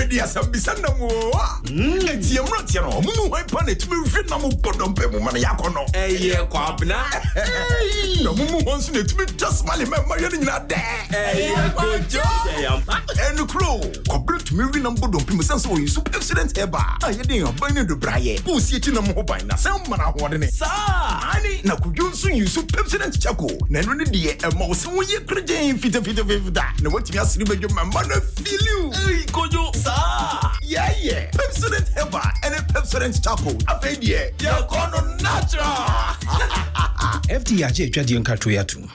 Mede 0.07 0.21
asɛm 0.21 0.51
bisa 0.51 0.73
nam 0.81 1.01
o. 1.01 1.07
A 1.35 1.59
ɛtiɛ 1.67 2.41
mmeranteɛ 2.43 2.81
no 2.81 2.89
ɔmo 2.99 3.11
mu 3.17 3.23
hwan 3.29 3.45
pa 3.51 3.61
na 3.65 3.71
ɛtumi 3.73 3.95
hwe 4.09 4.21
nam 4.29 4.41
bɔ 4.41 4.71
dɔmpɛ 4.79 5.11
mu 5.11 5.19
ma 5.19 5.31
no 5.31 5.39
yɛakɔ 5.39 5.73
no. 5.73 5.85
Ɛyɛ 5.93 6.47
kwabena. 6.49 6.97
Na 8.23 8.29
ɔmo 8.31 8.43
mu 8.51 8.59
hɔ 8.61 8.77
nso 8.77 8.91
na 8.93 8.99
ɛtumi 8.99 9.37
twa 9.37 9.49
somale 9.51 9.85
ma 9.89 9.97
mmareɛ 9.97 10.31
no 10.31 10.37
nyinaa 10.39 10.67
dɛ. 10.67 10.79
Ɛyɛ 11.11 11.73
kɔdwo 11.75 12.26
ɛno 13.47 13.51
kuro 13.51 13.79
kɔberɛ 14.07 14.43
tumi 14.43 14.63
hwe 14.63 14.81
nam 14.81 14.95
bɔ 14.95 15.07
dɔmpɛ 15.11 15.33
mu 15.35 15.43
sɛn 15.43 15.59
sɛ 15.59 15.67
ɔyɛ 15.73 15.89
so 15.89 16.01
accident 16.13 16.53
ɛba 16.53 16.79
a 17.03 17.11
yɛde 17.11 17.47
aban 17.47 17.73
no 17.75 17.83
dobraeɛ 17.85 18.41
bɔɔsi 18.43 18.75
akyi 18.77 18.93
nam 18.93 19.05
ho 19.13 19.23
ban 19.23 19.47
na 19.47 19.55
sɛ 19.55 19.87
ma 19.89 19.95
no 19.97 20.03
ahoɔdene 20.03 20.51
saa 20.51 21.31
ane 21.35 21.61
na 21.63 21.75
kodwo 21.75 22.09
nso 22.11 22.29
yi 22.35 22.45
so 22.47 22.61
pepsident 22.63 23.13
kyako 23.19 23.47
na 23.69 23.79
ɛno 23.81 23.95
ne 23.97 24.03
deɛ 24.05 24.37
ɛma 24.39 24.67
wo 24.67 24.73
sɛ 24.73 24.87
woyɛ 24.95 25.25
koragyen 25.25 25.77
fitafitafita 25.79 26.81
na 26.81 26.89
woatumi 26.89 27.19
asere 27.21 27.45
bɛdwo 27.45 27.73
ma 27.73 27.83
mma 27.85 28.03
no 28.07 28.15
afiliw 28.15 29.31
kodwo 29.31 29.75
saa 29.75 30.51
yeah. 31.07 31.31
Pepsodent 31.31 31.87
Heba 31.95 32.21
a 32.43 32.63
Pepsodent 32.73 33.21
Charcoal. 33.23 33.55
Afei 33.67 33.95
deɛ, 33.95 34.31
yɛkɔ 34.37 34.91
no 34.91 34.99
natural. 35.23 36.15
FDAJ 37.41 37.91
Twadion 37.91 38.23
Katoyatu. 38.23 38.87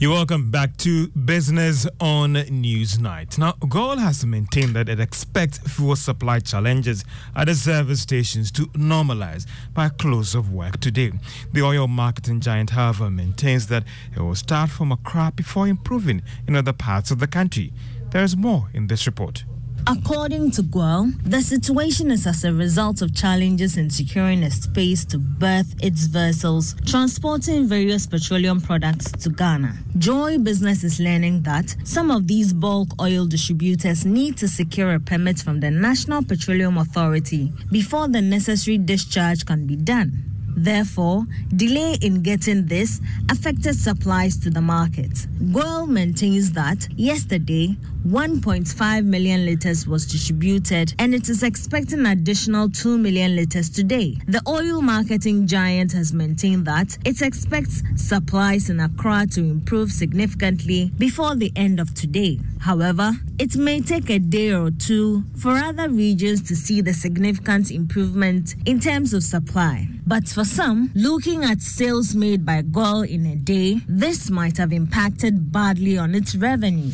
You're 0.00 0.12
welcome 0.12 0.52
back 0.52 0.76
to 0.76 1.08
Business 1.08 1.84
on 1.98 2.34
Newsnight. 2.34 3.36
Now, 3.36 3.54
GOIL 3.68 3.96
has 3.96 4.24
maintained 4.24 4.76
that 4.76 4.88
it 4.88 5.00
expects 5.00 5.58
fuel 5.58 5.96
supply 5.96 6.38
challenges 6.38 7.04
at 7.34 7.48
the 7.48 7.54
service 7.56 8.02
stations 8.02 8.52
to 8.52 8.66
normalize 8.66 9.44
by 9.74 9.88
close 9.88 10.36
of 10.36 10.52
work 10.52 10.78
today. 10.78 11.10
The 11.52 11.62
oil 11.62 11.88
marketing 11.88 12.38
giant, 12.38 12.70
however, 12.70 13.10
maintains 13.10 13.66
that 13.66 13.82
it 14.14 14.20
will 14.20 14.36
start 14.36 14.70
from 14.70 14.92
a 14.92 14.94
Accra 14.94 15.32
before 15.34 15.66
improving 15.66 16.22
in 16.46 16.54
other 16.54 16.72
parts 16.72 17.10
of 17.10 17.18
the 17.18 17.26
country. 17.26 17.72
There 18.12 18.22
is 18.22 18.36
more 18.36 18.70
in 18.72 18.86
this 18.86 19.04
report. 19.04 19.42
According 19.86 20.50
to 20.52 20.62
GOIL, 20.62 21.12
the 21.24 21.40
situation 21.40 22.10
is 22.10 22.26
as 22.26 22.44
a 22.44 22.52
result 22.52 23.00
of 23.00 23.14
challenges 23.14 23.76
in 23.76 23.88
securing 23.88 24.42
a 24.42 24.50
space 24.50 25.04
to 25.06 25.18
berth 25.18 25.74
its 25.82 26.04
vessels 26.06 26.74
transporting 26.84 27.66
various 27.66 28.06
petroleum 28.06 28.60
products 28.60 29.10
to 29.12 29.30
Ghana. 29.30 29.76
Joy 29.96 30.38
Business 30.38 30.84
is 30.84 31.00
learning 31.00 31.42
that 31.42 31.74
some 31.84 32.10
of 32.10 32.26
these 32.26 32.52
bulk 32.52 32.88
oil 33.00 33.26
distributors 33.26 34.04
need 34.04 34.36
to 34.38 34.48
secure 34.48 34.94
a 34.94 35.00
permit 35.00 35.38
from 35.38 35.60
the 35.60 35.70
National 35.70 36.22
Petroleum 36.22 36.76
Authority 36.78 37.52
before 37.70 38.08
the 38.08 38.20
necessary 38.20 38.78
discharge 38.78 39.46
can 39.46 39.66
be 39.66 39.76
done. 39.76 40.24
Therefore, 40.60 41.24
delay 41.54 41.96
in 42.02 42.22
getting 42.22 42.66
this 42.66 43.00
affected 43.30 43.76
supplies 43.76 44.36
to 44.38 44.50
the 44.50 44.60
market. 44.60 45.28
GOIL 45.52 45.86
maintains 45.86 46.50
that 46.52 46.88
yesterday, 46.96 47.76
1.5 48.06 49.04
million 49.04 49.44
litres 49.44 49.86
was 49.86 50.06
distributed 50.06 50.94
and 50.98 51.14
it 51.14 51.28
is 51.28 51.42
expecting 51.42 52.06
additional 52.06 52.70
2 52.70 52.96
million 52.96 53.34
litres 53.34 53.68
today. 53.68 54.16
The 54.26 54.40
oil 54.46 54.80
marketing 54.80 55.46
giant 55.46 55.92
has 55.92 56.12
maintained 56.12 56.64
that 56.66 56.96
it 57.04 57.20
expects 57.22 57.82
supplies 57.96 58.70
in 58.70 58.80
Accra 58.80 59.26
to 59.32 59.40
improve 59.40 59.90
significantly 59.90 60.92
before 60.96 61.34
the 61.34 61.52
end 61.56 61.80
of 61.80 61.92
today. 61.94 62.38
However, 62.60 63.12
it 63.38 63.56
may 63.56 63.80
take 63.80 64.10
a 64.10 64.18
day 64.18 64.52
or 64.52 64.70
two 64.70 65.24
for 65.36 65.52
other 65.52 65.88
regions 65.88 66.42
to 66.48 66.56
see 66.56 66.80
the 66.80 66.94
significant 66.94 67.70
improvement 67.70 68.54
in 68.64 68.80
terms 68.80 69.12
of 69.12 69.22
supply. 69.22 69.88
But 70.06 70.28
for 70.28 70.44
some, 70.44 70.90
looking 70.94 71.44
at 71.44 71.60
sales 71.60 72.14
made 72.14 72.46
by 72.46 72.62
GOIL 72.62 73.02
in 73.02 73.26
a 73.26 73.36
day, 73.36 73.80
this 73.86 74.30
might 74.30 74.56
have 74.56 74.72
impacted 74.72 75.52
badly 75.52 75.98
on 75.98 76.14
its 76.14 76.34
revenue. 76.34 76.92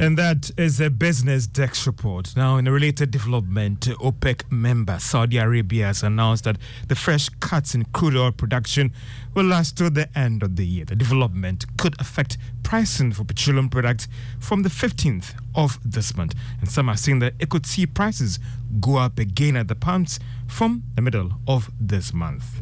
And 0.00 0.16
that 0.16 0.52
is 0.56 0.80
a 0.80 0.90
business 0.90 1.48
desk 1.48 1.84
report. 1.84 2.36
Now, 2.36 2.56
in 2.56 2.68
a 2.68 2.72
related 2.72 3.10
development, 3.10 3.80
OPEC 3.80 4.48
member 4.48 5.00
Saudi 5.00 5.38
Arabia 5.38 5.86
has 5.86 6.04
announced 6.04 6.44
that 6.44 6.56
the 6.86 6.94
fresh 6.94 7.28
cuts 7.40 7.74
in 7.74 7.84
crude 7.86 8.14
oil 8.14 8.30
production 8.30 8.92
will 9.34 9.46
last 9.46 9.76
till 9.76 9.90
the 9.90 10.08
end 10.16 10.44
of 10.44 10.54
the 10.54 10.64
year. 10.64 10.84
The 10.84 10.94
development 10.94 11.64
could 11.78 12.00
affect 12.00 12.38
pricing 12.62 13.10
for 13.10 13.24
petroleum 13.24 13.68
products 13.68 14.06
from 14.38 14.62
the 14.62 14.68
15th 14.68 15.34
of 15.56 15.80
this 15.84 16.16
month. 16.16 16.36
And 16.60 16.70
some 16.70 16.88
are 16.88 16.96
saying 16.96 17.18
that 17.18 17.34
it 17.40 17.48
could 17.48 17.66
see 17.66 17.84
prices 17.84 18.38
go 18.80 18.98
up 18.98 19.18
again 19.18 19.56
at 19.56 19.66
the 19.66 19.74
pumps 19.74 20.20
from 20.46 20.84
the 20.94 21.02
middle 21.02 21.32
of 21.48 21.72
this 21.80 22.14
month. 22.14 22.60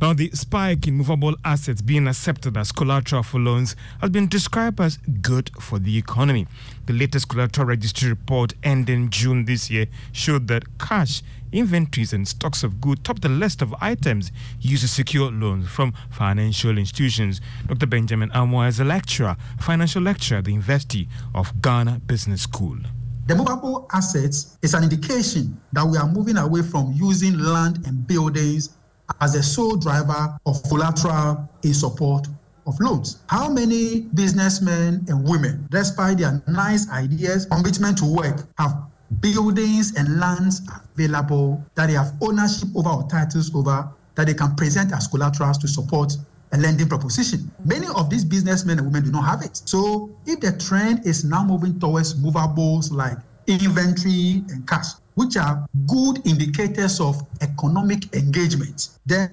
Now, 0.00 0.12
the 0.12 0.30
spike 0.32 0.86
in 0.86 0.94
movable 0.94 1.36
assets 1.44 1.80
being 1.80 2.08
accepted 2.08 2.56
as 2.56 2.72
collateral 2.72 3.22
for 3.22 3.38
loans 3.38 3.76
has 4.00 4.10
been 4.10 4.28
described 4.28 4.80
as 4.80 4.96
good 4.96 5.50
for 5.60 5.78
the 5.78 5.96
economy. 5.96 6.46
The 6.86 6.92
latest 6.92 7.28
collateral 7.28 7.68
registry 7.68 8.10
report 8.10 8.54
ending 8.62 9.10
June 9.10 9.44
this 9.44 9.70
year 9.70 9.86
showed 10.12 10.48
that 10.48 10.78
cash, 10.78 11.22
inventories, 11.52 12.12
and 12.12 12.26
stocks 12.26 12.64
of 12.64 12.80
goods 12.80 13.02
topped 13.04 13.22
the 13.22 13.28
list 13.28 13.62
of 13.62 13.74
items 13.80 14.32
used 14.60 14.82
to 14.82 14.88
secure 14.88 15.30
loans 15.30 15.68
from 15.68 15.94
financial 16.10 16.76
institutions. 16.76 17.40
Dr. 17.66 17.86
Benjamin 17.86 18.30
Amoah 18.30 18.68
is 18.68 18.80
a 18.80 18.84
lecturer, 18.84 19.36
financial 19.60 20.02
lecturer 20.02 20.38
at 20.38 20.44
the 20.44 20.50
University 20.50 21.08
of 21.34 21.62
Ghana 21.62 22.00
Business 22.06 22.42
School. 22.42 22.78
The 23.26 23.34
movable 23.34 23.88
assets 23.92 24.58
is 24.60 24.74
an 24.74 24.82
indication 24.82 25.58
that 25.72 25.86
we 25.86 25.96
are 25.96 26.06
moving 26.06 26.36
away 26.36 26.60
from 26.60 26.92
using 26.92 27.38
land 27.38 27.86
and 27.86 28.06
buildings 28.06 28.76
as 29.20 29.34
the 29.34 29.42
sole 29.42 29.76
driver 29.76 30.36
of 30.46 30.62
collateral 30.64 31.48
in 31.62 31.74
support 31.74 32.26
of 32.66 32.78
loans. 32.80 33.22
How 33.28 33.48
many 33.48 34.02
businessmen 34.14 35.04
and 35.08 35.28
women, 35.28 35.66
despite 35.70 36.18
their 36.18 36.42
nice 36.48 36.90
ideas, 36.90 37.46
commitment 37.46 37.98
to 37.98 38.06
work, 38.06 38.46
have 38.58 38.84
buildings 39.20 39.94
and 39.96 40.18
lands 40.18 40.62
available 40.94 41.62
that 41.74 41.86
they 41.86 41.92
have 41.92 42.14
ownership 42.20 42.68
over 42.74 42.88
or 42.88 43.08
titles 43.08 43.54
over 43.54 43.88
that 44.14 44.26
they 44.26 44.34
can 44.34 44.54
present 44.56 44.92
as 44.92 45.06
collaterals 45.08 45.58
to 45.58 45.68
support 45.68 46.16
a 46.52 46.56
lending 46.56 46.88
proposition. 46.88 47.50
Many 47.64 47.86
of 47.96 48.08
these 48.10 48.24
businessmen 48.24 48.78
and 48.78 48.86
women 48.86 49.04
do 49.04 49.10
not 49.10 49.24
have 49.24 49.42
it. 49.42 49.60
So 49.64 50.16
if 50.24 50.40
the 50.40 50.52
trend 50.52 51.04
is 51.06 51.24
now 51.24 51.44
moving 51.44 51.78
towards 51.80 52.14
movables 52.14 52.92
like 52.92 53.18
inventory 53.46 54.44
and 54.50 54.66
cash, 54.66 54.86
which 55.14 55.36
are 55.36 55.66
good 55.86 56.26
indicators 56.26 57.00
of 57.00 57.22
economic 57.40 58.14
engagement, 58.14 58.90
then 59.06 59.30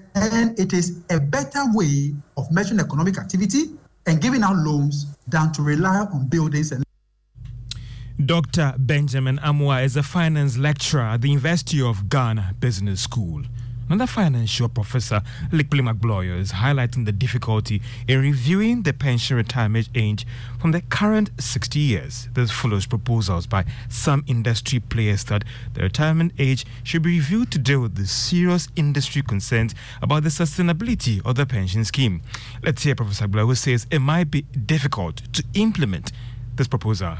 it 0.58 0.72
is 0.72 1.00
a 1.10 1.20
better 1.20 1.64
way 1.72 2.14
of 2.36 2.50
measuring 2.50 2.80
economic 2.80 3.18
activity 3.18 3.70
and 4.06 4.20
giving 4.20 4.42
out 4.42 4.56
loans 4.56 5.06
than 5.28 5.52
to 5.52 5.62
rely 5.62 6.06
on 6.12 6.26
buildings 6.28 6.72
and 6.72 6.84
Dr. 8.24 8.74
Benjamin 8.78 9.38
Amoah 9.38 9.84
is 9.84 9.96
a 9.96 10.02
finance 10.02 10.56
lecturer 10.56 11.02
at 11.02 11.22
the 11.22 11.28
University 11.28 11.82
of 11.82 12.08
Ghana 12.08 12.54
Business 12.60 13.00
School. 13.00 13.42
Another 13.92 14.10
financial 14.10 14.70
professor, 14.70 15.20
Elikplim 15.50 15.86
Agbloyor, 15.86 16.38
is 16.38 16.52
highlighting 16.52 17.04
the 17.04 17.12
difficulty 17.12 17.82
in 18.08 18.22
reviewing 18.22 18.84
the 18.84 18.94
pension 18.94 19.36
retirement 19.36 19.90
age 19.94 20.26
from 20.58 20.72
the 20.72 20.80
current 20.80 21.30
60 21.38 21.78
years. 21.78 22.26
This 22.32 22.50
follows 22.50 22.86
proposals 22.86 23.46
by 23.46 23.66
some 23.90 24.24
industry 24.26 24.80
players 24.80 25.24
that 25.24 25.44
the 25.74 25.82
retirement 25.82 26.32
age 26.38 26.64
should 26.82 27.02
be 27.02 27.18
reviewed 27.18 27.50
to 27.50 27.58
deal 27.58 27.80
with 27.82 27.96
the 27.96 28.06
serious 28.06 28.66
industry 28.76 29.20
concerns 29.20 29.74
about 30.00 30.22
the 30.22 30.30
sustainability 30.30 31.20
of 31.26 31.34
the 31.34 31.44
pension 31.44 31.84
scheme. 31.84 32.22
Let's 32.62 32.84
hear 32.84 32.94
Professor 32.94 33.28
Agboyo, 33.28 33.44
who 33.44 33.54
says 33.54 33.86
it 33.90 33.98
might 33.98 34.30
be 34.30 34.40
difficult 34.40 35.16
to 35.34 35.44
implement 35.52 36.12
this 36.56 36.66
proposal. 36.66 37.18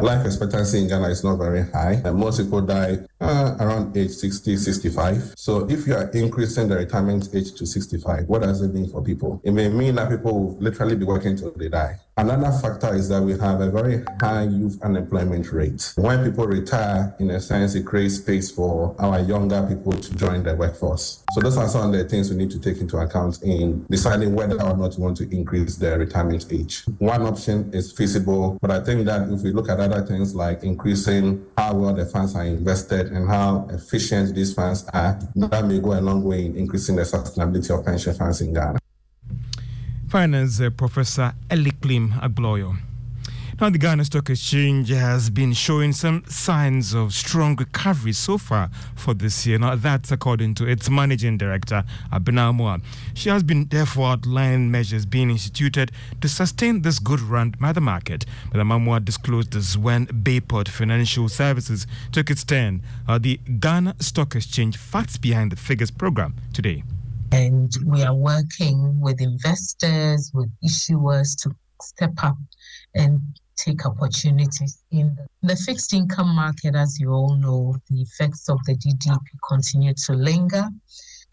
Life 0.00 0.24
expectancy 0.26 0.78
in 0.80 0.88
Ghana 0.88 1.08
is 1.08 1.22
not 1.22 1.36
very 1.36 1.68
high. 1.70 2.00
And 2.04 2.16
most 2.16 2.40
people 2.40 2.62
die 2.62 2.98
uh, 3.20 3.56
around 3.60 3.96
age 3.96 4.10
60, 4.10 4.56
65. 4.56 5.34
So 5.36 5.68
if 5.70 5.86
you 5.86 5.94
are 5.94 6.08
increasing 6.10 6.68
the 6.68 6.76
retirement 6.76 7.28
age 7.34 7.52
to 7.54 7.66
65, 7.66 8.26
what 8.26 8.42
does 8.42 8.62
it 8.62 8.72
mean 8.72 8.88
for 8.88 9.02
people? 9.02 9.40
It 9.44 9.52
may 9.52 9.68
mean 9.68 9.96
that 9.96 10.10
people 10.10 10.32
will 10.32 10.56
literally 10.58 10.96
be 10.96 11.04
working 11.04 11.36
till 11.36 11.52
they 11.52 11.68
die. 11.68 12.00
Another 12.18 12.52
factor 12.52 12.94
is 12.94 13.08
that 13.08 13.22
we 13.22 13.32
have 13.38 13.62
a 13.62 13.70
very 13.70 14.04
high 14.20 14.42
youth 14.42 14.78
unemployment 14.82 15.50
rate. 15.50 15.94
When 15.96 16.22
people 16.22 16.46
retire, 16.46 17.14
in 17.18 17.30
a 17.30 17.40
sense, 17.40 17.74
it 17.74 17.86
creates 17.86 18.16
space 18.16 18.50
for 18.50 18.94
our 18.98 19.20
younger 19.20 19.66
people 19.66 19.94
to 19.94 20.14
join 20.16 20.42
the 20.42 20.54
workforce. 20.54 21.24
So 21.32 21.40
those 21.40 21.56
are 21.56 21.66
some 21.68 21.86
of 21.86 21.92
the 21.98 22.06
things 22.06 22.28
we 22.28 22.36
need 22.36 22.50
to 22.50 22.60
take 22.60 22.82
into 22.82 22.98
account 22.98 23.42
in 23.42 23.86
deciding 23.90 24.34
whether 24.34 24.62
or 24.62 24.76
not 24.76 24.94
we 24.98 25.02
want 25.02 25.16
to 25.16 25.34
increase 25.34 25.76
the 25.76 25.98
retirement 25.98 26.44
age. 26.50 26.84
One 26.98 27.22
option 27.22 27.70
is 27.72 27.92
feasible, 27.92 28.58
but 28.60 28.70
I 28.70 28.84
think 28.84 29.06
that 29.06 29.30
if 29.30 29.40
we 29.40 29.50
look 29.50 29.70
at 29.70 29.80
other 29.80 30.04
things 30.04 30.34
like 30.34 30.64
increasing 30.64 31.46
how 31.56 31.74
well 31.76 31.94
the 31.94 32.04
funds 32.04 32.36
are 32.36 32.44
invested 32.44 33.06
and 33.06 33.26
how 33.26 33.66
efficient 33.70 34.34
these 34.34 34.52
funds 34.52 34.84
are, 34.92 35.18
that 35.34 35.64
may 35.64 35.80
go 35.80 35.98
a 35.98 36.02
long 36.02 36.22
way 36.22 36.44
in 36.44 36.56
increasing 36.56 36.96
the 36.96 37.02
sustainability 37.02 37.76
of 37.76 37.86
pension 37.86 38.12
funds 38.12 38.42
in 38.42 38.52
Ghana. 38.52 38.78
Finance 40.12 40.60
uh, 40.60 40.68
Professor 40.68 41.32
Elikplim 41.48 42.10
Agbloyor. 42.20 42.76
Now, 43.58 43.70
the 43.70 43.78
Ghana 43.78 44.04
Stock 44.04 44.28
Exchange 44.28 44.90
has 44.90 45.30
been 45.30 45.54
showing 45.54 45.94
some 45.94 46.22
signs 46.28 46.92
of 46.92 47.14
strong 47.14 47.56
recovery 47.56 48.12
so 48.12 48.36
far 48.36 48.68
for 48.94 49.14
this 49.14 49.46
year. 49.46 49.58
Now, 49.58 49.74
that's 49.74 50.12
according 50.12 50.56
to 50.56 50.68
its 50.68 50.90
managing 50.90 51.38
director, 51.38 51.84
Amoah. 52.12 52.82
She 53.14 53.30
has 53.30 53.42
been 53.42 53.68
therefore 53.68 54.08
outlining 54.08 54.70
measures 54.70 55.06
being 55.06 55.30
instituted 55.30 55.92
to 56.20 56.28
sustain 56.28 56.82
this 56.82 56.98
good 56.98 57.20
run 57.20 57.54
by 57.58 57.72
the 57.72 57.80
market. 57.80 58.26
Madam 58.52 58.68
Amoah 58.68 59.02
disclosed 59.02 59.52
this 59.52 59.78
when 59.78 60.04
Bayport 60.04 60.68
Financial 60.68 61.26
Services 61.30 61.86
took 62.12 62.28
its 62.28 62.44
turn 62.44 62.82
at 63.08 63.22
the 63.22 63.40
Ghana 63.60 63.96
Stock 64.00 64.36
Exchange 64.36 64.76
Facts 64.76 65.16
Behind 65.16 65.50
the 65.50 65.56
Figures 65.56 65.90
program 65.90 66.34
today. 66.52 66.82
And 67.32 67.74
we 67.86 68.02
are 68.02 68.14
working 68.14 69.00
with 69.00 69.22
investors, 69.22 70.30
with 70.34 70.50
issuers 70.62 71.34
to 71.42 71.54
step 71.80 72.12
up 72.22 72.36
and 72.94 73.20
take 73.56 73.86
opportunities 73.86 74.82
in 74.90 75.16
the, 75.16 75.26
the, 75.48 75.56
fixed 75.56 75.94
income 75.94 76.34
market. 76.34 76.74
As 76.74 77.00
you 77.00 77.10
all 77.10 77.34
know, 77.34 77.76
the 77.88 78.02
effects 78.02 78.50
of 78.50 78.58
the 78.66 78.74
DDEP 78.74 79.18
continue 79.48 79.94
to 79.94 80.12
linger. 80.12 80.68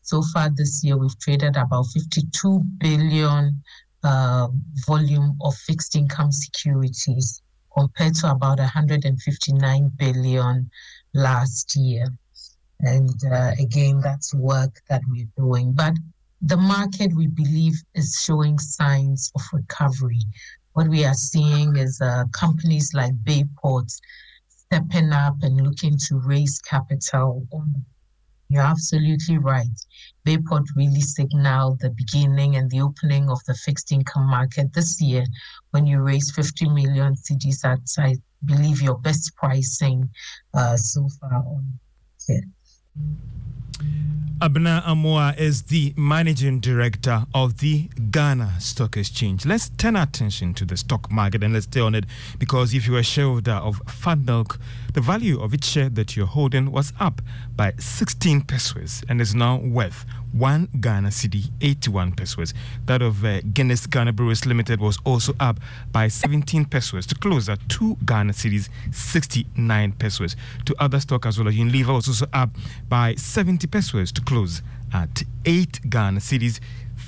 So 0.01 0.21
far 0.33 0.49
this 0.49 0.83
year, 0.83 0.97
we've 0.97 1.19
traded 1.19 1.57
about 1.57 1.87
52 1.93 2.63
billion 2.77 3.61
uh, 4.03 4.47
volume 4.87 5.37
of 5.41 5.53
fixed 5.55 5.97
income 5.97 6.31
securities 6.31 7.41
compared 7.77 8.15
to 8.15 8.31
about 8.31 8.59
159 8.59 9.91
billion 9.97 10.71
last 11.13 11.75
year. 11.75 12.07
And 12.81 13.19
uh, 13.31 13.51
again, 13.59 13.99
that's 14.01 14.33
work 14.33 14.81
that 14.89 15.01
we're 15.07 15.27
doing. 15.37 15.73
But 15.73 15.95
the 16.41 16.57
market, 16.57 17.13
we 17.15 17.27
believe, 17.27 17.75
is 17.93 18.21
showing 18.21 18.57
signs 18.57 19.31
of 19.35 19.41
recovery. 19.51 20.21
What 20.73 20.87
we 20.87 21.03
are 21.03 21.13
seeing 21.13 21.75
is 21.75 21.99
uh, 21.99 22.25
companies 22.31 22.93
like 22.93 23.11
Bayport 23.23 23.91
stepping 24.47 25.11
up 25.11 25.35
and 25.41 25.59
looking 25.61 25.97
to 25.97 26.19
raise 26.19 26.59
capital. 26.61 27.45
You're 28.47 28.63
absolutely 28.63 29.37
right. 29.37 29.67
Bayport 30.23 30.63
really 30.75 31.01
signaled 31.01 31.81
the 31.81 31.89
beginning 31.89 32.55
and 32.55 32.69
the 32.71 32.81
opening 32.81 33.29
of 33.29 33.43
the 33.45 33.53
fixed 33.53 33.91
income 33.91 34.27
market 34.27 34.73
this 34.73 35.01
year 35.01 35.25
when 35.71 35.85
you 35.85 35.99
raised 35.99 36.33
50 36.33 36.69
million 36.69 37.15
cedis 37.15 37.65
at, 37.65 37.79
I 37.97 38.15
believe, 38.45 38.81
your 38.81 38.97
best 38.97 39.35
pricing 39.35 40.09
uh, 40.53 40.77
so 40.77 41.07
far 41.19 41.43
on 41.45 41.79
it. 42.29 42.45
Abena 44.41 44.81
Amoah 44.83 45.37
is 45.37 45.63
the 45.63 45.93
managing 45.97 46.61
director 46.61 47.25
of 47.33 47.59
the 47.59 47.89
Ghana 48.09 48.53
Stock 48.59 48.95
Exchange. 48.95 49.45
Let's 49.45 49.67
turn 49.67 49.97
attention 49.97 50.53
to 50.53 50.63
the 50.63 50.77
stock 50.77 51.11
market 51.11 51.43
and 51.43 51.53
let's 51.53 51.65
stay 51.65 51.81
on 51.81 51.93
it 51.93 52.05
because 52.37 52.73
if 52.73 52.87
you're 52.87 52.99
a 52.99 53.03
shareholder 53.03 53.51
of 53.51 53.81
FADNOC, 53.85 54.57
the 54.93 55.01
value 55.01 55.41
of 55.41 55.53
each 55.53 55.65
share 55.65 55.89
that 55.89 56.15
you're 56.15 56.25
holding 56.25 56.71
was 56.71 56.93
up 57.01 57.21
by 57.57 57.73
16 57.79 58.43
pesewas 58.43 59.03
and 59.09 59.19
is 59.19 59.35
now 59.35 59.57
worth 59.57 60.05
1 60.33 60.67
Ghana 60.79 61.09
cedi 61.09 61.51
81 61.61 62.11
pesewas. 62.13 62.53
That 62.85 63.01
of 63.01 63.23
uh, 63.23 63.41
Guinness 63.53 63.87
Ghana 63.87 64.13
Breweries 64.13 64.45
Limited 64.45 64.79
was 64.79 64.97
also 65.03 65.33
up 65.39 65.59
by 65.91 66.07
17 66.07 66.65
pesewas 66.65 67.05
to 67.07 67.15
close 67.15 67.49
at 67.49 67.59
2 67.69 67.97
Ghana 68.05 68.33
cedis 68.33 68.69
69 68.91 69.93
pesewas. 69.93 70.35
To 70.65 70.75
other 70.79 70.99
stock 70.99 71.25
as 71.25 71.37
well 71.37 71.47
as 71.47 71.55
Unilever 71.55 71.95
was 71.95 72.07
also 72.07 72.27
up 72.33 72.49
by 72.87 73.15
70 73.15 73.67
pesewas 73.67 74.11
to 74.13 74.21
close 74.21 74.61
at 74.93 75.23
8 75.45 75.89
Ghana 75.89 76.19
cedis 76.19 76.59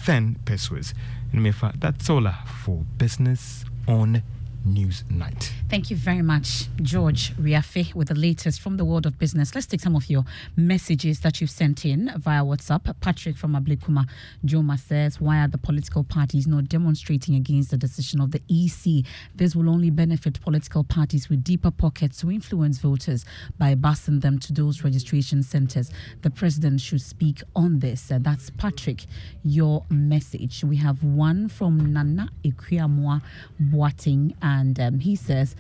10 0.06 0.40
pesewas. 0.46 0.94
And 1.32 1.42
mefa 1.42 1.80
that's 1.80 2.10
all 2.10 2.28
for 2.64 2.84
business 2.98 3.66
on 3.88 4.24
News 4.66 5.04
Night. 5.10 5.54
Thank 5.70 5.90
you 5.90 5.98
very 5.98 6.22
much, 6.22 6.68
George 6.82 7.34
Wiafe, 7.38 7.96
with 7.96 8.10
the 8.10 8.16
latest 8.16 8.62
from 8.62 8.78
the 8.78 8.86
world 8.86 9.06
of 9.06 9.18
business. 9.18 9.56
Let's 9.56 9.68
take 9.68 9.82
some 9.82 9.96
of 9.96 10.10
your 10.10 10.24
messages 10.56 11.22
that 11.22 11.40
you've 11.42 11.50
sent 11.50 11.86
in 11.86 12.12
via 12.18 12.44
WhatsApp. 12.44 12.94
Patrick 13.02 13.38
from 13.38 13.54
Ablekuma 13.54 14.08
Joma 14.46 14.80
says, 14.80 15.20
Why 15.20 15.40
are 15.40 15.48
the 15.48 15.58
political 15.58 16.04
parties 16.04 16.48
not 16.48 16.68
demonstrating 16.68 17.36
against 17.36 17.72
the 17.72 17.78
decision 17.78 18.22
of 18.22 18.32
the 18.32 18.42
EC? 18.50 19.06
This 19.36 19.56
will 19.56 19.70
only 19.70 19.90
benefit 19.90 20.42
political 20.42 20.84
parties 20.84 21.30
with 21.30 21.44
deeper 21.44 21.72
pockets 21.72 22.20
to 22.22 22.32
influence 22.32 22.80
voters 22.80 23.26
by 23.58 23.76
busing 23.76 24.22
them 24.22 24.40
to 24.40 24.54
those 24.54 24.84
registration 24.84 25.44
centers. 25.44 25.90
The 26.22 26.30
president 26.30 26.82
should 26.82 27.02
speak 27.02 27.42
on 27.56 27.80
this. 27.80 28.12
Uh, 28.12 28.20
that's 28.22 28.50
Patrick, 28.50 29.06
your 29.44 29.86
message. 29.90 30.64
We 30.64 30.78
have 30.78 31.04
one 31.04 31.48
from 31.48 31.94
Nana 31.94 32.30
Ikuamwa 32.44 33.22
Boating 33.60 34.36
and 34.60 34.80
um, 34.80 35.00
he 35.00 35.16
says 35.16 35.56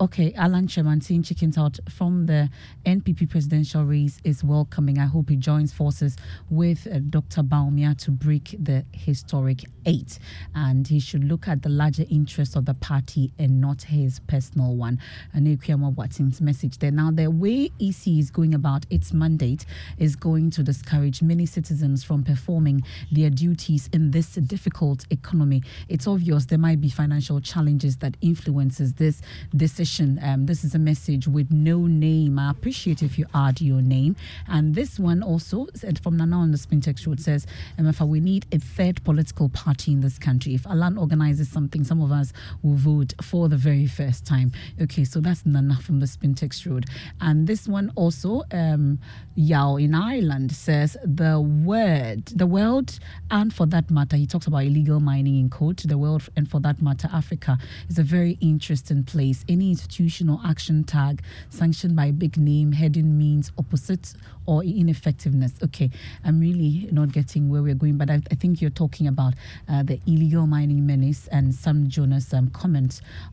okay, 0.00 0.32
Alan 0.34 0.68
Chairman 0.68 1.00
seeing 1.00 1.22
chickens 1.22 1.58
out 1.58 1.78
from 1.90 2.26
the 2.26 2.48
NPP 2.86 3.28
presidential 3.28 3.84
race 3.84 4.20
is 4.22 4.44
welcoming. 4.44 4.98
I 4.98 5.06
hope 5.06 5.28
he 5.28 5.36
joins 5.36 5.72
forces 5.72 6.16
with 6.50 6.86
uh, 6.86 7.00
Dr. 7.10 7.42
Bawumia 7.42 7.98
to 8.04 8.12
break 8.12 8.54
the 8.60 8.84
historic 8.92 9.64
eight. 9.86 10.20
And 10.54 10.86
he 10.86 11.00
should 11.00 11.24
look 11.24 11.48
at 11.48 11.62
the 11.62 11.68
larger 11.68 12.04
interest 12.10 12.54
of 12.54 12.64
the 12.64 12.74
party 12.74 13.32
and 13.38 13.60
not 13.60 13.82
his 13.82 14.20
personal 14.20 14.76
one. 14.76 15.00
And 15.34 15.46
Ekuyama 15.46 15.94
Watson's 15.96 16.40
message 16.40 16.78
there. 16.78 16.92
Now, 16.92 17.10
the 17.10 17.28
way 17.28 17.70
EC 17.80 18.06
is 18.06 18.30
going 18.30 18.54
about 18.54 18.86
its 18.90 19.12
mandate 19.12 19.66
is 19.98 20.14
going 20.14 20.50
to 20.50 20.62
discourage 20.62 21.22
many 21.22 21.46
citizens 21.46 22.04
from 22.04 22.22
performing 22.22 22.82
their 23.10 23.30
duties 23.30 23.90
in 23.92 24.12
this 24.12 24.34
difficult 24.34 25.06
economy. 25.10 25.62
It's 25.88 26.06
obvious 26.06 26.46
there 26.46 26.58
might 26.58 26.80
be 26.80 26.88
financial 26.88 27.40
challenges 27.40 27.96
that 27.96 28.16
influences 28.20 28.94
this 28.94 29.22
decision. 29.56 29.87
Um, 30.22 30.44
this 30.44 30.64
is 30.64 30.74
a 30.74 30.78
message 30.78 31.26
with 31.26 31.50
no 31.50 31.78
name. 31.86 32.38
I 32.38 32.50
appreciate 32.50 33.02
if 33.02 33.18
you 33.18 33.24
add 33.34 33.60
your 33.60 33.80
name. 33.80 34.16
And 34.46 34.74
this 34.74 34.98
one 34.98 35.22
also 35.22 35.66
said 35.74 35.98
from 36.02 36.18
Nana 36.18 36.36
on 36.36 36.50
the 36.52 36.58
Spintex 36.58 37.06
Road 37.06 37.20
says, 37.20 37.46
MFA, 37.78 38.06
we 38.06 38.20
need 38.20 38.44
a 38.52 38.58
third 38.58 39.02
political 39.02 39.48
party 39.48 39.92
in 39.92 40.00
this 40.00 40.18
country. 40.18 40.54
If 40.54 40.66
Alan 40.66 40.98
organizes 40.98 41.48
something, 41.50 41.84
some 41.84 42.02
of 42.02 42.12
us 42.12 42.34
will 42.62 42.74
vote 42.74 43.14
for 43.22 43.48
the 43.48 43.56
very 43.56 43.86
first 43.86 44.26
time. 44.26 44.52
Okay, 44.80 45.04
so 45.04 45.20
that's 45.20 45.46
Nana 45.46 45.76
from 45.76 46.00
the 46.00 46.06
Spintex 46.06 46.70
Road. 46.70 46.84
And 47.22 47.46
this 47.46 47.66
one 47.66 47.90
also, 47.96 48.42
um, 48.52 48.98
Yao 49.36 49.76
in 49.76 49.94
Ireland 49.94 50.52
says 50.52 50.98
the 51.02 51.40
word, 51.40 52.26
the 52.26 52.46
world, 52.46 52.98
and 53.30 53.54
for 53.54 53.64
that 53.66 53.90
matter, 53.90 54.16
he 54.16 54.26
talks 54.26 54.46
about 54.46 54.64
illegal 54.64 55.00
mining 55.00 55.40
in 55.40 55.48
court, 55.48 55.78
the 55.78 55.96
world, 55.96 56.28
and 56.36 56.48
for 56.48 56.60
that 56.60 56.82
matter, 56.82 57.08
Africa 57.12 57.58
is 57.88 57.98
a 57.98 58.02
very 58.02 58.36
interesting 58.40 59.02
place 59.02 59.44
any 59.48 59.70
institutional 59.78 60.40
action 60.44 60.82
tag 60.82 61.22
sanctioned 61.50 61.94
by 61.94 62.06
a 62.06 62.12
big 62.12 62.36
name 62.36 62.72
heading 62.72 63.16
means 63.16 63.52
opposite 63.58 64.12
or 64.44 64.64
ineffectiveness. 64.64 65.52
Okay, 65.62 65.90
I'm 66.24 66.40
really 66.40 66.88
not 66.90 67.12
getting 67.12 67.48
where 67.48 67.62
we're 67.62 67.74
going, 67.74 67.96
but 67.96 68.10
I, 68.10 68.20
I 68.30 68.34
think 68.34 68.60
you're 68.60 68.70
talking 68.70 69.06
about 69.06 69.34
uh, 69.68 69.82
the 69.84 70.00
illegal 70.06 70.46
mining 70.46 70.84
menace 70.84 71.28
and 71.28 71.54
Sam 71.54 71.88
Jonah's 71.88 72.32
um, 72.32 72.50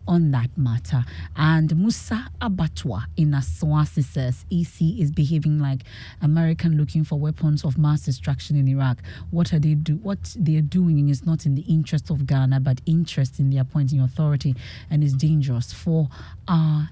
on 0.08 0.32
that 0.32 0.50
matter. 0.58 1.04
And 1.36 1.76
Musa 1.78 2.30
Abatwa 2.42 3.06
in 3.18 3.32
Aswasi 3.32 4.04
says 4.04 4.46
EC 4.52 5.00
is 5.00 5.10
behaving 5.10 5.58
like 5.58 5.82
American 6.22 6.78
looking 6.78 7.04
for 7.04 7.18
weapons 7.18 7.64
of 7.64 7.78
mass 7.78 8.02
destruction 8.02 8.56
in 8.58 8.68
Iraq. 8.68 9.02
What 9.32 9.52
are 9.54 9.60
they 9.60 9.74
do? 9.74 9.96
What 9.96 10.36
they're 10.38 10.62
doing 10.62 11.10
is 11.10 11.26
not 11.26 11.46
in 11.46 11.56
the 11.56 11.64
interest 11.64 12.10
of 12.10 12.28
Ghana, 12.28 12.60
but 12.60 12.82
interest 12.86 13.40
in 13.40 13.50
the 13.50 13.58
appointing 13.58 14.02
authority, 14.02 14.54
and 14.92 15.02
is 15.02 15.14
dangerous 15.14 15.72
for 15.72 16.10
our 16.48 16.90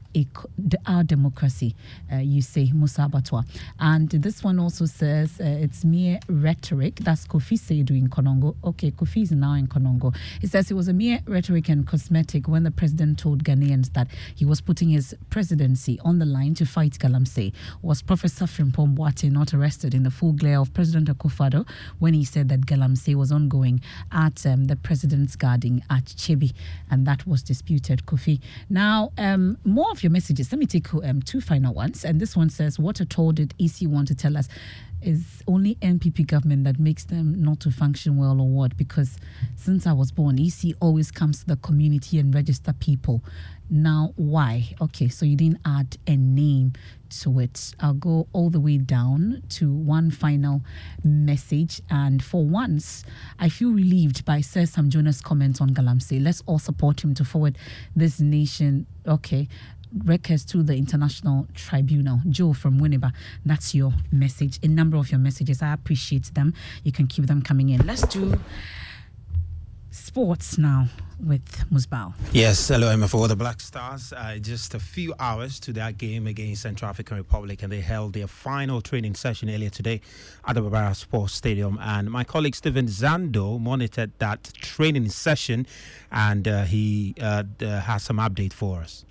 our 0.85 1.03
democracy. 1.03 1.75
Uh, 2.11 2.17
you 2.17 2.41
say 2.41 2.71
Musa 2.73 3.01
Abatwa, 3.09 3.43
and 3.79 4.09
this 4.09 4.43
one 4.43 4.59
also 4.59 4.85
says 4.85 5.39
uh, 5.39 5.43
it's 5.43 5.83
mere 5.83 6.19
rhetoric. 6.27 6.97
That's 6.97 7.25
Kofi 7.27 7.57
Seidu 7.57 7.91
in 7.91 8.09
Konongo. 8.09 8.55
Okay, 8.63 8.91
Kofi 8.91 9.23
is 9.23 9.31
now 9.31 9.53
in 9.53 9.67
Konongo. 9.67 10.15
He 10.39 10.47
says 10.47 10.69
it 10.69 10.75
was 10.75 10.87
a 10.87 10.93
mere 10.93 11.19
rhetoric 11.25 11.69
and 11.69 11.87
cosmetic 11.87 12.47
when 12.47 12.63
the 12.63 12.71
president 12.71 13.19
told 13.19 13.43
Ghanaians 13.43 13.93
that 13.93 14.07
he 14.35 14.45
was 14.45 14.61
putting 14.61 14.89
his 14.89 15.15
presidency 15.29 15.99
on 16.03 16.19
the 16.19 16.25
line 16.25 16.53
to 16.55 16.65
fight 16.65 16.93
Galamsey. 16.99 17.53
Was 17.81 18.01
Professor 18.01 18.45
Frimpong 18.45 18.95
Boateng 18.95 19.31
not 19.31 19.53
arrested 19.53 19.93
in 19.93 20.03
the 20.03 20.11
full 20.11 20.33
glare 20.33 20.59
of 20.59 20.73
President 20.73 21.09
Akufo-Addo 21.09 21.67
when 21.99 22.13
he 22.13 22.23
said 22.23 22.49
that 22.49 22.61
Galamsey 22.61 23.15
was 23.15 23.31
ongoing 23.31 23.81
at 24.11 24.45
um, 24.45 24.65
the 24.65 24.75
president's 24.75 25.35
guarding 25.35 25.83
at 25.89 26.05
Kyebi, 26.05 26.53
and 26.89 27.05
that 27.07 27.25
was 27.25 27.41
disputed, 27.41 28.05
Kofi. 28.05 28.39
Now, 28.69 29.11
um, 29.17 29.42
more 29.63 29.91
of 29.91 30.03
your 30.03 30.11
messages. 30.11 30.51
Let 30.51 30.59
me 30.59 30.65
take 30.65 30.93
um, 30.93 31.21
two 31.21 31.41
final 31.41 31.73
ones. 31.73 32.03
And 32.05 32.19
this 32.19 32.35
one 32.35 32.49
says, 32.49 32.79
What 32.79 32.99
a 32.99 33.07
all 33.17 33.31
did 33.31 33.53
EC 33.59 33.87
want 33.87 34.07
to 34.09 34.15
tell 34.15 34.37
us? 34.37 34.47
Is 35.03 35.43
only 35.47 35.75
NPP 35.75 36.27
government 36.27 36.63
that 36.63 36.79
makes 36.79 37.03
them 37.03 37.43
not 37.43 37.59
to 37.61 37.71
function 37.71 38.15
well 38.15 38.39
or 38.39 38.47
what? 38.47 38.77
Because 38.77 39.17
since 39.55 39.85
I 39.85 39.91
was 39.91 40.11
born, 40.11 40.39
EC 40.39 40.75
always 40.79 41.11
comes 41.11 41.41
to 41.41 41.47
the 41.47 41.57
community 41.57 42.19
and 42.19 42.33
register 42.33 42.73
people. 42.73 43.21
Now, 43.69 44.13
why? 44.15 44.75
Okay, 44.79 45.09
so 45.09 45.25
you 45.25 45.35
didn't 45.35 45.59
add 45.65 45.97
a 46.07 46.15
name 46.15 46.73
to 47.21 47.39
it. 47.39 47.73
I'll 47.79 47.93
go 47.93 48.27
all 48.33 48.49
the 48.49 48.59
way 48.59 48.77
down 48.77 49.43
to 49.49 49.71
one 49.71 50.11
final 50.11 50.61
message. 51.03 51.81
And 51.89 52.23
for 52.23 52.45
once, 52.45 53.03
I 53.39 53.49
feel 53.49 53.71
relieved 53.71 54.25
by 54.25 54.41
Sir 54.41 54.65
Sam 54.65 54.89
Jonah's 54.89 55.21
comments 55.21 55.59
on 55.59 55.71
Galamsey. 55.71 56.23
Let's 56.23 56.41
all 56.45 56.59
support 56.59 57.03
him 57.03 57.13
to 57.15 57.25
forward 57.25 57.57
this 57.95 58.19
nation. 58.19 58.85
Okay, 59.07 59.47
records 60.05 60.45
to 60.45 60.63
the 60.63 60.75
International 60.75 61.47
Tribunal. 61.53 62.21
Joe 62.29 62.53
from 62.53 62.79
Winneba, 62.79 63.13
that's 63.45 63.75
your 63.75 63.93
message. 64.11 64.59
A 64.63 64.67
number 64.67 64.97
of 64.97 65.11
your 65.11 65.19
messages. 65.19 65.61
I 65.61 65.73
appreciate 65.73 66.33
them. 66.33 66.53
You 66.83 66.91
can 66.91 67.07
keep 67.07 67.27
them 67.27 67.41
coming 67.41 67.69
in. 67.69 67.85
Let's 67.85 68.03
do 68.03 68.39
sports 69.91 70.57
now 70.57 70.87
with 71.19 71.69
Musbao. 71.71 72.13
Yes, 72.31 72.67
hello, 72.67 72.89
Emma. 72.89 73.07
For 73.07 73.27
the 73.27 73.35
Black 73.35 73.61
Stars, 73.61 74.11
uh, 74.11 74.37
just 74.41 74.73
a 74.73 74.79
few 74.79 75.13
hours 75.19 75.59
to 75.61 75.73
that 75.73 75.97
game 75.97 76.27
against 76.27 76.63
Central 76.63 76.89
African 76.89 77.17
Republic, 77.17 77.63
and 77.63 77.71
they 77.71 77.79
held 77.79 78.13
their 78.13 78.27
final 78.27 78.81
training 78.81 79.15
session 79.15 79.49
earlier 79.49 79.69
today 79.69 80.01
at 80.45 80.55
the 80.55 80.61
Baba 80.61 80.77
Yara 80.77 80.95
Sports 80.95 81.35
Stadium. 81.35 81.77
And 81.81 82.09
my 82.09 82.23
colleague 82.23 82.55
Stephen 82.55 82.87
Zando 82.87 83.59
monitored 83.59 84.11
that 84.17 84.51
training 84.55 85.09
session, 85.09 85.67
and 86.11 86.47
uh, 86.47 86.63
he 86.63 87.15
uh, 87.21 87.43
has 87.61 88.03
some 88.03 88.17
update 88.17 88.53
for 88.53 88.81
us. 88.81 89.05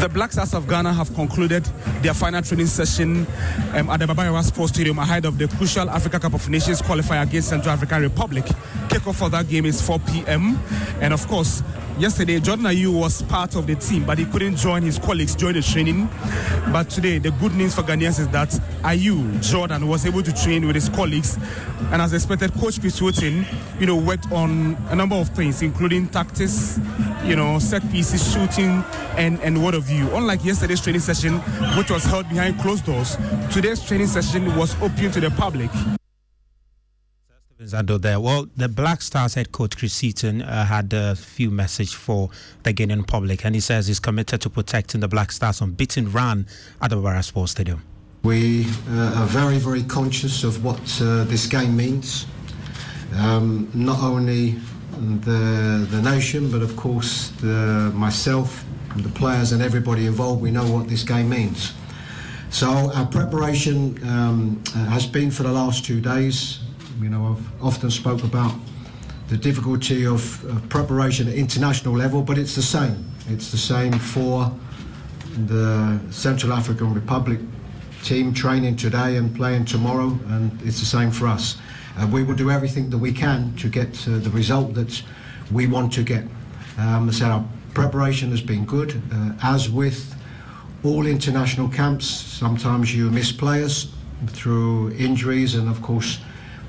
The 0.00 0.08
Black 0.12 0.32
Stars 0.32 0.54
of 0.54 0.66
Ghana 0.68 0.92
have 0.92 1.14
concluded 1.14 1.64
their 2.02 2.14
final 2.14 2.40
training 2.42 2.66
session 2.66 3.26
um, 3.74 3.90
at 3.90 4.00
the 4.00 4.06
Baba 4.06 4.24
Yara 4.24 4.42
Sports 4.42 4.72
Stadium 4.72 4.98
ahead 4.98 5.24
of 5.24 5.38
the 5.38 5.48
crucial 5.48 5.88
Africa 5.90 6.18
Cup 6.18 6.34
of 6.34 6.48
Nations 6.48 6.80
qualifier 6.80 7.22
against 7.22 7.48
Central 7.48 7.72
African 7.72 8.02
Republic. 8.02 8.44
Kickoff 8.88 9.16
for 9.16 9.28
that 9.28 9.48
game 9.48 9.66
is 9.66 9.80
4 9.82 9.98
p.m. 10.00 10.58
And 11.00 11.12
of 11.12 11.26
course, 11.28 11.62
yesterday 11.98 12.40
Jordan 12.40 12.64
Ayew 12.64 12.98
was 12.98 13.20
part 13.22 13.54
of 13.56 13.66
the 13.66 13.74
team, 13.74 14.06
but 14.06 14.18
he 14.18 14.24
couldn't 14.24 14.56
join 14.56 14.82
his 14.82 14.98
colleagues 14.98 15.34
during 15.34 15.54
the 15.56 15.62
training. 15.62 16.08
But 16.72 16.88
today, 16.88 17.18
the 17.18 17.30
good 17.32 17.54
news 17.54 17.74
for 17.74 17.82
Ghanaians 17.82 18.20
is 18.20 18.28
that 18.28 18.48
Ayew, 18.82 19.42
Jordan, 19.42 19.86
was 19.86 20.06
able 20.06 20.22
to 20.22 20.32
train 20.32 20.66
with 20.66 20.76
his 20.76 20.88
colleagues. 20.88 21.38
And 21.92 22.00
as 22.00 22.14
expected, 22.14 22.54
Coach 22.54 22.80
Chris 22.80 22.98
Hughton, 22.98 23.44
you 23.78 23.86
know, 23.86 23.96
worked 23.96 24.32
on 24.32 24.76
a 24.88 24.94
number 24.94 25.16
of 25.16 25.28
things, 25.30 25.60
including 25.60 26.08
tactics, 26.08 26.80
you 27.24 27.36
know, 27.36 27.58
set 27.58 27.82
pieces, 27.90 28.32
shooting, 28.32 28.82
and, 29.16 29.29
and 29.38 29.62
what 29.62 29.74
of 29.74 29.88
you. 29.88 30.08
Unlike 30.14 30.44
yesterday's 30.44 30.80
training 30.80 31.00
session, 31.00 31.38
which 31.76 31.90
was 31.90 32.04
held 32.04 32.28
behind 32.28 32.58
closed 32.60 32.84
doors, 32.86 33.16
today's 33.52 33.84
training 33.84 34.08
session 34.08 34.56
was 34.56 34.74
open 34.82 35.10
to 35.12 35.20
the 35.20 35.30
public. 35.30 35.70
Zando 37.62 38.00
there. 38.00 38.18
Well, 38.18 38.46
the 38.56 38.68
Black 38.68 39.02
Stars 39.02 39.34
head 39.34 39.52
coach 39.52 39.76
Chris 39.76 40.00
Hughton 40.00 40.40
uh, 40.42 40.64
had 40.64 40.92
a 40.94 41.14
few 41.14 41.50
message 41.50 41.94
for 41.94 42.30
the 42.62 42.72
Ghanaian 42.72 43.06
public, 43.06 43.44
and 43.44 43.54
he 43.54 43.60
says 43.60 43.86
he's 43.86 44.00
committed 44.00 44.40
to 44.40 44.50
protecting 44.50 45.00
the 45.00 45.08
Black 45.08 45.30
Stars 45.30 45.60
unbeaten 45.60 46.10
run 46.10 46.46
at 46.80 46.90
the 46.90 46.96
Barra 46.96 47.22
Sports 47.22 47.52
Stadium. 47.52 47.82
We 48.22 48.66
uh, 48.88 49.20
are 49.20 49.26
very, 49.26 49.58
very 49.58 49.82
conscious 49.82 50.42
of 50.42 50.64
what 50.64 50.80
uh, 51.02 51.24
this 51.24 51.46
game 51.46 51.76
means. 51.76 52.26
Um, 53.16 53.70
not 53.74 54.02
only 54.02 54.56
the 54.90 55.86
the 55.90 56.02
nation, 56.02 56.50
but 56.50 56.62
of 56.62 56.76
course 56.76 57.30
the, 57.40 57.90
myself, 57.94 58.64
the 58.96 59.08
players, 59.10 59.52
and 59.52 59.62
everybody 59.62 60.06
involved. 60.06 60.42
We 60.42 60.50
know 60.50 60.66
what 60.70 60.88
this 60.88 61.02
game 61.02 61.28
means. 61.28 61.72
So 62.50 62.90
our 62.94 63.06
preparation 63.06 63.98
um, 64.08 64.62
has 64.90 65.06
been 65.06 65.30
for 65.30 65.44
the 65.44 65.52
last 65.52 65.84
two 65.84 66.00
days. 66.00 66.58
You 67.00 67.08
know, 67.08 67.36
I've 67.36 67.62
often 67.62 67.90
spoke 67.90 68.24
about 68.24 68.52
the 69.28 69.36
difficulty 69.36 70.04
of, 70.06 70.44
of 70.44 70.68
preparation 70.68 71.28
at 71.28 71.34
international 71.34 71.94
level, 71.94 72.22
but 72.22 72.36
it's 72.36 72.56
the 72.56 72.62
same. 72.62 73.08
It's 73.28 73.50
the 73.52 73.58
same 73.58 73.92
for 73.92 74.52
the 75.46 76.00
Central 76.10 76.52
African 76.52 76.92
Republic 76.92 77.38
team 78.02 78.34
training 78.34 78.76
today 78.76 79.16
and 79.16 79.34
playing 79.34 79.66
tomorrow, 79.66 80.18
and 80.28 80.50
it's 80.62 80.80
the 80.80 80.86
same 80.86 81.10
for 81.10 81.28
us. 81.28 81.56
We 82.12 82.22
will 82.22 82.34
do 82.34 82.50
everything 82.50 82.90
that 82.90 82.98
we 82.98 83.12
can 83.12 83.54
to 83.56 83.68
get 83.68 84.08
uh, 84.08 84.18
the 84.18 84.30
result 84.30 84.74
that 84.74 85.02
we 85.52 85.66
want 85.66 85.92
to 85.94 86.02
get. 86.02 86.24
Um, 86.78 87.10
said 87.12 87.30
our 87.30 87.44
preparation 87.74 88.30
has 88.30 88.40
been 88.40 88.64
good, 88.64 89.00
uh, 89.12 89.32
as 89.42 89.68
with 89.68 90.14
all 90.82 91.06
international 91.06 91.68
camps. 91.68 92.06
Sometimes 92.06 92.94
you 92.94 93.10
miss 93.10 93.32
players 93.32 93.92
through 94.28 94.92
injuries, 94.92 95.54
and 95.54 95.68
of 95.68 95.82
course, 95.82 96.18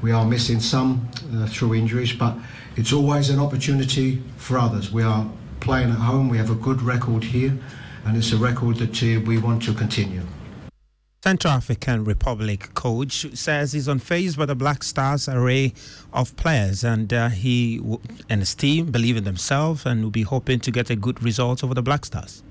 we 0.01 0.11
are 0.11 0.25
missing 0.25 0.59
some 0.59 1.07
uh, 1.35 1.47
through 1.47 1.75
injuries, 1.75 2.13
but 2.13 2.35
it's 2.75 2.91
always 2.91 3.29
an 3.29 3.39
opportunity 3.39 4.21
for 4.37 4.57
others. 4.57 4.91
We 4.91 5.03
are 5.03 5.29
playing 5.59 5.91
at 5.91 5.97
home, 5.97 6.29
we 6.29 6.37
have 6.37 6.49
a 6.49 6.55
good 6.55 6.81
record 6.81 7.23
here, 7.23 7.57
and 8.05 8.17
it's 8.17 8.31
a 8.31 8.37
record 8.37 8.77
that 8.77 9.03
uh, 9.03 9.21
we 9.21 9.37
want 9.37 9.63
to 9.63 9.73
continue. 9.73 10.23
Central 11.23 11.53
African 11.53 12.03
Republic 12.03 12.73
coach 12.73 13.27
says 13.37 13.73
he's 13.73 13.87
unfazed 13.87 14.39
by 14.39 14.47
the 14.47 14.55
Black 14.55 14.81
Stars 14.81 15.29
array 15.29 15.71
of 16.11 16.35
players, 16.35 16.83
and 16.83 17.13
uh, 17.13 17.29
he 17.29 17.77
w- 17.77 17.99
and 18.27 18.41
his 18.41 18.55
team 18.55 18.89
believe 18.89 19.15
in 19.15 19.23
themselves 19.23 19.85
and 19.85 20.01
will 20.01 20.09
be 20.09 20.23
hoping 20.23 20.59
to 20.59 20.71
get 20.71 20.89
a 20.89 20.95
good 20.95 21.21
result 21.21 21.63
over 21.63 21.75
the 21.75 21.83
Black 21.83 22.05
Stars. 22.05 22.41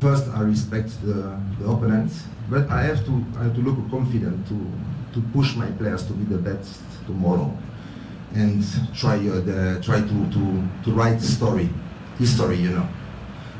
First, 0.00 0.26
I 0.28 0.40
respect 0.40 0.88
the, 1.02 1.38
the 1.60 1.68
opponents, 1.68 2.22
but 2.48 2.70
I 2.70 2.84
have 2.84 3.04
to 3.04 3.24
I 3.36 3.42
have 3.44 3.54
to 3.56 3.60
look 3.60 3.76
confident 3.90 4.48
to 4.48 4.56
to 5.12 5.20
push 5.34 5.54
my 5.56 5.70
players 5.72 6.06
to 6.06 6.14
be 6.14 6.24
the 6.24 6.38
best 6.38 6.80
tomorrow, 7.04 7.54
and 8.32 8.64
try 8.94 9.16
uh, 9.16 9.40
the 9.40 9.82
try 9.82 10.00
to 10.00 10.30
to 10.32 10.68
to 10.84 10.92
write 10.92 11.20
story, 11.20 11.68
history, 12.18 12.56
you 12.56 12.70
know. 12.70 12.88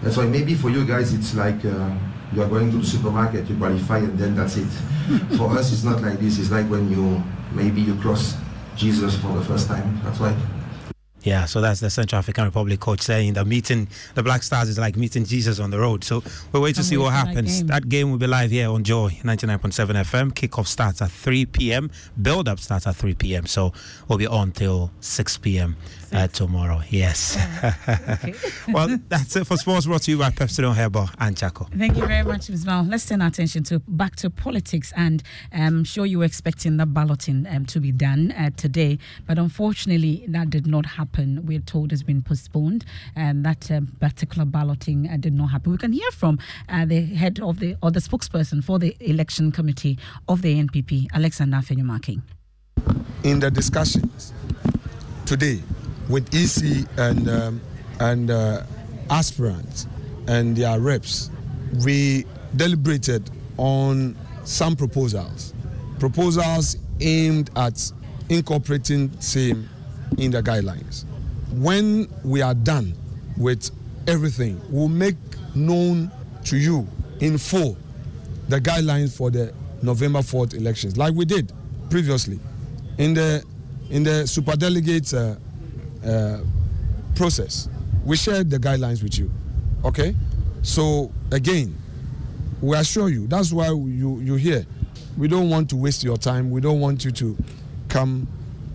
That's 0.03 0.17
why 0.17 0.25
maybe 0.25 0.55
for 0.55 0.71
you 0.71 0.87
guys 0.87 1.13
it's 1.13 1.35
like. 1.35 1.63
Uh, 1.67 1.91
you 2.35 2.43
are 2.43 2.49
going 2.49 2.71
to 2.71 2.79
the 2.79 2.87
supermarket, 2.87 3.49
you 3.49 3.57
qualify, 3.57 3.99
and 3.99 4.19
then 4.19 4.35
that's 4.35 4.57
it. 4.57 4.67
for 5.37 5.51
us, 5.57 5.73
it's 5.73 5.85
not 5.85 6.03
like 6.03 6.19
this. 6.19 6.39
It's 6.39 6.51
like 6.51 6.67
when 6.69 6.91
you 6.91 7.23
maybe 7.53 7.81
you 7.81 7.95
cross 7.97 8.37
Jesus 8.77 9.17
for 9.21 9.29
the 9.29 9.45
first 9.45 9.69
time. 9.69 10.01
That's 10.05 10.19
why. 10.21 10.37
Yeah, 11.23 11.47
so 11.47 11.63
that's 11.63 11.81
the 11.81 11.89
Central 11.89 12.19
African 12.19 12.45
Republic 12.45 12.81
coach 12.81 13.01
saying 13.01 13.33
that 13.33 13.47
meeting 13.47 13.89
the 14.15 14.23
Black 14.23 14.43
Stars 14.43 14.69
is 14.69 14.79
like 14.79 14.95
meeting 14.95 15.25
Jesus 15.25 15.59
on 15.59 15.71
the 15.71 15.79
road. 15.79 16.05
So 16.05 16.23
we'll 16.53 16.63
wait 16.63 16.75
to 16.75 16.83
Can't 16.83 16.87
see 16.87 16.97
what 16.99 17.07
for 17.07 17.11
that 17.13 17.29
happens. 17.29 17.59
game. 17.61 17.67
That 17.69 17.89
game. 17.89 18.11
will 18.11 18.19
be 18.19 18.27
live 18.27 18.51
here 18.51 18.69
on 18.69 18.85
Joy 18.85 19.09
99.7 19.23 19.71
FM. 20.05 20.33
Kickoff 20.35 20.67
starts 20.67 21.01
at 21.01 21.11
3 21.11 21.47
p.m. 21.47 21.91
Build 22.21 22.47
up 22.47 22.61
starts 22.61 22.87
at 22.87 22.97
3 22.97 23.15
p.m. 23.15 23.47
So 23.47 23.73
we'll 24.07 24.19
be 24.19 24.27
on 24.27 24.53
till 24.53 24.91
6 25.01 25.39
p.m. 25.39 25.77
Uh, 26.15 26.29
tomorrow. 26.29 26.81
Yes. 26.91 27.37
well, 28.69 28.99
that's 29.09 29.35
it 29.35 29.47
for 29.47 29.57
sports 29.57 29.87
brought 29.87 30.03
to 30.03 30.13
you 30.13 30.19
by 30.19 30.31
Pepsi 30.31 30.73
Herbal 30.73 31.11
and 31.19 31.37
Chaco. 31.37 31.67
Thank 31.77 31.97
you 31.97 32.07
very 32.07 32.23
much, 32.23 32.49
Ms. 32.49 32.65
Mal. 32.65 32.85
Let's 32.85 33.05
turn 33.07 33.21
our 33.21 33.29
attention 33.29 33.65
to 33.65 33.81
back 33.81 34.15
to 34.17 34.31
politics, 34.31 34.93
and 34.97 35.23
I'm 35.53 35.83
sure 35.83 36.07
you 36.07 36.21
were 36.21 36.25
expecting 36.25 36.77
the 36.77 36.87
balloting 36.87 37.47
um, 37.51 37.67
to 37.67 37.81
be 37.81 37.91
done 37.91 38.33
uh, 38.33 38.51
today, 38.57 38.99
but 39.27 39.39
unfortunately, 39.39 40.25
that 40.29 40.51
did 40.51 40.67
not 40.67 40.87
happen. 40.87 41.45
We're 41.47 41.59
told 41.59 41.93
it's 41.93 42.05
been 42.05 42.23
postponed, 42.23 42.85
and 43.17 43.45
that 43.45 43.71
um, 43.71 43.89
particular 44.01 44.45
balloting 44.45 45.09
uh, 45.09 45.17
did 45.17 45.35
not 45.35 45.47
happen. 45.49 45.73
We 45.73 45.79
can 45.79 45.93
hear 45.93 46.11
from 46.13 46.39
uh, 46.69 46.85
the 46.85 47.03
head 47.03 47.41
of 47.41 47.59
the 47.59 47.77
or 47.83 47.91
the 47.91 48.01
spokesperson 48.01 48.63
for 48.63 48.79
the 48.79 48.97
election 49.01 49.51
committee 49.51 49.99
of 50.29 50.43
the 50.43 50.63
NPP, 50.63 51.09
Alexander 51.13 51.57
Afenyo-Markin. 51.57 52.23
in 53.25 53.41
the 53.41 53.51
discussions 53.51 54.33
today 55.25 55.61
with 56.09 56.29
EC 56.35 56.87
and 56.99 57.29
um, 57.29 57.61
and 58.01 58.31
uh, 58.31 58.63
aspirants 59.11 59.87
and 60.27 60.57
their 60.57 60.81
reps, 60.81 61.31
we 61.85 62.25
deliberated 62.57 63.31
on 63.57 64.17
some 64.45 64.77
proposals, 64.77 65.55
proposals 65.99 66.77
aimed 67.01 67.51
at 67.57 67.93
incorporating 68.29 69.11
same 69.21 69.69
in 70.19 70.31
the 70.31 70.43
guidelines. 70.43 71.05
When 71.53 72.09
we 72.25 72.43
are 72.43 72.55
done 72.55 72.95
with 73.37 73.71
everything, 74.07 74.61
we'll 74.71 74.89
make 74.89 75.17
known 75.55 76.11
to 76.45 76.57
you 76.57 76.87
in 77.21 77.39
full 77.39 77.77
the 78.49 78.61
guidelines 78.61 79.17
for 79.17 79.31
the 79.31 79.53
November 79.83 80.21
4th 80.21 80.55
elections, 80.55 80.97
like 80.97 81.15
we 81.15 81.25
did 81.25 81.53
previously. 81.91 82.39
In 82.99 83.15
the 83.15 83.45
in 83.91 84.03
the 84.03 84.25
superdelegates 84.25 85.15
uh, 85.17 85.39
uh, 86.05 86.41
process. 87.15 87.69
We 88.05 88.17
shared 88.17 88.51
the 88.51 88.59
guidelines 88.59 89.03
with 89.03 89.19
you. 89.19 89.31
Okay, 89.85 90.15
so 90.63 91.11
again, 91.33 91.77
we 92.61 92.77
assure 92.77 93.09
you 93.09 93.27
that's 93.27 93.53
why 93.53 93.67
you 93.69 94.21
you 94.21 94.35
here. 94.35 94.67
We 95.17 95.29
don't 95.29 95.49
want 95.49 95.71
to 95.71 95.77
waste 95.77 96.03
your 96.03 96.17
time. 96.17 96.51
We 96.51 96.61
don't 96.61 96.81
want 96.81 97.05
you 97.05 97.13
to 97.13 97.37
come 97.89 98.27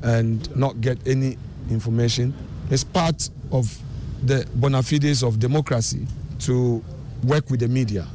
and 0.02 0.56
not 0.56 0.80
get 0.82 1.06
any 1.08 1.38
information. 1.70 2.34
It's 2.70 2.84
part 2.84 3.30
of 3.52 3.78
the 4.24 4.48
bona 4.56 4.84
fides 4.84 5.24
of 5.24 5.40
democracy 5.40 6.08
to 6.40 6.84
work 7.24 7.50
with 7.50 7.60
the 7.60 7.68
media, 7.68 8.08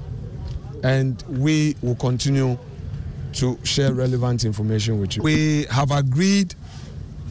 and 0.83 1.23
we 1.29 1.77
will 1.83 1.97
continue 1.97 2.57
to 3.35 3.59
share 3.65 3.93
relevant 3.93 4.45
information 4.45 5.01
with 5.01 5.17
you. 5.17 5.23
We 5.23 5.65
have 5.65 5.91
agreed 5.91 6.55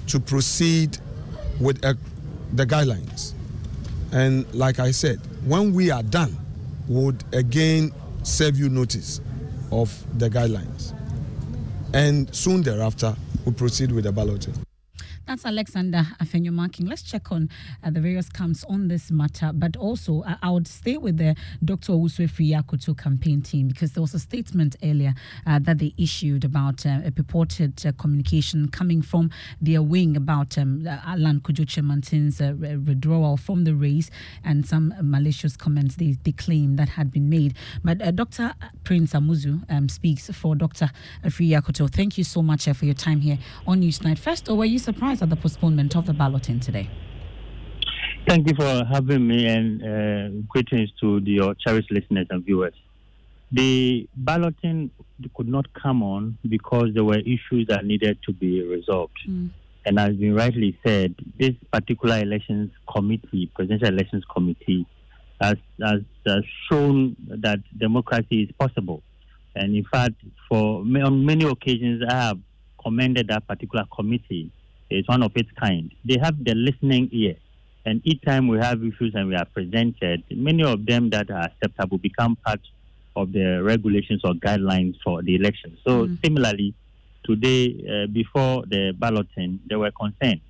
to 0.07 0.19
proceed 0.19 0.97
with 1.63 1.83
uh, 1.85 1.93
the 2.53 2.65
guidelines. 2.65 3.33
And 4.11 4.45
like 4.53 4.79
I 4.79 4.91
said, 4.91 5.19
when 5.45 5.73
we 5.73 5.89
are 5.89 6.03
done, 6.03 6.37
would 6.87 7.23
again 7.33 7.91
serve 8.23 8.57
you 8.59 8.69
notice 8.69 9.21
of 9.71 9.91
the 10.19 10.29
guidelines. 10.29 10.93
And 11.93 12.33
soon 12.35 12.61
thereafter, 12.61 13.15
we'll 13.45 13.55
proceed 13.55 13.91
with 13.91 14.03
the 14.03 14.11
balloting. 14.11 14.62
That's 15.33 15.47
Alexander 15.47 16.05
Afenyo-Markin. 16.21 16.87
Let's 16.87 17.01
check 17.01 17.31
on 17.31 17.49
uh, 17.83 17.89
the 17.89 17.99
various 17.99 18.29
camps 18.29 18.63
on 18.65 18.87
this 18.87 19.09
matter, 19.09 19.49
but 19.51 19.75
also 19.75 20.21
uh, 20.21 20.35
I 20.43 20.51
would 20.51 20.67
stay 20.67 20.97
with 20.97 21.17
the 21.17 21.35
Dr. 21.65 21.93
Uswe 21.93 22.27
Yakutu 22.27 22.95
campaign 22.95 23.41
team 23.41 23.67
because 23.67 23.93
there 23.93 24.01
was 24.01 24.13
a 24.13 24.19
statement 24.19 24.75
earlier 24.83 25.15
uh, 25.47 25.57
that 25.63 25.79
they 25.79 25.95
issued 25.97 26.45
about 26.45 26.85
uh, 26.85 26.99
a 27.03 27.09
purported 27.09 27.83
uh, 27.83 27.93
communication 27.93 28.67
coming 28.67 29.01
from 29.01 29.31
their 29.59 29.81
wing 29.81 30.15
about 30.15 30.55
um, 30.59 30.87
Alan 30.87 31.39
Kyerematen's 31.39 32.39
uh, 32.39 32.53
withdrawal 32.85 33.35
from 33.35 33.63
the 33.63 33.73
race 33.73 34.11
and 34.43 34.67
some 34.67 34.93
malicious 35.01 35.57
comments 35.57 35.95
they, 35.95 36.15
they 36.25 36.33
claim 36.33 36.75
that 36.75 36.89
had 36.89 37.11
been 37.11 37.27
made. 37.27 37.55
But 37.83 38.15
Dr. 38.15 38.53
Prince 38.83 39.13
Amuzu 39.13 39.63
um, 39.71 39.89
speaks 39.89 40.29
for 40.29 40.53
Dr. 40.53 40.91
Yakutu. 41.23 41.91
Thank 41.91 42.19
you 42.19 42.23
so 42.23 42.43
much 42.43 42.65
for 42.65 42.85
your 42.85 42.93
time 42.93 43.21
here 43.21 43.39
on 43.65 43.81
Newsnight. 43.81 44.19
First, 44.19 44.47
or 44.47 44.57
were 44.57 44.65
you 44.65 44.77
surprised 44.77 45.22
at 45.23 45.29
the 45.29 45.35
postponement 45.35 45.95
of 45.95 46.05
the 46.05 46.13
balloting 46.13 46.59
today? 46.59 46.89
Thank 48.27 48.47
you 48.49 48.55
for 48.55 48.85
having 48.85 49.27
me 49.27 49.47
and 49.47 49.81
uh, 49.81 50.43
greetings 50.49 50.91
to 51.01 51.19
the, 51.21 51.31
your 51.31 51.55
cherished 51.55 51.91
listeners 51.91 52.27
and 52.29 52.45
viewers. 52.45 52.73
The 53.51 54.07
balloting 54.15 54.91
could 55.35 55.47
not 55.47 55.71
come 55.73 56.03
on 56.03 56.37
because 56.47 56.89
there 56.93 57.03
were 57.03 57.19
issues 57.19 57.67
that 57.67 57.85
needed 57.85 58.17
to 58.25 58.33
be 58.33 58.61
resolved. 58.63 59.17
Mm. 59.27 59.49
And 59.85 59.99
as 59.99 60.15
been 60.15 60.33
rightly 60.33 60.77
said, 60.85 61.15
this 61.37 61.51
particular 61.71 62.19
elections 62.19 62.71
committee, 62.91 63.51
presidential 63.53 63.89
elections 63.89 64.23
committee, 64.33 64.85
has, 65.41 65.55
has, 65.81 66.01
has 66.25 66.43
shown 66.69 67.15
that 67.27 67.59
democracy 67.77 68.43
is 68.43 68.49
possible. 68.57 69.03
And 69.55 69.75
in 69.75 69.83
fact, 69.83 70.15
for 70.49 70.79
on 70.79 71.25
many 71.25 71.45
occasions, 71.45 72.01
I 72.09 72.13
have 72.13 72.39
commended 72.81 73.27
that 73.27 73.47
particular 73.47 73.85
committee. 73.95 74.51
It's 74.93 75.07
one 75.07 75.23
of 75.23 75.31
its 75.35 75.49
kind. 75.59 75.91
They 76.05 76.17
have 76.21 76.43
the 76.43 76.55
listening 76.55 77.09
ear. 77.11 77.35
And 77.85 78.01
each 78.05 78.21
time 78.21 78.47
we 78.47 78.59
have 78.59 78.83
issues 78.83 79.13
and 79.13 79.27
we 79.27 79.35
are 79.35 79.45
presented, 79.45 80.23
many 80.31 80.63
of 80.63 80.85
them 80.85 81.09
that 81.09 81.29
are 81.29 81.43
acceptable 81.43 81.97
become 81.97 82.37
part 82.37 82.61
of 83.15 83.33
the 83.33 83.61
regulations 83.61 84.21
or 84.23 84.33
guidelines 84.33 84.95
for 85.03 85.21
the 85.21 85.35
election. 85.35 85.77
So 85.85 86.07
mm. 86.07 86.17
similarly, 86.23 86.73
today 87.25 87.83
uh, 87.83 88.07
before 88.07 88.63
the 88.67 88.93
balloting, 88.97 89.59
there 89.67 89.79
were 89.79 89.91
concerns. 89.91 90.41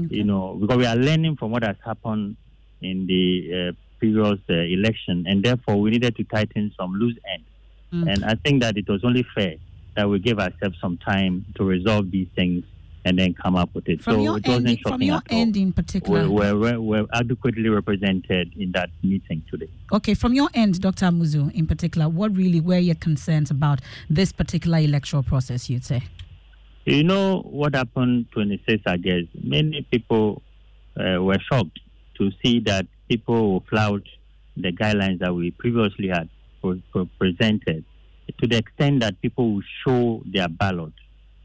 Okay. 0.00 0.16
You 0.16 0.24
know, 0.24 0.56
because 0.60 0.78
we 0.78 0.86
are 0.86 0.96
learning 0.96 1.36
from 1.36 1.50
what 1.50 1.62
has 1.62 1.76
happened 1.84 2.36
in 2.80 3.06
the 3.06 3.70
uh, 3.70 3.72
previous 3.98 4.38
uh, 4.48 4.54
election, 4.54 5.26
and 5.26 5.44
therefore 5.44 5.80
we 5.80 5.90
needed 5.90 6.16
to 6.16 6.24
tighten 6.24 6.72
some 6.78 6.94
loose 6.94 7.16
ends. 7.30 7.46
Mm. 7.92 8.12
And 8.12 8.24
I 8.24 8.34
think 8.34 8.62
that 8.62 8.76
it 8.76 8.88
was 8.88 9.04
only 9.04 9.26
fair 9.34 9.56
that 9.96 10.08
we 10.08 10.20
give 10.20 10.38
ourselves 10.38 10.76
some 10.80 10.96
time 10.98 11.44
to 11.56 11.64
resolve 11.64 12.10
these 12.10 12.28
things 12.36 12.64
and 13.08 13.18
then 13.18 13.34
come 13.34 13.56
up 13.56 13.74
with 13.74 13.88
it. 13.88 14.02
From 14.02 14.16
so 14.16 14.22
your 14.22 14.38
it 14.38 14.48
end, 14.48 14.80
from 14.82 15.02
your 15.02 15.20
end 15.30 15.56
in 15.56 15.72
particular, 15.72 16.28
we're, 16.28 16.54
we're, 16.56 16.80
we're, 16.80 17.06
adequately 17.14 17.68
represented 17.68 18.52
in 18.56 18.72
that 18.72 18.90
meeting 19.02 19.42
today. 19.50 19.70
Okay, 19.92 20.14
from 20.14 20.34
your 20.34 20.48
end, 20.52 20.80
Dr. 20.80 21.06
Amuzu, 21.06 21.52
in 21.54 21.66
particular, 21.66 22.08
what 22.08 22.36
really 22.36 22.60
were 22.60 22.78
your 22.78 22.94
concerns 22.96 23.50
about 23.50 23.80
this 24.10 24.30
particular 24.30 24.78
electoral 24.78 25.22
process? 25.22 25.70
You'd 25.70 25.84
say. 25.84 26.02
You 26.84 27.02
know 27.02 27.40
what 27.40 27.74
happened 27.74 28.26
26 28.32 28.82
August. 28.86 29.28
Many 29.42 29.86
people 29.90 30.42
uh, 30.98 31.22
were 31.22 31.38
shocked 31.50 31.80
to 32.18 32.30
see 32.42 32.60
that 32.60 32.86
people 33.08 33.52
will 33.52 33.64
flout 33.68 34.02
the 34.56 34.72
guidelines 34.72 35.20
that 35.20 35.34
we 35.34 35.50
previously 35.50 36.08
had 36.08 36.28
presented 37.18 37.84
to 38.40 38.46
the 38.46 38.58
extent 38.58 39.00
that 39.00 39.20
people 39.22 39.54
will 39.54 39.62
show 39.84 40.22
their 40.26 40.48
ballot. 40.48 40.92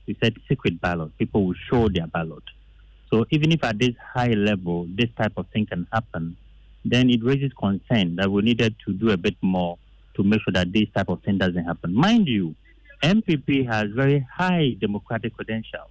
We 0.07 0.17
said 0.21 0.35
secret 0.47 0.81
ballot. 0.81 1.17
People 1.17 1.45
will 1.47 1.55
show 1.69 1.89
their 1.89 2.07
ballot. 2.07 2.43
So 3.09 3.25
even 3.29 3.51
if 3.51 3.63
at 3.63 3.79
this 3.79 3.95
high 4.13 4.33
level 4.33 4.87
this 4.89 5.09
type 5.17 5.33
of 5.37 5.47
thing 5.47 5.65
can 5.65 5.87
happen, 5.91 6.35
then 6.83 7.09
it 7.09 7.23
raises 7.23 7.51
concern 7.53 8.15
that 8.17 8.29
we 8.29 8.41
needed 8.41 8.75
to 8.85 8.93
do 8.93 9.11
a 9.11 9.17
bit 9.17 9.35
more 9.41 9.77
to 10.15 10.23
make 10.23 10.41
sure 10.41 10.53
that 10.53 10.73
this 10.73 10.87
type 10.95 11.09
of 11.09 11.21
thing 11.21 11.37
doesn't 11.37 11.63
happen. 11.63 11.93
Mind 11.93 12.27
you, 12.27 12.55
NPP 13.03 13.67
has 13.67 13.89
very 13.91 14.25
high 14.31 14.75
democratic 14.79 15.35
credentials. 15.35 15.89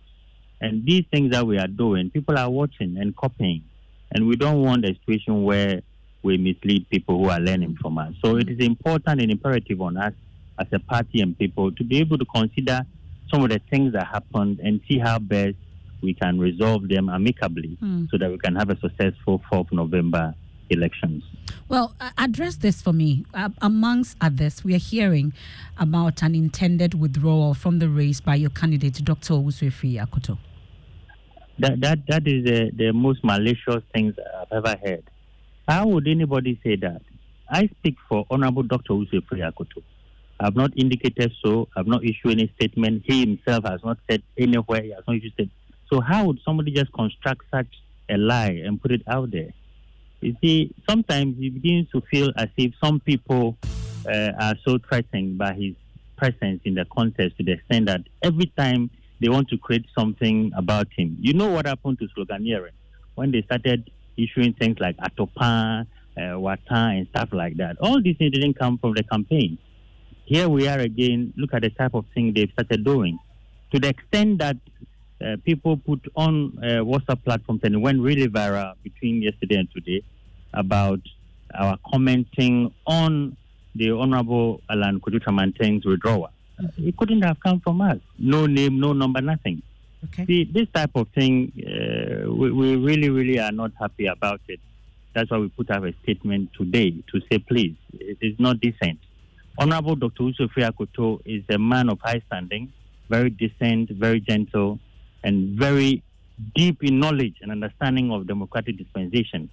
And 0.61 0.85
these 0.87 1.05
things 1.11 1.33
that 1.33 1.47
we 1.47 1.59
are 1.59 1.67
doing, 1.67 2.11
people 2.11 2.39
are 2.39 2.49
watching 2.49 2.97
and 2.99 3.17
copying. 3.17 3.65
And 4.13 4.29
we 4.29 4.37
don't 4.37 4.63
want 4.63 4.85
a 4.85 4.95
situation 4.95 5.43
where 5.43 5.83
we 6.23 6.39
mislead 6.39 6.89
people 6.89 7.19
who 7.19 7.29
are 7.29 7.41
learning 7.41 7.77
from 7.81 7.99
us. 7.99 8.15
So 8.25 8.37
it 8.37 8.49
is 8.49 8.59
important 8.61 9.21
and 9.21 9.31
imperative 9.31 9.81
on 9.81 9.97
us 9.97 10.13
as 10.59 10.67
a 10.73 10.79
party 10.79 11.21
and 11.21 11.37
people 11.37 11.73
to 11.73 11.85
be 11.85 11.99
able 11.99 12.19
to 12.19 12.25
consider 12.25 12.83
some 13.33 13.43
of 13.43 13.51
the 13.51 13.61
things 13.71 13.93
that 13.95 14.07
happened 14.07 14.61
and 14.61 14.81
see 14.89 14.99
how 14.99 15.19
best 15.19 15.57
we 16.03 16.15
can 16.15 16.39
resolve 16.39 16.89
them 16.89 17.09
amicably 17.09 17.79
mm. 17.83 18.11
so 18.11 18.19
that 18.19 18.31
we 18.31 18.39
can 18.39 18.55
have 18.57 18.71
a 18.71 18.79
successful 18.81 19.41
4th 19.51 19.73
November 19.73 20.35
elections. 20.69 21.23
Well, 21.69 21.95
address 22.19 22.57
this 22.57 22.83
for 22.83 22.93
me. 22.93 23.25
Uh, 23.33 23.51
amongst 23.61 24.17
others, 24.21 24.65
we 24.65 24.75
are 24.75 24.79
hearing 24.79 25.33
about 25.79 26.23
an 26.23 26.35
intended 26.35 26.95
withdrawal 26.95 27.55
from 27.55 27.79
the 27.79 27.89
race 27.89 28.21
by 28.21 28.35
your 28.35 28.51
candidate, 28.51 29.05
Dr. 29.05 29.35
Owusu 29.35 29.71
Akoto. 29.71 30.39
That, 31.59 31.81
that, 31.81 31.99
that 32.09 32.27
is 32.27 32.45
the, 32.45 32.71
the 32.75 32.93
most 32.93 33.23
malicious 33.23 33.83
things 33.95 34.15
I've 34.41 34.65
ever 34.65 34.77
heard. 34.85 35.05
How 35.69 35.87
would 35.87 36.09
anybody 36.09 36.59
say 36.65 36.77
that? 36.77 37.03
I 37.49 37.69
speak 37.79 37.97
for 38.09 38.27
Honorable 38.31 38.63
Dr. 38.63 38.95
Owusu 38.95 39.21
Akoto. 39.31 39.83
I've 40.43 40.57
not 40.57 40.73
indicated 40.77 41.33
so. 41.45 41.69
I've 41.77 41.87
not 41.87 42.05
issued 42.05 42.33
any 42.33 42.53
statement. 42.57 43.05
He 43.07 43.21
himself 43.21 43.65
has 43.65 43.83
not 43.85 43.99
said 44.11 44.23
anywhere. 44.37 44.83
He 44.83 44.91
has 44.91 45.05
not 45.07 45.17
issued. 45.17 45.51
So 45.91 46.01
how 46.01 46.25
would 46.25 46.41
somebody 46.45 46.73
just 46.73 46.93
construct 46.93 47.43
such 47.51 47.69
a 48.09 48.17
lie 48.17 48.63
and 48.65 48.81
put 48.81 48.93
it 48.93 49.03
out 49.07 49.31
there? 49.31 49.53
You 50.21 50.37
see, 50.41 50.75
sometimes 50.89 51.37
he 51.39 51.51
begins 51.51 51.89
to 51.91 52.01
feel 52.11 52.33
as 52.37 52.49
if 52.57 52.73
some 52.83 53.01
people 53.01 53.57
uh, 54.07 54.33
are 54.41 54.55
so 54.65 54.79
threatened 54.79 55.39
by 55.39 55.55
his 55.55 55.75
presence 56.17 56.61
in 56.65 56.75
the 56.75 56.85
contest 56.87 57.37
to 57.39 57.45
the 57.45 57.53
extent 57.53 57.87
that 57.87 58.03
every 58.23 58.47
time 58.57 58.91
they 59.21 59.29
want 59.29 59.49
to 59.49 59.59
create 59.59 59.87
something 59.97 60.53
about 60.57 60.89
him. 60.97 61.17
You 61.21 61.35
know 61.35 61.49
what 61.49 61.67
happened 61.67 62.01
to 62.01 62.09
sloganeering 62.09 62.75
when 63.15 63.31
they 63.31 63.43
started 63.43 63.91
issuing 64.17 64.53
things 64.55 64.79
like 64.81 64.97
Atopa, 64.97 65.87
uh, 66.17 66.21
Wata, 66.21 66.99
and 66.99 67.07
stuff 67.09 67.29
like 67.33 67.57
that. 67.59 67.77
All 67.81 68.03
these 68.03 68.17
things 68.17 68.33
didn't 68.33 68.59
come 68.59 68.79
from 68.79 68.95
the 68.95 69.05
campaign. 69.05 69.59
Here 70.25 70.49
we 70.49 70.69
are 70.69 70.79
again. 70.79 71.33
Look 71.37 71.55
at 71.55 71.63
the 71.63 71.71
type 71.71 71.95
of 71.95 72.05
thing 72.15 72.33
they've 72.33 72.51
started 72.53 72.85
doing. 72.85 73.19
To 73.73 73.79
the 73.79 73.89
extent 73.89 74.39
that 74.39 74.57
uh, 75.25 75.37
people 75.45 75.77
put 75.77 76.01
on 76.17 76.59
uh, 76.59 76.83
WhatsApp 76.83 77.23
platforms 77.25 77.61
and 77.65 77.83
went 77.83 78.01
really 78.01 78.29
viral 78.29 78.75
between 78.83 79.23
yesterday 79.23 79.57
and 79.57 79.71
today 79.71 80.03
about 80.53 81.01
our 81.55 81.79
commenting 81.91 82.73
on 82.87 83.37
the 83.75 83.91
Honorable 83.91 84.61
Alan 84.69 85.01
Kyerematen's 85.01 85.85
withdrawal. 85.85 86.31
Mm-hmm. 86.61 86.89
It 86.89 86.97
couldn't 86.97 87.23
have 87.23 87.41
come 87.41 87.61
from 87.61 87.81
us. 87.81 87.99
No 88.19 88.47
name, 88.47 88.79
no 88.79 88.93
number, 88.93 89.21
nothing. 89.21 89.63
Okay. 90.05 90.27
See, 90.27 90.45
this 90.45 90.69
type 90.75 90.91
of 90.95 91.09
thing, 91.09 91.53
uh, 91.59 92.31
we, 92.33 92.51
we 92.51 92.77
really, 92.77 93.09
really 93.09 93.39
are 93.39 93.53
not 93.53 93.73
happy 93.79 94.07
about 94.07 94.41
it. 94.49 94.61
That's 95.15 95.31
why 95.31 95.39
we 95.39 95.49
put 95.49 95.71
out 95.71 95.87
a 95.87 95.95
statement 96.03 96.51
today 96.55 96.91
to 97.13 97.21
say, 97.31 97.39
please, 97.39 97.77
it 97.93 98.19
is 98.21 98.39
not 98.39 98.61
decent. 98.61 98.99
Honorable 99.59 99.97
Dr. 99.97 100.23
Owusu 100.23 100.49
Akoto 100.57 101.21
is 101.27 101.45
a 101.51 101.59
man 101.59 101.91
of 101.91 101.99
high 102.01 102.23
standing, 102.27 102.73
very 103.11 103.29
decent, 103.29 103.91
very 103.91 104.19
gentle, 104.21 104.79
and 105.23 105.59
very 105.59 106.03
deep 106.55 106.83
in 106.83 106.99
knowledge 106.99 107.37
and 107.43 107.53
understanding 107.53 108.11
of 108.11 108.27
democratic 108.27 108.79
dispensation. 108.79 109.51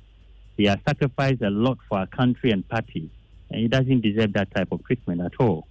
He 0.55 0.65
has 0.65 0.77
sacrificed 0.87 1.41
a 1.41 1.49
lot 1.49 1.77
for 1.87 1.99
our 1.99 2.07
country 2.07 2.51
and 2.51 2.67
party, 2.67 3.09
and 3.49 3.59
he 3.59 3.67
doesn't 3.67 4.01
deserve 4.01 4.33
that 4.33 4.53
type 4.55 4.71
of 4.71 4.83
treatment 4.85 5.21
at 5.21 5.33
all. 5.39 5.67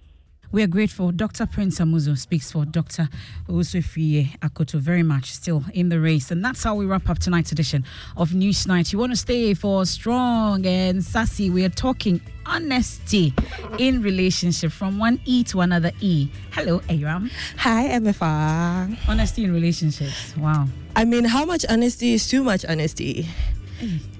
We 0.51 0.63
are 0.63 0.67
grateful. 0.67 1.11
Dr. 1.11 1.45
Prince 1.45 1.79
Amuzu 1.79 2.17
speaks 2.17 2.51
for 2.51 2.65
Dr. 2.65 3.07
Owusu 3.47 4.39
Akoto 4.39 4.79
very 4.79 5.03
much 5.03 5.31
still 5.31 5.63
in 5.75 5.89
the 5.89 5.99
race. 5.99 6.31
And 6.31 6.43
that's 6.43 6.63
how 6.63 6.73
we 6.73 6.85
wrap 6.85 7.07
up 7.07 7.19
tonight's 7.19 7.51
edition 7.51 7.85
of 8.17 8.33
News 8.33 8.65
Night. 8.65 8.91
You 8.91 8.97
want 8.97 9.11
to 9.11 9.15
stay 9.15 9.53
for 9.53 9.85
strong 9.85 10.65
and 10.65 11.03
sassy. 11.03 11.51
We 11.51 11.65
are 11.65 11.69
talking 11.69 12.19
honesty 12.47 13.31
in 13.77 14.01
relationship 14.01 14.71
from 14.71 14.97
one 14.97 15.19
E 15.25 15.43
to 15.45 15.61
another 15.61 15.91
E. 16.01 16.29
Hello, 16.51 16.81
Aram. 16.89 17.29
Hi, 17.57 17.89
MFR. 17.99 18.97
Honesty 19.07 19.43
in 19.43 19.53
relationships. 19.53 20.35
Wow. 20.35 20.65
I 20.95 21.05
mean, 21.05 21.25
how 21.25 21.45
much 21.45 21.63
honesty 21.69 22.13
is 22.13 22.27
too 22.27 22.43
much 22.43 22.65
honesty? 22.65 23.27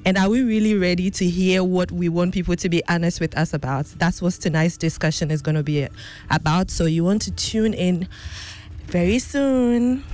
And 0.05 0.17
are 0.17 0.29
we 0.29 0.41
really 0.43 0.75
ready 0.75 1.11
to 1.11 1.25
hear 1.25 1.63
what 1.63 1.91
we 1.91 2.09
want 2.09 2.33
people 2.33 2.55
to 2.55 2.69
be 2.69 2.81
honest 2.87 3.19
with 3.19 3.37
us 3.37 3.53
about? 3.53 3.85
That's 3.97 4.21
what 4.21 4.33
tonight's 4.33 4.77
discussion 4.77 5.31
is 5.31 5.41
going 5.41 5.55
to 5.55 5.63
be 5.63 5.87
about. 6.29 6.71
So 6.71 6.85
you 6.85 7.03
want 7.03 7.21
to 7.23 7.31
tune 7.31 7.73
in 7.73 8.07
very 8.85 9.19
soon. 9.19 10.03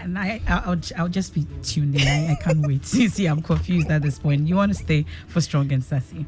And 0.00 0.18
I, 0.18 0.40
I'll, 0.48 0.80
I'll 0.96 1.08
just 1.08 1.32
be 1.32 1.46
tuned 1.62 1.94
in. 1.94 2.06
I, 2.06 2.32
I 2.32 2.34
can't 2.34 2.66
wait. 2.66 2.84
See, 2.86 3.26
I'm 3.26 3.40
confused 3.40 3.88
at 3.88 4.02
this 4.02 4.18
point. 4.18 4.48
You 4.48 4.56
want 4.56 4.72
to 4.72 4.78
stay 4.78 5.06
for 5.28 5.40
strong 5.40 5.72
and 5.72 5.82
sassy. 5.82 6.26